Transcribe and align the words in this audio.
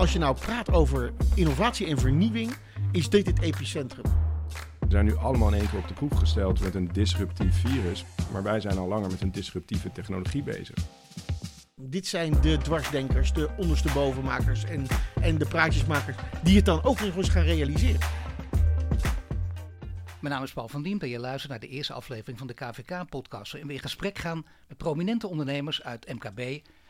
Als 0.00 0.12
je 0.12 0.18
nou 0.18 0.36
praat 0.36 0.70
over 0.70 1.12
innovatie 1.34 1.86
en 1.86 1.98
vernieuwing, 1.98 2.52
is 2.92 3.08
dit 3.08 3.26
het 3.26 3.40
epicentrum. 3.40 4.04
We 4.78 4.86
zijn 4.88 5.04
nu 5.04 5.16
allemaal 5.16 5.48
in 5.48 5.54
één 5.54 5.70
keer 5.70 5.78
op 5.78 5.88
de 5.88 5.94
proef 5.94 6.14
gesteld 6.14 6.60
met 6.60 6.74
een 6.74 6.88
disruptief 6.92 7.60
virus. 7.60 8.04
Maar 8.32 8.42
wij 8.42 8.60
zijn 8.60 8.78
al 8.78 8.88
langer 8.88 9.10
met 9.10 9.20
een 9.20 9.32
disruptieve 9.32 9.92
technologie 9.92 10.42
bezig. 10.42 10.74
Dit 11.74 12.06
zijn 12.06 12.40
de 12.40 12.58
dwarsdenkers, 12.58 13.32
de 13.32 13.48
onderstebovenmakers 13.56 14.64
en, 14.64 14.86
en 15.20 15.38
de 15.38 15.46
praatjesmakers 15.46 16.16
die 16.42 16.56
het 16.56 16.64
dan 16.64 16.82
ook 16.82 17.00
nog 17.00 17.16
eens 17.16 17.28
gaan 17.28 17.44
realiseren. 17.44 18.00
Mijn 20.20 20.34
naam 20.34 20.42
is 20.42 20.52
Paul 20.52 20.68
van 20.68 20.82
Diemt 20.82 21.02
en 21.02 21.08
je 21.08 21.18
luistert 21.18 21.50
naar 21.50 21.60
de 21.60 21.68
eerste 21.68 21.92
aflevering 21.92 22.38
van 22.38 22.46
de 22.46 22.54
KVK-podcast. 22.54 23.52
Waarin 23.52 23.68
we 23.68 23.74
in 23.74 23.80
gesprek 23.80 24.18
gaan 24.18 24.46
met 24.68 24.76
prominente 24.76 25.28
ondernemers 25.28 25.82
uit 25.82 26.12
MKB 26.12 26.38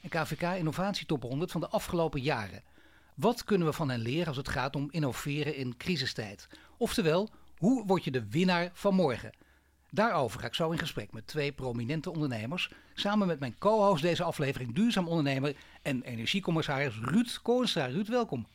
en 0.02 0.08
KVK 0.08 0.42
Innovatie 0.42 1.06
Top 1.06 1.22
100 1.22 1.50
van 1.50 1.61
de 1.61 1.68
afgelopen 1.68 2.20
jaren. 2.20 2.62
Wat 3.21 3.45
kunnen 3.45 3.66
we 3.66 3.73
van 3.73 3.89
hen 3.91 4.00
leren 4.00 4.27
als 4.27 4.36
het 4.36 4.49
gaat 4.49 4.76
om 4.76 4.89
innoveren 4.90 5.54
in 5.57 5.76
crisistijd? 5.76 6.49
Oftewel, 6.76 7.31
hoe 7.57 7.86
word 7.86 8.04
je 8.04 8.11
de 8.11 8.29
winnaar 8.29 8.71
van 8.72 8.94
morgen? 8.94 9.32
Daarover 9.90 10.40
ga 10.40 10.46
ik 10.46 10.54
zo 10.54 10.71
in 10.71 10.79
gesprek 10.79 11.13
met 11.13 11.27
twee 11.27 11.53
prominente 11.53 12.11
ondernemers. 12.11 12.71
Samen 12.94 13.27
met 13.27 13.41
mijn 13.41 13.58
co-host 13.58 14.03
deze 14.03 14.22
aflevering, 14.22 14.75
duurzaam 14.75 15.08
ondernemer 15.08 15.57
en 15.82 16.03
energiecommissaris 16.03 16.99
Ruud 17.03 17.39
Koornstra. 17.43 17.86
Ruud, 17.86 18.08
welkom. 18.08 18.46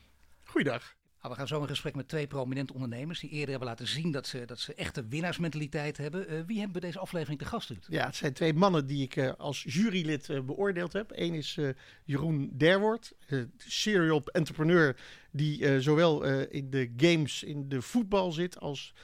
Goeiedag. 0.44 0.94
Nou, 1.26 1.38
we 1.38 1.44
gaan 1.44 1.56
zo 1.56 1.62
in 1.62 1.68
gesprek 1.68 1.94
met 1.94 2.08
twee 2.08 2.26
prominente 2.26 2.72
ondernemers 2.72 3.20
die 3.20 3.30
eerder 3.30 3.50
hebben 3.50 3.68
laten 3.68 3.86
zien 3.86 4.10
dat 4.10 4.26
ze, 4.26 4.44
dat 4.44 4.58
ze 4.58 4.74
echte 4.74 5.06
winnaarsmentaliteit 5.06 5.96
hebben. 5.96 6.32
Uh, 6.32 6.40
wie 6.46 6.58
hebben 6.58 6.80
we 6.80 6.86
deze 6.86 6.98
aflevering 6.98 7.38
te 7.38 7.44
gast? 7.44 7.72
Ja, 7.88 8.06
het 8.06 8.16
zijn 8.16 8.32
twee 8.32 8.54
mannen 8.54 8.86
die 8.86 9.02
ik 9.02 9.16
uh, 9.16 9.32
als 9.38 9.62
jurylid 9.62 10.28
uh, 10.28 10.40
beoordeeld 10.40 10.92
heb. 10.92 11.12
Eén 11.14 11.34
is 11.34 11.58
Jeroen 12.04 12.50
Derwoord, 12.52 13.12
serial 13.56 14.24
entrepreneur 14.24 14.96
die 15.30 15.80
zowel 15.80 16.24
in 16.24 16.70
de 16.70 16.92
games, 16.96 17.42
in 17.42 17.68
de 17.68 17.82
voetbal 17.82 18.32
zit 18.32 18.60
als 18.60 18.94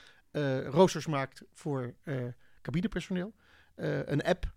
roosters 0.65 1.07
maakt 1.07 1.43
voor 1.53 1.95
cabinepersoneel. 2.63 3.33
een 3.75 4.23
app, 4.23 4.53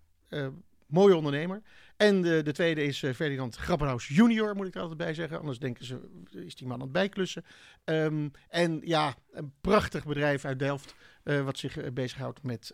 mooie 0.88 1.16
ondernemer. 1.16 1.62
En 1.98 2.22
de, 2.22 2.42
de 2.44 2.52
tweede 2.52 2.84
is 2.84 3.02
uh, 3.02 3.14
Ferdinand 3.14 3.56
Grapperhaus 3.56 4.08
junior, 4.08 4.56
moet 4.56 4.68
ik 4.68 4.76
er 4.76 4.82
altijd 4.82 4.98
bij 4.98 5.14
zeggen. 5.14 5.40
Anders 5.40 5.60
denken 5.60 5.86
ze, 5.86 6.00
is 6.32 6.56
die 6.56 6.68
man 6.68 6.76
aan 6.76 6.82
het 6.82 6.92
bijklussen. 6.92 7.46
Um, 7.86 8.32
en 8.50 8.82
ja, 8.84 9.16
een 9.32 9.54
prachtig 9.62 10.06
bedrijf 10.06 10.46
uit 10.46 10.60
Delft, 10.60 10.96
uh, 11.24 11.44
wat 11.44 11.58
zich 11.58 11.78
uh, 11.78 11.92
bezighoudt 11.92 12.44
met 12.44 12.74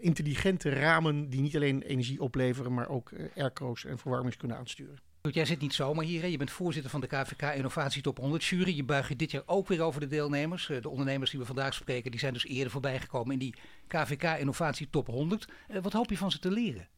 intelligente 0.00 0.68
ramen 0.68 1.30
die 1.30 1.40
niet 1.40 1.56
alleen 1.56 1.82
energie 1.82 2.20
opleveren, 2.20 2.74
maar 2.74 2.88
ook 2.88 3.12
airco's 3.36 3.84
en 3.84 3.98
verwarmings 3.98 4.36
kunnen 4.36 4.56
aansturen. 4.56 4.98
Jij 5.30 5.44
zit 5.44 5.60
niet 5.60 5.74
zomaar 5.74 6.04
hier. 6.04 6.20
Hè? 6.20 6.26
Je 6.26 6.36
bent 6.36 6.50
voorzitter 6.50 6.90
van 6.90 7.00
de 7.00 7.06
KVK 7.06 7.42
Innovatie 7.42 8.02
Top 8.02 8.18
100 8.18 8.44
jury. 8.44 8.76
Je 8.76 8.84
buigt 8.84 9.08
je 9.08 9.16
dit 9.16 9.30
jaar 9.30 9.42
ook 9.46 9.68
weer 9.68 9.82
over 9.82 10.00
de 10.00 10.06
deelnemers. 10.06 10.66
De 10.66 10.88
ondernemers 10.88 11.30
die 11.30 11.40
we 11.40 11.46
vandaag 11.46 11.74
spreken, 11.74 12.10
die 12.10 12.20
zijn 12.20 12.32
dus 12.32 12.46
eerder 12.46 12.70
voorbij 12.70 13.00
gekomen 13.00 13.32
in 13.32 13.38
die 13.38 13.54
KVK 13.86 14.22
Innovatie 14.22 14.90
Top 14.90 15.06
100. 15.06 15.48
Wat 15.82 15.92
hoop 15.92 16.10
je 16.10 16.16
van 16.16 16.30
ze 16.30 16.38
te 16.38 16.50
leren? 16.50 16.88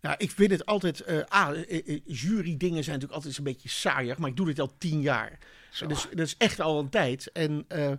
Nou, 0.00 0.14
ik 0.18 0.30
vind 0.30 0.50
het 0.50 0.66
altijd. 0.66 1.08
Uh, 1.08 1.22
ah, 1.28 1.58
jury-dingen 2.04 2.84
zijn 2.84 2.98
natuurlijk 2.98 3.12
altijd 3.12 3.38
een 3.38 3.44
beetje 3.44 3.68
saaiig, 3.68 4.18
maar 4.18 4.30
ik 4.30 4.36
doe 4.36 4.46
dit 4.46 4.60
al 4.60 4.72
tien 4.78 5.00
jaar. 5.00 5.38
Dus 5.86 6.06
dat 6.10 6.26
is 6.26 6.36
echt 6.36 6.60
al 6.60 6.78
een 6.78 6.88
tijd. 6.88 7.32
En 7.32 7.64
uh, 7.68 7.92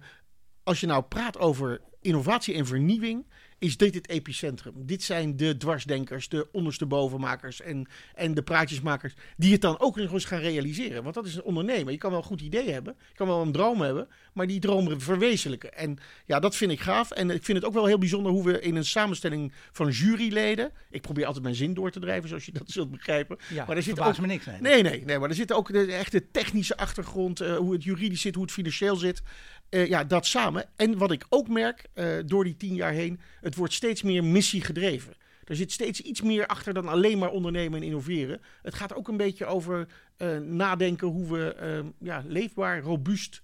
als 0.63 0.79
je 0.79 0.87
nou 0.87 1.03
praat 1.03 1.37
over 1.37 1.81
innovatie 2.01 2.55
en 2.55 2.65
vernieuwing, 2.65 3.25
is 3.59 3.77
dit 3.77 3.95
het 3.95 4.09
epicentrum. 4.09 4.73
Dit 4.75 5.03
zijn 5.03 5.37
de 5.37 5.57
dwarsdenkers, 5.57 6.29
de 6.29 6.47
onderstebovenmakers 6.51 7.61
en, 7.61 7.87
en 8.15 8.33
de 8.33 8.41
praatjesmakers 8.41 9.13
die 9.37 9.51
het 9.51 9.61
dan 9.61 9.79
ook 9.79 9.95
nog 9.95 10.11
eens 10.11 10.25
gaan 10.25 10.39
realiseren. 10.39 11.03
Want 11.03 11.15
dat 11.15 11.25
is 11.25 11.35
een 11.35 11.43
ondernemer. 11.43 11.91
Je 11.91 11.97
kan 11.97 12.09
wel 12.09 12.19
een 12.19 12.25
goed 12.25 12.41
idee 12.41 12.69
hebben, 12.69 12.95
je 13.09 13.15
kan 13.15 13.27
wel 13.27 13.41
een 13.41 13.51
droom 13.51 13.81
hebben, 13.81 14.07
maar 14.33 14.47
die 14.47 14.59
droom 14.59 15.01
verwezenlijken. 15.01 15.73
En 15.73 15.97
ja, 16.25 16.39
dat 16.39 16.55
vind 16.55 16.71
ik 16.71 16.79
gaaf. 16.79 17.11
En 17.11 17.29
ik 17.29 17.43
vind 17.43 17.57
het 17.57 17.67
ook 17.67 17.73
wel 17.73 17.85
heel 17.85 17.97
bijzonder 17.97 18.31
hoe 18.31 18.43
we 18.43 18.61
in 18.61 18.75
een 18.75 18.85
samenstelling 18.85 19.53
van 19.71 19.89
juryleden, 19.89 20.71
ik 20.89 21.01
probeer 21.01 21.25
altijd 21.25 21.43
mijn 21.43 21.55
zin 21.55 21.73
door 21.73 21.91
te 21.91 21.99
drijven, 21.99 22.29
zoals 22.29 22.45
je 22.45 22.51
dat 22.51 22.71
zult 22.71 22.91
begrijpen. 22.91 23.37
Ja, 23.53 23.65
maar 23.65 23.75
er 23.75 23.83
zit 23.83 23.99
ook 23.99 24.17
me 24.19 24.27
niks. 24.27 24.45
Nee, 24.45 24.59
nee, 24.59 24.81
nee, 24.81 25.05
nee, 25.05 25.19
maar 25.19 25.29
er 25.29 25.35
zit 25.35 25.53
ook 25.53 25.71
de 25.71 25.93
echte 25.93 26.31
technische 26.31 26.77
achtergrond, 26.77 27.41
uh, 27.41 27.57
hoe 27.57 27.73
het 27.73 27.83
juridisch 27.83 28.21
zit, 28.21 28.35
hoe 28.35 28.43
het 28.43 28.53
financieel 28.53 28.95
zit. 28.95 29.21
Uh, 29.69 29.87
ja, 29.87 30.03
dat 30.03 30.25
samen. 30.25 30.65
En 30.75 30.97
wat 30.97 31.11
ik 31.11 31.25
ook 31.29 31.47
merk 31.47 31.85
uh, 31.95 32.05
door 32.25 32.43
die 32.43 32.57
tien 32.57 32.75
jaar 32.75 32.91
heen, 32.91 33.19
het 33.41 33.55
wordt 33.55 33.73
steeds 33.73 34.01
meer 34.01 34.23
missiegedreven. 34.23 35.13
Er 35.43 35.55
zit 35.55 35.71
steeds 35.71 36.01
iets 36.01 36.21
meer 36.21 36.47
achter 36.47 36.73
dan 36.73 36.87
alleen 36.87 37.17
maar 37.17 37.31
ondernemen 37.31 37.79
en 37.79 37.85
innoveren. 37.85 38.41
Het 38.61 38.73
gaat 38.73 38.95
ook 38.95 39.07
een 39.07 39.17
beetje 39.17 39.45
over 39.45 39.87
uh, 40.17 40.37
nadenken 40.37 41.07
hoe 41.07 41.27
we 41.27 41.83
ja, 41.99 42.23
leefbaar, 42.27 42.81
robuust 42.81 43.41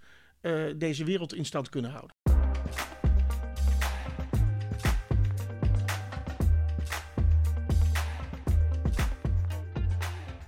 deze 0.75 1.03
wereld 1.03 1.33
in 1.33 1.45
stand 1.45 1.69
kunnen 1.69 1.91
houden. 1.91 2.15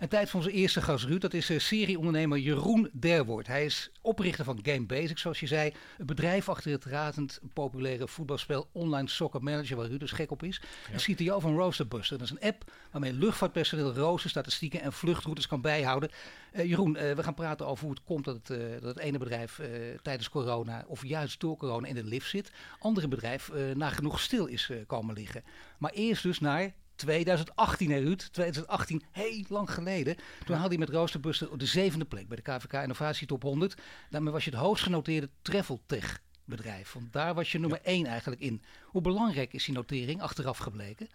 En 0.08 0.14
tijd 0.14 0.30
van 0.30 0.40
onze 0.40 0.52
eerste 0.52 0.82
gast 0.82 1.06
Ruud, 1.06 1.22
dat 1.22 1.34
is 1.34 1.50
uh, 1.50 1.60
serieondernemer 1.60 2.38
Jeroen 2.38 2.90
Derwoord. 2.94 3.48
Hij 3.48 3.66
is 3.66 3.92
oprichter 4.02 4.46
van 4.46 4.60
Game 4.62 4.86
Basics, 4.86 5.22
zoals 5.22 5.40
je 5.40 5.48
zei. 5.48 5.74
Het 5.98 6.06
bedrijf 6.06 6.50
achter 6.50 6.72
het 6.72 6.86
razend 6.86 7.40
populaire 7.54 8.08
voetbalspel 8.08 8.70
Online 8.72 9.10
Soccer 9.10 9.44
Manager, 9.44 9.78
waar 9.78 9.88
Ruud 9.88 10.00
dus 10.00 10.12
gek 10.12 10.32
op 10.32 10.44
is. 10.44 10.62
Ja. 10.88 10.94
En 10.94 11.00
CTO 11.00 11.40
van 11.40 11.56
Roasterbuster. 11.56 12.18
Dat 12.18 12.28
is 12.28 12.34
een 12.34 12.48
app 12.48 12.72
waarmee 12.92 13.14
luchtvaartpersoneel 13.14 13.94
roosters, 13.94 14.32
statistieken 14.32 14.82
en 14.82 14.94
vluchtroutes 14.94 15.48
kan 15.48 15.62
bijhouden. 15.62 16.10
Uh, 16.54 16.66
Jeroen, 16.66 16.96
uh, 16.96 17.12
we 17.12 17.24
gaan 17.24 17.34
praten 17.34 17.68
over 17.68 17.86
hoe 17.86 17.94
het 17.94 18.04
komt 18.04 18.26
dat 18.26 18.36
het, 18.36 18.82
dat 18.82 18.96
het 18.96 19.00
ene 19.00 19.18
bedrijf 19.18 19.62
tijdens 20.02 20.30
corona, 20.30 20.86
of 20.88 21.06
juist 21.06 21.40
door 21.40 21.58
corona, 21.58 21.88
in 21.88 21.96
de 21.96 22.04
lift 22.04 22.30
zit. 22.30 22.52
Andere 22.80 23.08
bedrijf 23.08 23.52
nagenoeg 23.74 24.20
stil 24.20 24.46
is 24.46 24.72
komen 24.88 25.16
liggen. 25.16 25.44
Maar 25.78 25.92
eerst 25.92 26.24
dus 26.24 26.40
naar 26.40 26.74
2018, 26.98 27.92
hè 27.92 28.00
Ruud? 28.00 28.20
2018, 28.32 29.04
heel 29.12 29.44
lang 29.48 29.72
geleden. 29.72 30.16
Toen 30.46 30.56
haalde 30.56 30.70
hij 30.70 30.86
met 30.86 30.90
Roosterbuster 30.90 31.58
de 31.58 31.66
zevende 31.66 32.06
plek 32.06 32.28
bij 32.28 32.38
de 32.38 32.52
KVK 32.52 32.74
Innovatie 32.74 33.28
Top 33.28 33.44
100. 33.44 33.78
Daarmee 34.10 34.34
was 34.34 34.44
je 34.44 34.50
het 34.50 34.60
hoogst 34.60 34.84
genoteerde 34.84 35.30
travel 35.42 35.80
tech 35.86 36.22
bedrijf. 36.46 36.94
Want 36.94 37.14
daar 37.14 37.34
was 37.34 37.52
je 37.52 37.60
nummer 37.60 37.82
1 37.82 38.06
eigenlijk 38.06 38.42
in. 38.42 38.62
Hoe 38.84 39.02
belangrijk 39.02 39.54
is 39.54 39.66
die 39.66 39.74
notering 39.74 40.22
achteraf 40.22 40.58
gebleken? 40.58 41.08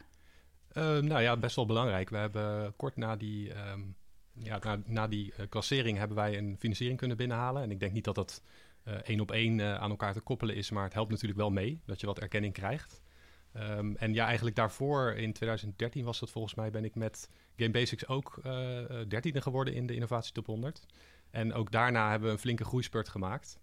Uh, 0.73 0.99
nou 0.99 1.23
ja, 1.23 1.37
best 1.37 1.57
wel 1.57 1.67
belangrijk. 1.67 2.11
We 2.11 2.17
hebben 2.17 2.77
kort 2.77 2.97
na 2.97 3.17
die, 3.17 3.53
um, 3.71 3.97
ja, 4.33 4.59
na, 4.59 4.81
na 4.85 5.09
die 5.09 5.33
uh, 5.39 5.47
klassering 5.49 5.99
hebben 5.99 6.17
wij 6.17 6.39
een 6.39 6.57
financiering 6.59 6.99
kunnen 6.99 7.17
binnenhalen. 7.17 7.63
En 7.63 7.71
ik 7.71 7.81
denk 7.81 7.93
niet 7.93 8.05
dat 8.05 8.15
dat 8.15 8.43
uh, 8.85 8.95
één 8.95 9.21
op 9.21 9.31
één 9.31 9.81
aan 9.81 9.91
elkaar 9.91 10.13
te 10.13 10.21
koppelen 10.21 10.55
is, 10.55 10.71
maar 10.71 10.85
het 10.85 10.95
helpt 10.95 11.11
natuurlijk 11.11 11.41
wel 11.41 11.51
mee 11.51 11.81
dat 11.87 12.01
je 12.01 12.07
wat 12.07 12.19
erkenning 12.19 12.53
krijgt. 12.53 13.03
Um, 13.57 13.97
en 13.97 14.15
ja, 14.15 14.27
eigenlijk 14.27 14.57
daarvoor, 14.57 15.13
in 15.13 15.33
2013 15.33 16.05
was 16.05 16.21
dat 16.21 16.31
volgens 16.31 16.55
mij, 16.55 16.71
ben 16.71 16.85
ik 16.85 16.95
met 16.95 17.31
Game 17.57 17.71
Basics 17.71 18.07
ook 18.07 18.41
dertiende 19.09 19.39
uh, 19.39 19.43
geworden 19.43 19.75
in 19.75 19.87
de 19.87 19.95
Innovatie 19.95 20.33
Top 20.33 20.47
100. 20.47 20.87
En 21.31 21.53
ook 21.53 21.71
daarna 21.71 22.11
hebben 22.11 22.29
we 22.29 22.35
een 22.35 22.41
flinke 22.41 22.65
groeispurt 22.65 23.09
gemaakt. 23.09 23.59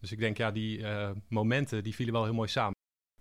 Dus 0.00 0.12
ik 0.12 0.18
denk, 0.18 0.36
ja, 0.36 0.50
die 0.50 0.78
uh, 0.78 1.10
momenten 1.28 1.82
die 1.82 1.94
vielen 1.94 2.14
wel 2.14 2.24
heel 2.24 2.34
mooi 2.34 2.48
samen. 2.48 2.72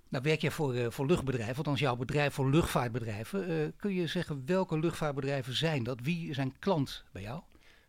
Nou 0.09 0.23
werk 0.23 0.41
jij 0.41 0.51
voor, 0.51 0.75
uh, 0.75 0.89
voor 0.89 1.05
luchtbedrijven, 1.05 1.57
althans 1.57 1.79
jouw 1.79 1.95
bedrijf 1.95 2.33
voor 2.33 2.49
luchtvaartbedrijven. 2.49 3.73
kun 3.75 3.93
je 3.93 4.07
zeggen 4.07 4.45
welke 4.45 4.79
luchtvaartbedrijven 4.79 5.53
zijn 5.53 5.83
dat? 5.83 5.99
Wie 6.01 6.33
zijn 6.33 6.59
klant 6.59 7.03
bij 7.11 7.21
jou? 7.21 7.41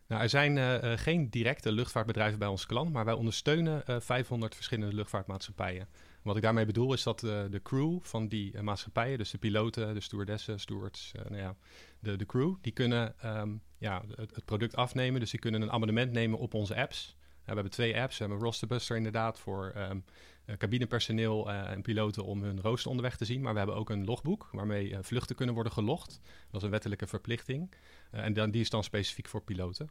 Nou, 0.06 0.22
er 0.22 0.28
zijn 0.28 0.56
uh, 0.56 0.92
geen 0.98 1.30
directe 1.30 1.72
luchtvaartbedrijven 1.72 2.38
bij 2.38 2.48
ons 2.48 2.66
klant, 2.66 2.92
maar 2.92 3.04
wij 3.04 3.14
ondersteunen 3.14 3.82
uh, 3.86 3.96
500 4.00 4.54
verschillende 4.54 4.94
luchtvaartmaatschappijen. 4.94 5.88
Wat 6.24 6.36
ik 6.36 6.42
daarmee 6.42 6.66
bedoel 6.66 6.92
is 6.92 7.02
dat 7.02 7.22
uh, 7.22 7.44
de 7.50 7.62
crew 7.62 7.98
van 8.02 8.28
die 8.28 8.62
maatschappijen, 8.62 9.18
dus 9.18 9.30
de 9.30 9.38
piloten, 9.38 9.94
de 9.94 10.00
stewardessen, 10.00 10.60
stewards, 10.60 11.12
nou 11.28 11.36
ja, 11.36 11.56
de, 11.98 12.16
de 12.16 12.26
crew, 12.26 12.54
die 12.60 12.72
kunnen 12.72 13.14
um, 13.24 13.62
ja, 13.78 14.02
het, 14.14 14.44
product 14.44 14.76
afnemen. 14.76 15.20
Dus 15.20 15.30
die 15.30 15.40
kunnen 15.40 15.62
een 15.62 15.70
abonnement 15.70 16.12
nemen 16.12 16.38
op 16.38 16.54
onze 16.54 16.76
apps. 16.76 17.16
we 17.18 17.52
hebben 17.52 17.70
twee 17.70 18.00
apps. 18.00 18.18
We 18.18 18.24
hebben 18.24 18.42
Rosterbuster 18.42 18.96
inderdaad 18.96 19.38
voor 19.38 19.72
um, 19.76 20.04
cabinepersoneel 20.58 21.50
en 21.50 21.82
piloten 21.82 22.24
om 22.24 22.42
hun 22.42 22.60
rooster 22.60 22.90
onderweg 22.90 23.16
te 23.16 23.24
zien. 23.24 23.40
Maar 23.40 23.52
we 23.52 23.58
hebben 23.58 23.76
ook 23.76 23.90
een 23.90 24.04
logboek 24.04 24.48
waarmee 24.52 24.96
vluchten 25.00 25.36
kunnen 25.36 25.54
worden 25.54 25.72
gelogd. 25.72 26.20
Dat 26.50 26.60
is 26.60 26.62
een 26.62 26.70
wettelijke 26.70 27.06
verplichting. 27.06 27.74
en 28.10 28.32
dan, 28.32 28.50
die 28.50 28.60
is 28.60 28.70
dan 28.70 28.84
specifiek 28.84 29.28
voor 29.28 29.42
piloten. 29.42 29.90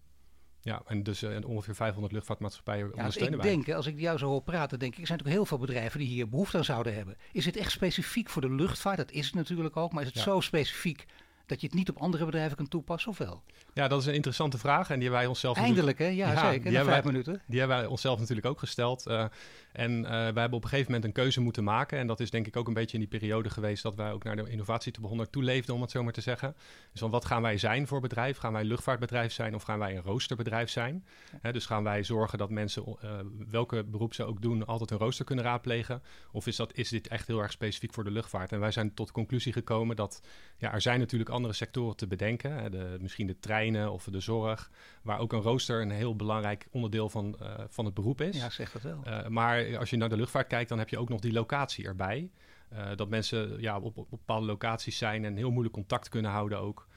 Ja, 0.63 0.81
en 0.85 1.03
dus 1.03 1.23
uh, 1.23 1.37
ongeveer 1.45 1.75
500 1.75 2.13
luchtvaartmaatschappijen 2.13 2.87
ja, 2.87 2.93
ondersteunen 2.93 3.39
ik 3.39 3.45
denk, 3.45 3.69
als 3.69 3.87
ik 3.87 3.99
jou 3.99 4.17
zo 4.17 4.27
hoor 4.27 4.41
praten, 4.41 4.79
denk 4.79 4.93
ik, 4.93 4.99
er 4.99 5.07
zijn 5.07 5.17
natuurlijk 5.17 5.47
heel 5.47 5.57
veel 5.57 5.65
bedrijven 5.65 5.99
die 5.99 6.07
hier 6.07 6.29
behoefte 6.29 6.57
aan 6.57 6.63
zouden 6.63 6.95
hebben. 6.95 7.17
Is 7.31 7.45
het 7.45 7.57
echt 7.57 7.71
specifiek 7.71 8.29
voor 8.29 8.41
de 8.41 8.51
luchtvaart? 8.51 8.97
Dat 8.97 9.11
is 9.11 9.25
het 9.25 9.35
natuurlijk 9.35 9.77
ook, 9.77 9.91
maar 9.91 10.03
is 10.03 10.09
het 10.13 10.17
zo 10.23 10.39
specifiek 10.39 11.05
dat 11.45 11.61
je 11.61 11.67
het 11.67 11.75
niet 11.75 11.89
op 11.89 11.97
andere 11.97 12.25
bedrijven 12.25 12.57
kunt 12.57 12.69
toepassen, 12.69 13.11
of 13.11 13.17
wel? 13.17 13.43
Ja, 13.73 13.87
dat 13.87 14.01
is 14.01 14.05
een 14.07 14.13
interessante 14.13 14.57
vraag 14.57 14.87
en 14.89 14.93
die 14.93 15.01
hebben 15.03 15.19
wij 15.19 15.27
onszelf... 15.27 15.57
Eindelijk, 15.57 15.97
hè? 15.97 16.05
Ja, 16.05 16.31
Ja, 16.31 16.51
zeker. 16.51 16.69
die 16.69 16.73
vijf 16.79 16.85
wij- 16.85 17.01
minuten. 17.11 17.41
Die 17.47 17.59
hebben 17.59 17.77
wij 17.77 17.85
onszelf 17.85 18.19
natuurlijk 18.19 18.47
ook 18.47 18.59
gesteld. 18.59 19.05
eh, 19.07 19.25
en 19.71 20.05
eh, 20.05 20.11
wij 20.11 20.19
hebben 20.23 20.53
op 20.53 20.63
een 20.63 20.69
gegeven 20.69 20.91
moment 20.91 21.03
een 21.05 21.23
keuze 21.23 21.41
moeten 21.41 21.63
maken. 21.63 21.97
En 21.99 22.07
dat 22.07 22.19
is 22.19 22.29
denk 22.31 22.47
ik 22.47 22.55
ook 22.55 22.67
een 22.67 22.73
beetje 22.73 22.93
in 22.93 22.99
die 22.99 23.19
periode 23.19 23.49
geweest 23.49 23.83
dat 23.83 23.95
wij 23.95 24.11
ook 24.11 24.23
naar 24.23 24.35
de 24.35 24.49
innovatie 24.49 24.91
toe 24.91 25.07
100 25.07 25.31
toeleefden, 25.31 25.75
om 25.75 25.81
het 25.81 25.91
zo 25.91 26.03
maar 26.03 26.13
te 26.13 26.21
zeggen. 26.21 26.55
Dus 26.91 26.99
van 26.99 27.09
wat 27.09 27.25
gaan 27.25 27.41
wij 27.41 27.57
zijn 27.57 27.87
voor 27.87 28.01
bedrijf? 28.01 28.37
Gaan 28.37 28.51
wij 28.51 28.61
een 28.61 28.67
luchtvaartbedrijf 28.67 29.31
zijn 29.33 29.55
of 29.55 29.63
gaan 29.63 29.79
wij 29.79 29.95
een 29.95 30.01
roosterbedrijf 30.03 30.69
zijn? 30.69 31.05
Hè, 31.41 31.51
dus 31.53 31.65
gaan 31.65 31.83
wij 31.83 32.03
zorgen 32.03 32.37
dat 32.37 32.49
mensen, 32.49 32.83
eh, 33.01 33.19
welke 33.49 33.83
beroep 33.83 34.13
ze 34.13 34.23
ook 34.23 34.41
doen, 34.41 34.65
altijd 34.65 34.91
een 34.91 34.97
rooster 34.97 35.25
kunnen 35.25 35.45
raadplegen? 35.45 36.01
Of 36.31 36.47
is, 36.47 36.55
dat, 36.55 36.73
is 36.77 36.89
dit 36.89 37.07
echt 37.07 37.27
heel 37.27 37.39
erg 37.39 37.51
specifiek 37.51 37.93
voor 37.93 38.03
de 38.03 38.11
luchtvaart? 38.11 38.51
En 38.51 38.59
wij 38.59 38.71
zijn 38.71 38.93
tot 38.93 39.07
de 39.07 39.13
conclusie 39.13 39.53
gekomen 39.53 39.95
dat 39.95 40.21
ja, 40.57 40.73
er 40.73 40.81
zijn 40.81 40.99
natuurlijk 40.99 41.29
andere 41.33 41.53
sectoren 41.53 41.95
te 41.95 42.07
bedenken. 42.07 42.71
De, 42.71 42.97
misschien 42.99 43.27
de 43.27 43.39
treinen 43.39 43.91
of 43.91 44.03
de 44.03 44.19
zorg, 44.19 44.71
waar 45.01 45.19
ook 45.19 45.33
een 45.33 45.41
rooster 45.41 45.81
een 45.81 45.91
heel 45.91 46.15
belangrijk 46.15 46.67
onderdeel 46.71 47.09
van, 47.09 47.35
eh, 47.39 47.53
van 47.67 47.85
het 47.85 47.93
beroep 47.93 48.21
is. 48.21 48.37
Ja, 48.37 48.49
zeg 48.49 48.71
dat 48.71 48.81
wel. 48.81 49.03
Uh, 49.07 49.27
maar 49.27 49.77
als 49.77 49.89
je 49.89 49.97
naar 49.97 50.09
de 50.09 50.17
luchtvaart 50.17 50.47
kijkt, 50.47 50.69
dan 50.69 50.77
heb 50.77 50.89
je 50.89 50.97
ook 50.97 51.09
nog 51.09 51.19
die 51.19 51.33
locatie 51.33 51.85
erbij. 51.85 52.31
Uh, 52.73 52.95
dat 52.95 53.09
mensen 53.09 53.61
ja, 53.61 53.79
op, 53.79 53.97
op, 53.97 54.09
bepaalde 54.09 54.45
locaties 54.45 54.97
zijn 54.97 55.25
en 55.25 55.35
heel 55.35 55.51
moeilijk 55.51 55.75
contact 55.75 56.09
kunnen 56.09 56.31
houden 56.31 56.59
ook. 56.59 56.87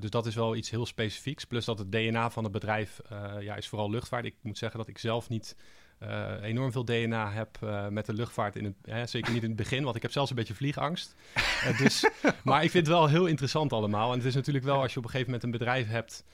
Dus 0.00 0.10
dat 0.10 0.26
is 0.26 0.34
wel 0.34 0.56
iets 0.56 0.70
heel 0.70 0.86
specifieks. 0.86 1.44
Plus 1.44 1.64
dat 1.64 1.78
het 1.78 1.92
DNA 1.92 2.30
van 2.30 2.42
het 2.42 2.52
bedrijf 2.52 3.00
ja, 3.40 3.56
is 3.56 3.68
vooral 3.68 3.90
luchtvaart. 3.90 4.24
Ik 4.24 4.34
moet 4.42 4.58
zeggen 4.58 4.78
dat 4.78 4.88
ik 4.88 4.98
zelf 4.98 5.28
niet 5.28 5.56
uh, 6.02 6.32
enorm 6.42 6.72
veel 6.72 6.84
DNA 6.84 7.30
heb 7.30 7.58
uh, 7.64 7.88
met 7.88 8.06
de 8.06 8.12
luchtvaart. 8.12 8.56
In 8.56 8.64
het, 8.64 8.74
hè, 8.82 9.06
zeker 9.06 9.32
niet 9.32 9.42
in 9.42 9.48
het 9.48 9.56
begin, 9.58 9.84
want 9.84 9.96
ik 9.96 10.02
heb 10.02 10.12
zelfs 10.12 10.30
een 10.30 10.36
beetje 10.36 10.54
vliegangst. 10.54 11.14
Uh, 11.34 11.78
dus, 11.82 12.10
maar 12.42 12.64
ik 12.64 12.70
vind 12.70 12.86
het 12.86 12.96
wel 12.96 13.06
heel 13.06 13.26
interessant 13.26 13.72
allemaal. 13.72 14.10
En 14.12 14.18
het 14.18 14.26
is 14.26 14.34
natuurlijk 14.34 14.64
wel 14.64 14.80
als 14.80 14.92
je 14.92 14.98
op 14.98 15.04
een 15.04 15.10
gegeven 15.10 15.32
moment 15.32 15.52
een 15.52 15.58
bedrijf 15.58 15.88
hebt 15.88 16.24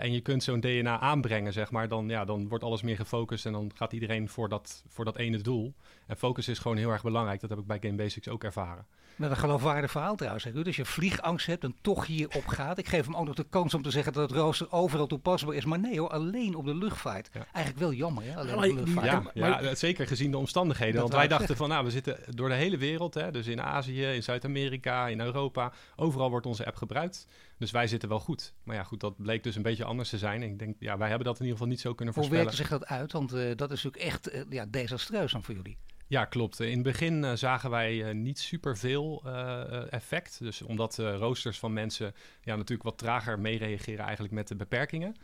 en 0.00 0.12
je 0.12 0.20
kunt 0.20 0.42
zo'n 0.42 0.60
DNA 0.60 1.00
aanbrengen, 1.00 1.52
zeg 1.52 1.70
maar, 1.70 1.88
dan, 1.88 2.08
ja, 2.08 2.24
dan 2.24 2.48
wordt 2.48 2.64
alles 2.64 2.82
meer 2.82 2.96
gefocust 2.96 3.46
en 3.46 3.52
dan 3.52 3.70
gaat 3.74 3.92
iedereen 3.92 4.28
voor 4.28 4.48
dat, 4.48 4.82
voor 4.88 5.04
dat 5.04 5.16
ene 5.16 5.38
doel. 5.38 5.74
En 6.06 6.16
focus 6.16 6.48
is 6.48 6.58
gewoon 6.58 6.76
heel 6.76 6.90
erg 6.90 7.02
belangrijk. 7.02 7.40
Dat 7.40 7.50
heb 7.50 7.58
ik 7.58 7.66
bij 7.66 7.78
Game 7.80 7.94
Basics 7.94 8.28
ook 8.28 8.44
ervaren. 8.44 8.86
Met 9.16 9.30
een 9.30 9.36
geloofwaardig 9.36 9.90
verhaal 9.90 10.16
trouwens. 10.16 10.44
Hè, 10.44 10.50
Ruud. 10.50 10.66
Als 10.66 10.76
je 10.76 10.84
vliegangst 10.84 11.46
hebt 11.46 11.64
en 11.64 11.76
toch 11.80 12.06
hierop 12.06 12.46
gaat. 12.46 12.78
Ik 12.78 12.88
geef 12.88 13.04
hem 13.04 13.16
ook 13.16 13.26
nog 13.26 13.34
de 13.34 13.46
kans 13.50 13.74
om 13.74 13.82
te 13.82 13.90
zeggen 13.90 14.12
dat 14.12 14.30
het 14.30 14.38
rooster 14.38 14.72
overal 14.72 15.06
toepasbaar 15.06 15.54
is. 15.54 15.64
Maar 15.64 15.78
nee 15.78 15.98
hoor, 16.00 16.08
alleen 16.08 16.54
op 16.54 16.64
de 16.64 16.74
luchtvaart. 16.74 17.30
Ja. 17.32 17.46
Eigenlijk 17.52 17.78
wel 17.78 17.92
jammer 17.92 18.24
hè, 18.24 18.36
alleen 18.36 18.48
Ja, 18.64 18.70
op 18.70 18.76
de 18.76 18.84
die- 18.84 18.94
Ja, 19.04 19.20
maar- 19.20 19.64
ja, 19.64 19.74
zeker 19.74 20.06
gezien 20.06 20.30
de 20.30 20.36
omstandigheden. 20.38 20.92
Dat 20.94 21.02
Want 21.02 21.14
wij 21.14 21.28
dachten 21.28 21.56
van, 21.56 21.68
nou, 21.68 21.84
we 21.84 21.90
zitten 21.90 22.18
door 22.34 22.48
de 22.48 22.54
hele 22.54 22.76
wereld. 22.76 23.14
Hè, 23.14 23.30
dus 23.30 23.46
in 23.46 23.60
Azië, 23.62 24.04
in 24.04 24.22
Zuid-Amerika, 24.22 25.08
in 25.08 25.20
Europa. 25.20 25.72
Overal 25.96 26.30
wordt 26.30 26.46
onze 26.46 26.66
app 26.66 26.76
gebruikt. 26.76 27.26
Dus 27.58 27.70
wij 27.70 27.86
zitten 27.86 28.08
wel 28.08 28.20
goed. 28.20 28.52
Maar 28.62 28.76
ja, 28.76 28.82
goed, 28.82 29.00
dat 29.00 29.16
bleek 29.16 29.42
dus 29.42 29.56
een 29.56 29.62
beetje 29.62 29.84
anders 29.84 30.08
te 30.08 30.18
zijn. 30.18 30.42
En 30.42 30.48
ik 30.48 30.58
denk, 30.58 30.76
ja, 30.78 30.98
wij 30.98 31.08
hebben 31.08 31.26
dat 31.26 31.34
in 31.36 31.42
ieder 31.42 31.58
geval 31.58 31.72
niet 31.72 31.80
zo 31.80 31.94
kunnen 31.94 32.14
Hoe 32.14 32.22
voorspellen. 32.24 32.52
werkte 32.54 32.68
zich 32.76 32.78
dat 32.78 32.98
uit? 32.98 33.12
Want 33.12 33.32
eh, 33.32 33.56
dat 33.56 33.70
is 33.72 33.82
natuurlijk 33.82 34.12
echt 34.12 34.28
eh, 34.28 34.42
ja, 34.48 34.66
desastreus 34.66 35.32
dan 35.32 35.42
voor 35.42 35.54
jullie. 35.54 35.76
Ja, 36.08 36.24
klopt. 36.24 36.60
In 36.60 36.72
het 36.72 36.82
begin 36.82 37.24
eh, 37.24 37.32
zagen 37.34 37.70
wij 37.70 38.04
eh, 38.04 38.14
niet 38.14 38.38
superveel 38.38 39.22
eh, 39.24 39.92
effect. 39.92 40.38
Dus 40.38 40.62
omdat 40.62 40.96
roosters 40.96 41.58
van 41.58 41.72
mensen 41.72 42.14
ja, 42.40 42.56
natuurlijk 42.56 42.88
wat 42.88 42.98
trager 42.98 43.38
meereageren 43.38 44.04
eigenlijk 44.04 44.34
met 44.34 44.48
de 44.48 44.56
beperkingen. 44.56 45.16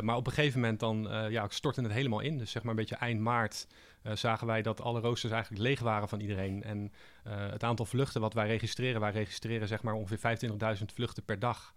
Maar 0.00 0.16
op 0.16 0.26
een 0.26 0.32
gegeven 0.32 0.60
moment 0.60 0.80
dan 0.80 1.08
ja, 1.30 1.48
stortte 1.48 1.82
het 1.82 1.92
helemaal 1.92 2.20
in. 2.20 2.38
Dus 2.38 2.50
zeg 2.50 2.62
maar 2.62 2.70
een 2.70 2.78
beetje 2.78 2.96
eind 2.96 3.20
maart 3.20 3.66
zagen 4.14 4.46
wij 4.46 4.62
dat 4.62 4.80
alle 4.80 5.00
roosters 5.00 5.32
eigenlijk 5.32 5.62
leeg 5.62 5.80
waren 5.80 6.08
van 6.08 6.20
iedereen. 6.20 6.62
En 6.62 6.92
het 7.28 7.64
aantal 7.64 7.86
vluchten 7.86 8.20
wat 8.20 8.34
wij 8.34 8.46
registreren, 8.46 9.00
wij 9.00 9.10
registreren 9.10 9.68
zeg 9.68 9.82
maar 9.82 9.94
ongeveer 9.94 10.38
25.000 10.78 10.84
vluchten 10.94 11.24
per 11.24 11.38
dag. 11.38 11.74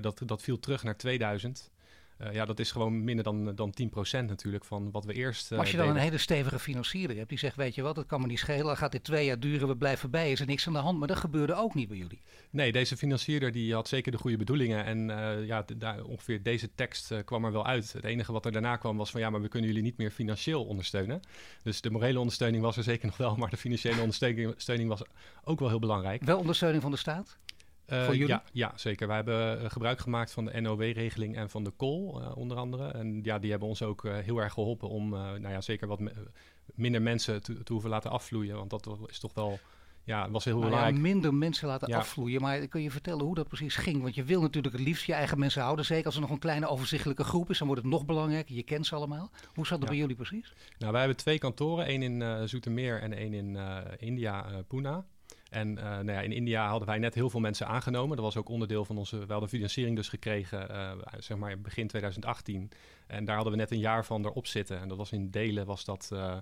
Dat, 0.00 0.22
dat 0.26 0.42
viel 0.42 0.58
terug 0.58 0.82
naar 0.82 0.96
2000. 0.96 1.70
Eh, 2.18 2.32
ja, 2.32 2.44
dat 2.44 2.58
is 2.58 2.72
gewoon 2.72 3.04
minder 3.04 3.24
dan, 3.24 3.54
dan 3.54 3.70
10% 3.70 4.28
natuurlijk 4.28 4.64
van 4.64 4.90
wat 4.90 5.04
we 5.04 5.12
eerst 5.12 5.44
eh, 5.44 5.50
Maar 5.50 5.60
als 5.60 5.70
je 5.70 5.76
dan 5.76 5.86
deden. 5.86 6.00
een 6.00 6.06
hele 6.06 6.18
stevige 6.18 6.58
financierder 6.58 7.16
hebt 7.16 7.28
die 7.28 7.38
zegt, 7.38 7.56
weet 7.56 7.74
je 7.74 7.82
wat, 7.82 7.94
dat 7.94 8.06
kan 8.06 8.20
me 8.20 8.26
niet 8.26 8.38
schelen. 8.38 8.76
Gaat 8.76 8.92
dit 8.92 9.04
twee 9.04 9.24
jaar 9.24 9.40
duren, 9.40 9.68
we 9.68 9.76
blijven 9.76 10.10
bij, 10.10 10.30
is 10.30 10.40
er 10.40 10.46
niks 10.46 10.66
aan 10.66 10.72
de 10.72 10.78
hand. 10.78 10.98
Maar 10.98 11.08
dat 11.08 11.16
gebeurde 11.16 11.54
ook 11.54 11.74
niet 11.74 11.88
bij 11.88 11.96
jullie. 11.96 12.20
Nee, 12.50 12.72
deze 12.72 12.96
financierder 12.96 13.52
die 13.52 13.74
had 13.74 13.88
zeker 13.88 14.12
de 14.12 14.18
goede 14.18 14.36
bedoelingen. 14.36 14.84
En 14.84 15.10
eh, 15.10 15.46
ja, 15.46 15.64
daar, 15.76 16.04
ongeveer 16.04 16.42
deze 16.42 16.74
tekst 16.74 17.10
eh, 17.10 17.18
kwam 17.24 17.44
er 17.44 17.52
wel 17.52 17.66
uit. 17.66 17.92
Het 17.92 18.04
enige 18.04 18.32
wat 18.32 18.44
er 18.44 18.52
daarna 18.52 18.76
kwam 18.76 18.96
was 18.96 19.10
van 19.10 19.20
ja, 19.20 19.30
maar 19.30 19.40
we 19.40 19.48
kunnen 19.48 19.68
jullie 19.68 19.84
niet 19.84 19.96
meer 19.96 20.10
financieel 20.10 20.64
ondersteunen. 20.64 21.20
Dus 21.62 21.80
de 21.80 21.90
morele 21.90 22.18
ondersteuning 22.18 22.62
was 22.62 22.76
er 22.76 22.82
zeker 22.82 23.06
nog 23.06 23.16
wel, 23.16 23.36
maar 23.40 23.50
de 23.50 23.56
financiële 23.56 24.00
ondersteuning 24.00 24.54
steuning 24.56 24.88
was 24.88 25.02
ook 25.44 25.58
wel 25.58 25.68
heel 25.68 25.78
belangrijk. 25.78 26.22
Wel 26.22 26.38
ondersteuning 26.38 26.82
van 26.82 26.90
de 26.90 26.96
staat? 26.96 27.38
Eh, 27.88 28.04
Voor 28.04 28.14
jullie? 28.16 28.28
Ja, 28.28 28.42
ja, 28.52 28.72
zeker. 28.76 29.06
Wij 29.06 29.16
hebben 29.16 29.60
eh, 29.62 29.70
gebruik 29.70 29.98
gemaakt 29.98 30.30
van 30.32 30.44
de 30.44 30.60
NOW-regeling 30.60 31.36
en 31.36 31.50
van 31.50 31.64
de 31.64 31.72
COL 31.76 32.20
eh, 32.22 32.36
onder 32.36 32.56
andere. 32.56 32.88
En 32.88 33.20
ja, 33.22 33.38
die 33.38 33.50
hebben 33.50 33.68
ons 33.68 33.82
ook 33.82 34.02
heel 34.08 34.38
erg 34.38 34.52
geholpen 34.52 34.88
om 34.88 35.08
nou 35.10 35.48
ja, 35.48 35.60
zeker 35.60 35.88
wat 35.88 36.00
me- 36.00 36.12
minder 36.74 37.02
mensen 37.02 37.42
te, 37.42 37.62
te 37.62 37.72
hoeven 37.72 37.90
laten 37.90 38.10
afvloeien. 38.10 38.56
Want 38.56 38.70
dat 38.70 38.98
is 39.06 39.18
toch 39.18 39.34
wel, 39.34 39.58
ja, 40.04 40.30
was 40.30 40.44
heel 40.44 40.58
Nou 40.58 40.64
ja, 40.64 40.70
belangrijk. 40.76 41.02
minder 41.02 41.34
mensen 41.34 41.68
laten 41.68 41.88
Ja. 41.88 41.98
afvloeien. 41.98 42.40
Maar 42.40 42.66
kun 42.66 42.82
je 42.82 42.90
vertellen 42.90 43.24
hoe 43.24 43.34
dat 43.34 43.48
precies 43.48 43.76
ging? 43.76 44.02
Want 44.02 44.14
je 44.14 44.24
wil 44.24 44.40
natuurlijk 44.40 44.74
het 44.76 44.84
liefst 44.84 45.06
je 45.06 45.12
eigen 45.12 45.38
mensen 45.38 45.62
houden. 45.62 45.84
Zeker 45.84 46.06
als 46.06 46.14
er 46.14 46.20
nog 46.20 46.30
een 46.30 46.38
kleine 46.38 46.66
overzichtelijke 46.68 47.24
groep 47.24 47.50
is, 47.50 47.58
dan 47.58 47.66
wordt 47.66 47.82
het 47.82 47.90
nog 47.92 48.04
belangrijker. 48.06 48.54
Je 48.54 48.62
kent 48.62 48.86
ze 48.86 48.94
allemaal. 48.94 49.30
Hoe 49.54 49.66
zat 49.66 49.80
dat 49.80 49.88
Ja. 49.88 49.88
bij 49.88 49.96
jullie 49.96 50.16
precies? 50.16 50.52
Nou, 50.78 50.90
wij 50.92 51.00
hebben 51.00 51.18
twee 51.18 51.38
kantoren. 51.38 51.86
één 51.86 52.02
in 52.02 52.48
Zoetermeer 52.48 53.00
en 53.02 53.12
één 53.12 53.32
in 53.32 53.58
India, 53.98 54.46
Pune. 54.68 55.02
En 55.48 55.78
eh, 55.78 55.84
nou 55.84 56.12
ja, 56.12 56.20
in 56.20 56.32
India 56.32 56.68
hadden 56.68 56.88
wij 56.88 56.98
net 56.98 57.14
heel 57.14 57.30
veel 57.30 57.40
mensen 57.40 57.66
aangenomen. 57.66 58.16
Dat 58.16 58.24
was 58.24 58.36
ook 58.36 58.48
onderdeel 58.48 58.84
van 58.84 58.98
onze... 58.98 59.26
We 59.26 59.32
hadden 59.32 59.48
financiering 59.48 59.96
dus 59.96 60.08
gekregen, 60.08 60.70
eh, 60.70 60.92
zeg 61.18 61.36
maar 61.36 61.60
begin 61.60 61.86
2018. 61.86 62.70
En 63.06 63.24
daar 63.24 63.34
hadden 63.34 63.52
we 63.52 63.58
net 63.58 63.70
een 63.70 63.78
jaar 63.78 64.04
van 64.04 64.24
erop 64.24 64.46
zitten. 64.46 64.80
En 64.80 64.88
dat 64.88 64.96
was 64.96 65.12
in 65.12 65.30
delen, 65.30 65.66
was 65.66 65.84
dat, 65.84 66.10
eh, 66.12 66.36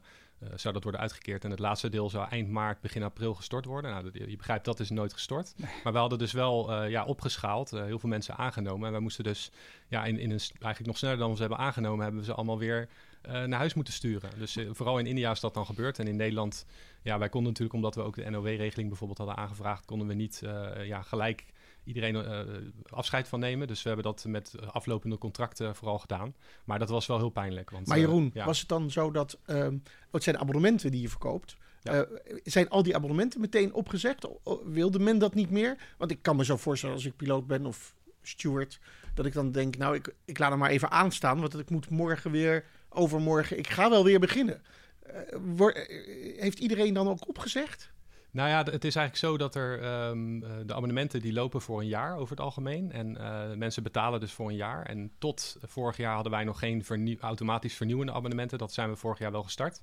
zou 0.54 0.74
dat 0.74 0.82
worden 0.82 1.00
uitgekeerd. 1.00 1.44
En 1.44 1.50
het 1.50 1.58
laatste 1.58 1.88
deel 1.88 2.10
zou 2.10 2.28
eind 2.28 2.48
maart, 2.48 2.80
begin 2.80 3.02
april 3.02 3.34
gestort 3.34 3.64
worden. 3.64 3.90
Nou, 3.90 4.10
je 4.12 4.36
begrijpt, 4.36 4.64
dat 4.64 4.80
is 4.80 4.90
nooit 4.90 5.12
gestort. 5.12 5.54
Maar 5.84 5.92
we 5.92 5.98
hadden 5.98 6.18
dus 6.18 6.32
wel 6.32 6.84
ja, 6.84 7.04
opgeschaald, 7.04 7.70
heel 7.70 7.98
veel 7.98 8.08
mensen 8.08 8.36
aangenomen. 8.36 8.86
En 8.86 8.92
wij 8.92 9.00
moesten 9.00 9.24
dus 9.24 9.50
ja, 9.88 10.04
in, 10.04 10.18
in 10.18 10.30
een, 10.30 10.40
eigenlijk 10.40 10.86
nog 10.86 10.96
sneller 10.96 11.18
dan 11.18 11.28
we 11.30 11.34
ze 11.34 11.40
hebben 11.40 11.58
aangenomen... 11.58 12.02
hebben 12.02 12.20
we 12.20 12.26
ze 12.26 12.34
allemaal 12.34 12.58
weer 12.58 12.88
naar 13.26 13.58
huis 13.58 13.74
moeten 13.74 13.94
sturen. 13.94 14.30
Dus 14.38 14.56
eh, 14.56 14.68
vooral 14.72 14.98
in 14.98 15.06
India 15.06 15.30
is 15.30 15.40
dat 15.40 15.54
dan 15.54 15.66
gebeurd. 15.66 15.98
En 15.98 16.06
in 16.06 16.16
Nederland, 16.16 16.66
ja, 17.02 17.18
wij 17.18 17.28
konden 17.28 17.48
natuurlijk, 17.52 17.76
omdat 17.76 17.94
we 17.94 18.02
ook 18.02 18.14
de 18.14 18.30
NOW-regeling 18.30 18.88
bijvoorbeeld 18.88 19.18
hadden 19.18 19.36
aangevraagd, 19.36 19.84
konden 19.84 20.06
we 20.06 20.14
niet 20.14 20.42
eh, 20.42 20.86
ja, 20.86 21.02
gelijk 21.02 21.44
iedereen 21.86 22.16
eh, 22.16 22.40
afscheid 22.88 23.28
van 23.28 23.40
nemen. 23.40 23.66
Dus 23.66 23.82
we 23.82 23.88
hebben 23.88 24.06
dat 24.06 24.24
met 24.28 24.54
aflopende 24.72 25.18
contracten 25.18 25.76
vooral 25.76 25.98
gedaan. 25.98 26.34
Maar 26.64 26.78
dat 26.78 26.88
was 26.88 27.06
wel 27.06 27.18
heel 27.18 27.28
pijnlijk. 27.28 27.70
Want, 27.70 27.86
Maar 27.86 27.96
eh, 27.96 28.02
Jeroen, 28.02 28.30
ja. 28.34 28.44
was 28.44 28.58
het 28.58 28.68
dan 28.68 28.90
zo 28.90 29.10
dat... 29.10 29.38
ehm 29.46 29.76
het 30.10 30.24
zijn 30.24 30.38
abonnementen 30.38 30.90
die 30.90 31.00
je 31.00 31.08
verkoopt. 31.08 31.56
Ja. 31.82 31.92
Eh, 31.92 32.36
zijn 32.44 32.68
al 32.68 32.82
die 32.82 32.94
abonnementen 32.94 33.40
meteen 33.40 33.72
opgezegd? 33.72 34.26
Wilde 34.64 34.98
men 34.98 35.18
dat 35.18 35.34
niet 35.34 35.50
meer? 35.50 35.76
Want 35.98 36.10
ik 36.10 36.22
kan 36.22 36.36
me 36.36 36.44
zo 36.44 36.56
voorstellen 36.56 36.94
als 36.94 37.04
ik 37.04 37.16
piloot 37.16 37.46
ben 37.46 37.66
of 37.66 37.94
steward... 38.22 38.80
dat 39.14 39.26
ik 39.26 39.32
dan 39.32 39.52
denk, 39.52 39.76
nou, 39.76 39.94
ik, 39.94 40.14
ik 40.24 40.38
laat 40.38 40.50
hem 40.50 40.58
maar 40.58 40.70
even 40.70 40.90
aanstaan... 40.90 41.40
want 41.40 41.58
ik 41.58 41.70
moet 41.70 41.90
morgen 41.90 42.30
weer, 42.30 42.64
overmorgen... 42.88 43.58
ik 43.58 43.68
ga 43.68 43.90
wel 43.90 44.04
weer 44.04 44.20
beginnen. 44.20 44.62
Eh, 45.06 45.68
eh, 45.68 46.40
heeft 46.40 46.58
iedereen 46.58 46.94
dan 46.94 47.08
ook 47.08 47.28
opgezegd? 47.28 47.94
Nou 48.30 48.48
ja, 48.48 48.58
het 48.58 48.84
is 48.84 48.96
eigenlijk 48.96 49.16
zo 49.16 49.36
dat 49.36 49.54
er 49.54 49.82
ehm, 49.82 50.42
eh, 50.42 50.50
de 50.66 50.74
abonnementen 50.74 51.20
die 51.20 51.32
lopen 51.32 51.60
voor 51.60 51.80
een 51.80 51.86
jaar 51.86 52.16
over 52.16 52.30
het 52.30 52.40
algemeen. 52.40 52.92
En 52.92 53.18
mensen 53.58 53.82
betalen 53.82 54.20
dus 54.20 54.32
voor 54.32 54.48
een 54.48 54.56
jaar. 54.56 54.86
En 54.86 55.10
tot 55.18 55.56
vorig 55.62 55.96
jaar 55.96 56.14
hadden 56.14 56.32
wij 56.32 56.44
nog 56.44 56.58
geen 56.58 56.84
automatisch 57.20 57.74
vernieuwende 57.74 58.12
abonnementen. 58.12 58.58
Dat 58.58 58.72
zijn 58.72 58.90
we 58.90 58.96
vorig 58.96 59.18
jaar 59.18 59.32
wel 59.32 59.42
gestart. 59.42 59.82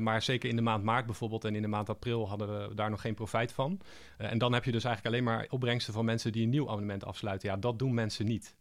Maar 0.00 0.22
zeker 0.22 0.48
in 0.48 0.56
de 0.56 0.62
maand 0.62 0.84
maart 0.84 1.06
bijvoorbeeld 1.06 1.44
en 1.44 1.54
in 1.54 1.62
de 1.62 1.68
maand 1.68 1.88
april 1.88 2.28
hadden 2.28 2.68
we 2.68 2.74
daar 2.74 2.90
nog 2.90 3.00
geen 3.00 3.14
profijt 3.14 3.52
van. 3.52 3.80
En 4.16 4.38
dan 4.38 4.52
heb 4.52 4.64
je 4.64 4.72
dus 4.72 4.84
eigenlijk 4.84 5.14
alleen 5.14 5.34
maar 5.34 5.46
opbrengsten 5.50 5.92
van 5.92 6.04
mensen 6.04 6.32
die 6.32 6.42
een 6.42 6.50
nieuw 6.50 6.68
abonnement 6.68 7.04
afsluiten. 7.04 7.48
Ja, 7.48 7.56
dat 7.56 7.78
doen 7.78 7.94
mensen 7.94 8.26
niet. 8.26 8.54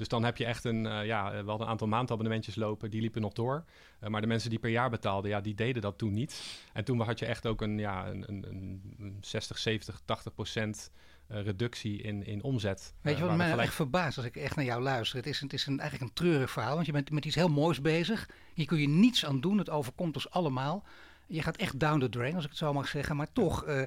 Dus 0.00 0.08
dan 0.08 0.24
heb 0.24 0.36
je 0.36 0.44
echt 0.44 0.64
een, 0.64 0.86
eh, 0.86 1.06
ja, 1.06 1.30
we 1.30 1.36
hadden 1.48 1.60
een 1.60 1.72
aantal 1.72 1.86
maandabonnementjes 1.86 2.54
lopen, 2.56 2.90
die 2.90 3.00
liepen 3.00 3.20
nog 3.20 3.32
door. 3.32 3.64
Eh, 4.00 4.08
maar 4.08 4.20
de 4.20 4.26
mensen 4.26 4.50
die 4.50 4.58
per 4.58 4.70
jaar 4.70 4.90
betaalden, 4.90 5.30
ja, 5.30 5.40
die 5.40 5.54
deden 5.54 5.82
dat 5.82 5.98
toen 5.98 6.12
niet. 6.12 6.42
En 6.72 6.84
toen 6.84 7.00
had 7.00 7.18
je 7.18 7.26
echt 7.26 7.46
ook 7.46 7.60
een, 7.62 7.78
ja, 7.78 8.06
een, 8.08 8.24
een, 8.28 8.44
een- 8.48 8.94
een 8.98 9.16
60, 9.20 9.58
70, 9.58 10.00
80 10.04 10.34
procent 10.34 10.90
eh, 11.26 11.42
reductie 11.42 12.02
in, 12.02 12.26
in 12.26 12.42
omzet. 12.42 12.94
Weet 13.02 13.14
Eh, 13.14 13.20
je 13.20 13.26
wat 13.26 13.36
mij 13.36 13.48
gelijk- 13.50 13.66
echt 13.66 13.76
verbaast 13.76 14.16
als 14.16 14.26
ik 14.26 14.36
echt 14.36 14.56
naar 14.56 14.64
jou 14.64 14.82
luister? 14.82 15.16
Het 15.16 15.26
is, 15.26 15.40
het 15.40 15.52
is 15.52 15.66
een, 15.66 15.80
eigenlijk 15.80 16.10
een 16.10 16.16
treurig 16.16 16.50
verhaal, 16.50 16.74
want 16.74 16.86
je 16.86 16.92
bent 16.92 17.10
met 17.10 17.24
iets 17.24 17.34
heel 17.34 17.48
moois 17.48 17.80
bezig. 17.80 18.28
Hier 18.54 18.66
kun 18.66 18.78
je 18.80 18.88
niets 18.88 19.26
aan 19.26 19.40
doen, 19.40 19.58
het 19.58 19.70
overkomt 19.70 20.14
ons 20.14 20.30
allemaal. 20.30 20.84
Je 21.30 21.42
gaat 21.42 21.56
echt 21.56 21.80
down 21.80 22.00
the 22.00 22.08
drain, 22.08 22.34
als 22.34 22.44
ik 22.44 22.50
het 22.50 22.58
zo 22.58 22.72
mag 22.72 22.88
zeggen. 22.88 23.16
Maar 23.16 23.32
toch, 23.32 23.64
eh, 23.64 23.82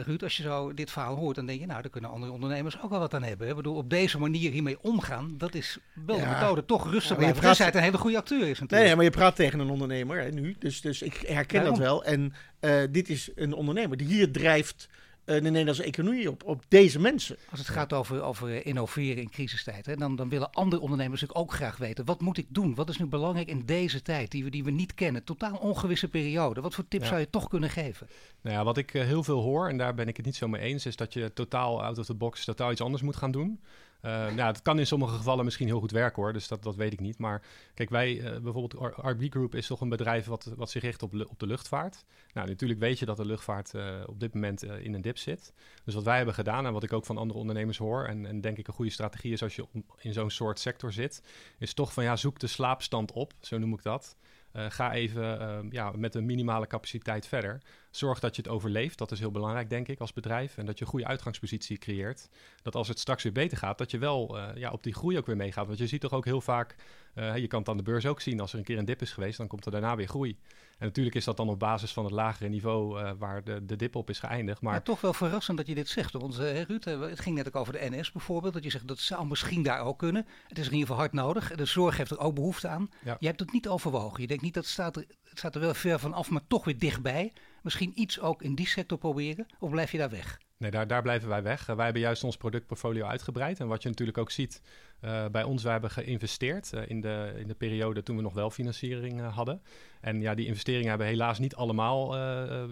Ruud, 0.00 0.22
als 0.22 0.36
je 0.36 0.42
zo 0.42 0.74
dit 0.74 0.90
verhaal 0.90 1.14
hoort, 1.16 1.36
dan 1.36 1.46
denk 1.46 1.60
je, 1.60 1.66
nou, 1.66 1.82
daar 1.82 1.90
kunnen 1.90 2.10
andere 2.10 2.32
ondernemers 2.32 2.80
ook 2.82 2.90
wel 2.90 2.98
wat 2.98 3.14
aan 3.14 3.22
hebben. 3.22 3.48
Ik 3.48 3.54
bedoel, 3.56 3.76
op 3.76 3.90
deze 3.90 4.18
manier 4.18 4.50
hiermee 4.50 4.78
omgaan, 4.82 5.34
dat 5.38 5.54
is 5.54 5.78
wel 6.06 6.16
de 6.16 6.22
Ja. 6.22 6.28
methode. 6.32 6.64
Toch 6.64 6.90
rustig 6.90 7.10
Ja, 7.10 7.16
blijven. 7.16 7.40
praat- 7.40 7.74
een 7.74 7.82
hele 7.82 7.98
goede 7.98 8.16
acteur 8.16 8.40
is 8.48 8.60
natuurlijk. 8.60 8.82
Nee, 8.88 8.94
maar 8.96 9.04
je 9.04 9.10
praat 9.10 9.36
tegen 9.36 9.58
een 9.58 9.68
ondernemer 9.70 10.20
hè, 10.22 10.30
nu. 10.30 10.56
Dus, 10.58 10.80
dus 10.80 11.02
ik 11.02 11.14
herken 11.26 11.54
Daarom. 11.60 11.78
dat 11.78 11.86
wel. 11.88 12.04
En 12.04 12.32
eh, 12.60 12.80
dit 12.90 13.08
is 13.08 13.30
een 13.34 13.52
ondernemer 13.52 13.96
die 13.96 14.06
hier 14.06 14.32
drijft 14.32 14.88
de 15.24 15.40
Nederlandse 15.40 15.82
economie 15.82 16.30
op, 16.30 16.44
op 16.44 16.64
deze 16.68 17.00
mensen. 17.00 17.36
Als 17.50 17.58
het 17.58 17.68
gaat 17.68 17.92
over, 17.92 18.22
over 18.22 18.66
innoveren 18.66 19.22
in 19.22 19.30
crisistijd, 19.30 19.86
hè, 19.86 19.96
dan, 19.96 20.16
dan 20.16 20.28
willen 20.28 20.50
andere 20.50 20.82
ondernemers 20.82 21.20
natuurlijk 21.20 21.50
ook 21.50 21.56
graag 21.56 21.76
weten: 21.76 22.04
wat 22.04 22.20
moet 22.20 22.38
ik 22.38 22.46
doen? 22.48 22.74
Wat 22.74 22.88
is 22.88 22.98
nu 22.98 23.06
belangrijk 23.06 23.48
in 23.48 23.62
deze 23.64 24.02
tijd 24.02 24.30
die 24.30 24.44
we, 24.44 24.50
die 24.50 24.64
we 24.64 24.70
niet 24.70 24.94
kennen? 24.94 25.24
Totaal 25.24 25.56
ongewisse 25.56 26.08
periode. 26.08 26.60
Wat 26.60 26.74
voor 26.74 26.88
tips 26.88 27.08
zou 27.08 27.20
je 27.20 27.30
toch 27.30 27.48
kunnen 27.48 27.70
geven? 27.70 28.06
Nou 28.40 28.56
ja, 28.56 28.64
wat 28.64 28.76
ik 28.76 28.90
heel 28.90 29.22
veel 29.22 29.40
hoor, 29.40 29.68
en 29.68 29.76
daar 29.76 29.94
ben 29.94 30.08
ik 30.08 30.16
het 30.16 30.26
niet 30.26 30.36
zo 30.36 30.48
mee 30.48 30.62
eens, 30.62 30.86
is 30.86 30.96
dat 30.96 31.12
je 31.12 31.32
totaal 31.32 31.82
out 31.82 31.98
of 31.98 32.06
the 32.06 32.14
box 32.14 32.44
totaal 32.44 32.70
iets 32.70 32.80
anders 32.80 33.02
moet 33.02 33.16
gaan 33.16 33.30
doen. 33.30 33.60
Uh, 34.04 34.10
nou, 34.10 34.40
het 34.40 34.62
kan 34.62 34.78
in 34.78 34.86
sommige 34.86 35.16
gevallen 35.16 35.44
misschien 35.44 35.66
heel 35.66 35.80
goed 35.80 35.90
werken 35.90 36.22
hoor, 36.22 36.32
dus 36.32 36.48
dat, 36.48 36.62
dat 36.62 36.76
weet 36.76 36.92
ik 36.92 37.00
niet. 37.00 37.18
Maar 37.18 37.42
kijk, 37.74 37.90
wij, 37.90 38.14
uh, 38.14 38.38
bijvoorbeeld 38.38 38.94
RB 38.96 39.30
Group 39.30 39.54
is 39.54 39.66
toch 39.66 39.80
een 39.80 39.88
bedrijf 39.88 40.26
wat, 40.26 40.52
wat 40.56 40.70
zich 40.70 40.82
richt 40.82 41.02
op, 41.02 41.14
op 41.28 41.38
de 41.38 41.46
luchtvaart. 41.46 42.04
Nou, 42.32 42.48
natuurlijk 42.48 42.80
weet 42.80 42.98
je 42.98 43.06
dat 43.06 43.16
de 43.16 43.24
luchtvaart 43.24 43.72
uh, 43.74 44.00
op 44.06 44.20
dit 44.20 44.34
moment 44.34 44.62
in 44.62 44.94
een 44.94 45.00
dip 45.00 45.18
zit. 45.18 45.52
Dus 45.84 45.94
wat 45.94 46.04
wij 46.04 46.16
hebben 46.16 46.34
gedaan 46.34 46.66
en 46.66 46.72
wat 46.72 46.82
ik 46.82 46.92
ook 46.92 47.04
van 47.04 47.18
andere 47.18 47.40
ondernemers 47.40 47.78
hoor, 47.78 48.04
en, 48.04 48.26
en 48.26 48.40
denk 48.40 48.58
ik 48.58 48.68
een 48.68 48.74
goede 48.74 48.90
strategie 48.90 49.32
is 49.32 49.42
als 49.42 49.56
je 49.56 49.66
in 49.98 50.12
zo'n 50.12 50.30
soort 50.30 50.58
sector 50.58 50.92
zit, 50.92 51.22
is 51.58 51.74
toch 51.74 51.92
van 51.92 52.04
ja, 52.04 52.16
zoek 52.16 52.38
de 52.38 52.46
slaapstand 52.46 53.12
op, 53.12 53.32
zo 53.40 53.58
noem 53.58 53.72
ik 53.72 53.82
dat. 53.82 54.16
Ga 54.52 54.92
even 54.92 55.68
ja, 55.70 55.92
met 55.96 56.14
een 56.14 56.26
minimale 56.26 56.66
capaciteit 56.66 57.26
verder. 57.26 57.62
Zorg 57.96 58.20
dat 58.20 58.36
je 58.36 58.42
het 58.42 58.50
overleeft. 58.50 58.98
Dat 58.98 59.10
is 59.10 59.18
heel 59.18 59.30
belangrijk, 59.30 59.70
denk 59.70 59.88
ik, 59.88 60.00
als 60.00 60.12
bedrijf. 60.12 60.56
En 60.56 60.66
dat 60.66 60.78
je 60.78 60.84
een 60.84 60.90
goede 60.90 61.06
uitgangspositie 61.06 61.78
creëert. 61.78 62.28
Dat 62.62 62.74
als 62.74 62.88
het 62.88 62.98
straks 62.98 63.22
weer 63.22 63.32
beter 63.32 63.58
gaat, 63.58 63.78
dat 63.78 63.90
je 63.90 63.98
wel 63.98 64.36
uh, 64.36 64.48
ja, 64.54 64.70
op 64.70 64.82
die 64.82 64.94
groei 64.94 65.18
ook 65.18 65.26
weer 65.26 65.36
meegaat. 65.36 65.66
Want 65.66 65.78
je 65.78 65.86
ziet 65.86 66.00
toch 66.00 66.12
ook 66.12 66.24
heel 66.24 66.40
vaak, 66.40 66.74
je 67.14 67.46
kan 67.46 67.58
het 67.58 67.68
aan 67.68 67.76
de 67.76 67.82
beurs 67.82 68.06
ook 68.06 68.20
zien, 68.20 68.40
als 68.40 68.52
er 68.52 68.58
een 68.58 68.64
keer 68.64 68.78
een 68.78 68.84
dip 68.84 69.02
is 69.02 69.12
geweest, 69.12 69.38
dan 69.38 69.46
komt 69.46 69.66
er 69.66 69.72
daarna 69.72 69.96
weer 69.96 70.08
groei. 70.08 70.38
En 70.78 70.86
natuurlijk 70.86 71.16
is 71.16 71.24
dat 71.24 71.36
dan 71.36 71.48
op 71.48 71.58
basis 71.58 71.92
van 71.92 72.04
het 72.04 72.12
lagere 72.12 72.48
niveau 72.48 73.14
waar 73.18 73.44
de, 73.44 73.64
de 73.64 73.76
dip 73.76 73.96
op 73.96 74.10
is 74.10 74.18
geëindigd. 74.18 74.60
Maar... 74.60 74.72
maar 74.72 74.82
toch 74.82 75.00
wel 75.00 75.12
verrassend 75.12 75.56
dat 75.56 75.66
je 75.66 75.74
dit 75.74 75.88
zegt. 75.88 76.12
Want 76.12 76.36
Ruud, 76.36 76.84
het 76.84 77.20
ging 77.20 77.36
net 77.36 77.46
ook 77.46 77.56
over 77.56 77.72
de 77.72 77.90
NS 77.90 78.12
bijvoorbeeld. 78.12 78.54
Dat 78.54 78.64
je 78.64 78.70
zegt, 78.70 78.88
dat 78.88 78.98
zou 78.98 79.26
misschien 79.26 79.62
daar 79.62 79.80
ook 79.80 79.98
kunnen. 79.98 80.26
Het 80.48 80.58
is 80.58 80.66
in 80.66 80.72
ieder 80.72 80.86
geval 80.86 81.02
hard 81.02 81.12
nodig. 81.12 81.54
De 81.54 81.64
zorg 81.64 81.96
heeft 81.96 82.10
er 82.10 82.18
ook 82.18 82.34
behoefte 82.34 82.68
aan. 82.68 82.90
Ja. 83.04 83.16
Je 83.20 83.26
hebt 83.26 83.40
het 83.40 83.52
niet 83.52 83.68
overwogen. 83.68 84.20
Je 84.20 84.26
denkt 84.26 84.42
niet 84.42 84.54
dat 84.54 84.66
staat 84.66 84.96
er, 84.96 85.04
het 85.28 85.38
staat 85.38 85.54
er 85.54 85.60
wel 85.60 85.74
ver 85.74 85.98
van 85.98 86.12
af, 86.12 86.30
maar 86.30 86.46
toch 86.48 86.64
weer 86.64 86.78
dichtbij. 86.78 87.32
Misschien 87.62 87.92
iets 87.94 88.20
ook 88.20 88.42
in 88.42 88.54
die 88.54 88.66
sector 88.66 88.98
proberen, 88.98 89.46
of 89.58 89.70
blijf 89.70 89.92
je 89.92 89.98
daar 89.98 90.10
weg? 90.10 90.38
Nee, 90.56 90.70
daar, 90.70 90.86
daar 90.86 91.02
blijven 91.02 91.28
wij 91.28 91.42
weg. 91.42 91.68
Uh, 91.68 91.76
wij 91.76 91.84
hebben 91.84 92.02
juist 92.02 92.24
ons 92.24 92.36
productportfolio 92.36 93.06
uitgebreid. 93.06 93.60
En 93.60 93.66
wat 93.66 93.82
je 93.82 93.88
natuurlijk 93.88 94.18
ook 94.18 94.30
ziet 94.30 94.62
uh, 95.00 95.26
bij 95.26 95.42
ons, 95.42 95.62
wij 95.62 95.72
hebben 95.72 95.90
geïnvesteerd 95.90 96.72
uh, 96.74 96.88
in, 96.88 97.00
de, 97.00 97.34
in 97.36 97.46
de 97.48 97.54
periode 97.54 98.02
toen 98.02 98.16
we 98.16 98.22
nog 98.22 98.32
wel 98.32 98.50
financiering 98.50 99.20
hadden. 99.20 99.62
En 100.00 100.20
ja, 100.20 100.34
die 100.34 100.46
investeringen 100.46 100.88
hebben 100.88 101.06
helaas 101.06 101.38
niet 101.38 101.54
allemaal... 101.54 102.16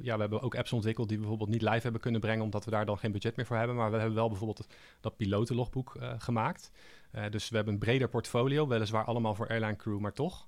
ja, 0.02 0.14
we 0.14 0.20
hebben 0.20 0.40
ook 0.40 0.54
apps 0.54 0.72
ontwikkeld 0.72 1.08
die 1.08 1.16
we 1.16 1.22
bijvoorbeeld 1.22 1.50
niet 1.50 1.70
live 1.70 1.82
hebben 1.82 2.00
kunnen 2.00 2.20
brengen... 2.20 2.44
omdat 2.44 2.64
we 2.64 2.70
daar 2.70 2.86
dan 2.86 2.98
geen 2.98 3.12
budget 3.12 3.36
meer 3.36 3.46
voor 3.46 3.56
hebben. 3.56 3.76
Maar 3.76 3.90
we 3.90 3.96
hebben 3.96 4.14
wel 4.14 4.28
bijvoorbeeld 4.28 4.66
dat 5.00 5.16
pilotenlogboek 5.16 5.96
gemaakt. 6.18 6.70
dus 7.30 7.48
we 7.48 7.56
hebben 7.56 7.74
een 7.74 7.80
breder 7.80 8.08
portfolio, 8.08 8.68
weliswaar 8.68 9.04
allemaal 9.04 9.34
voor 9.34 9.48
airline 9.48 9.76
crew, 9.76 9.98
maar 9.98 10.12
toch... 10.12 10.46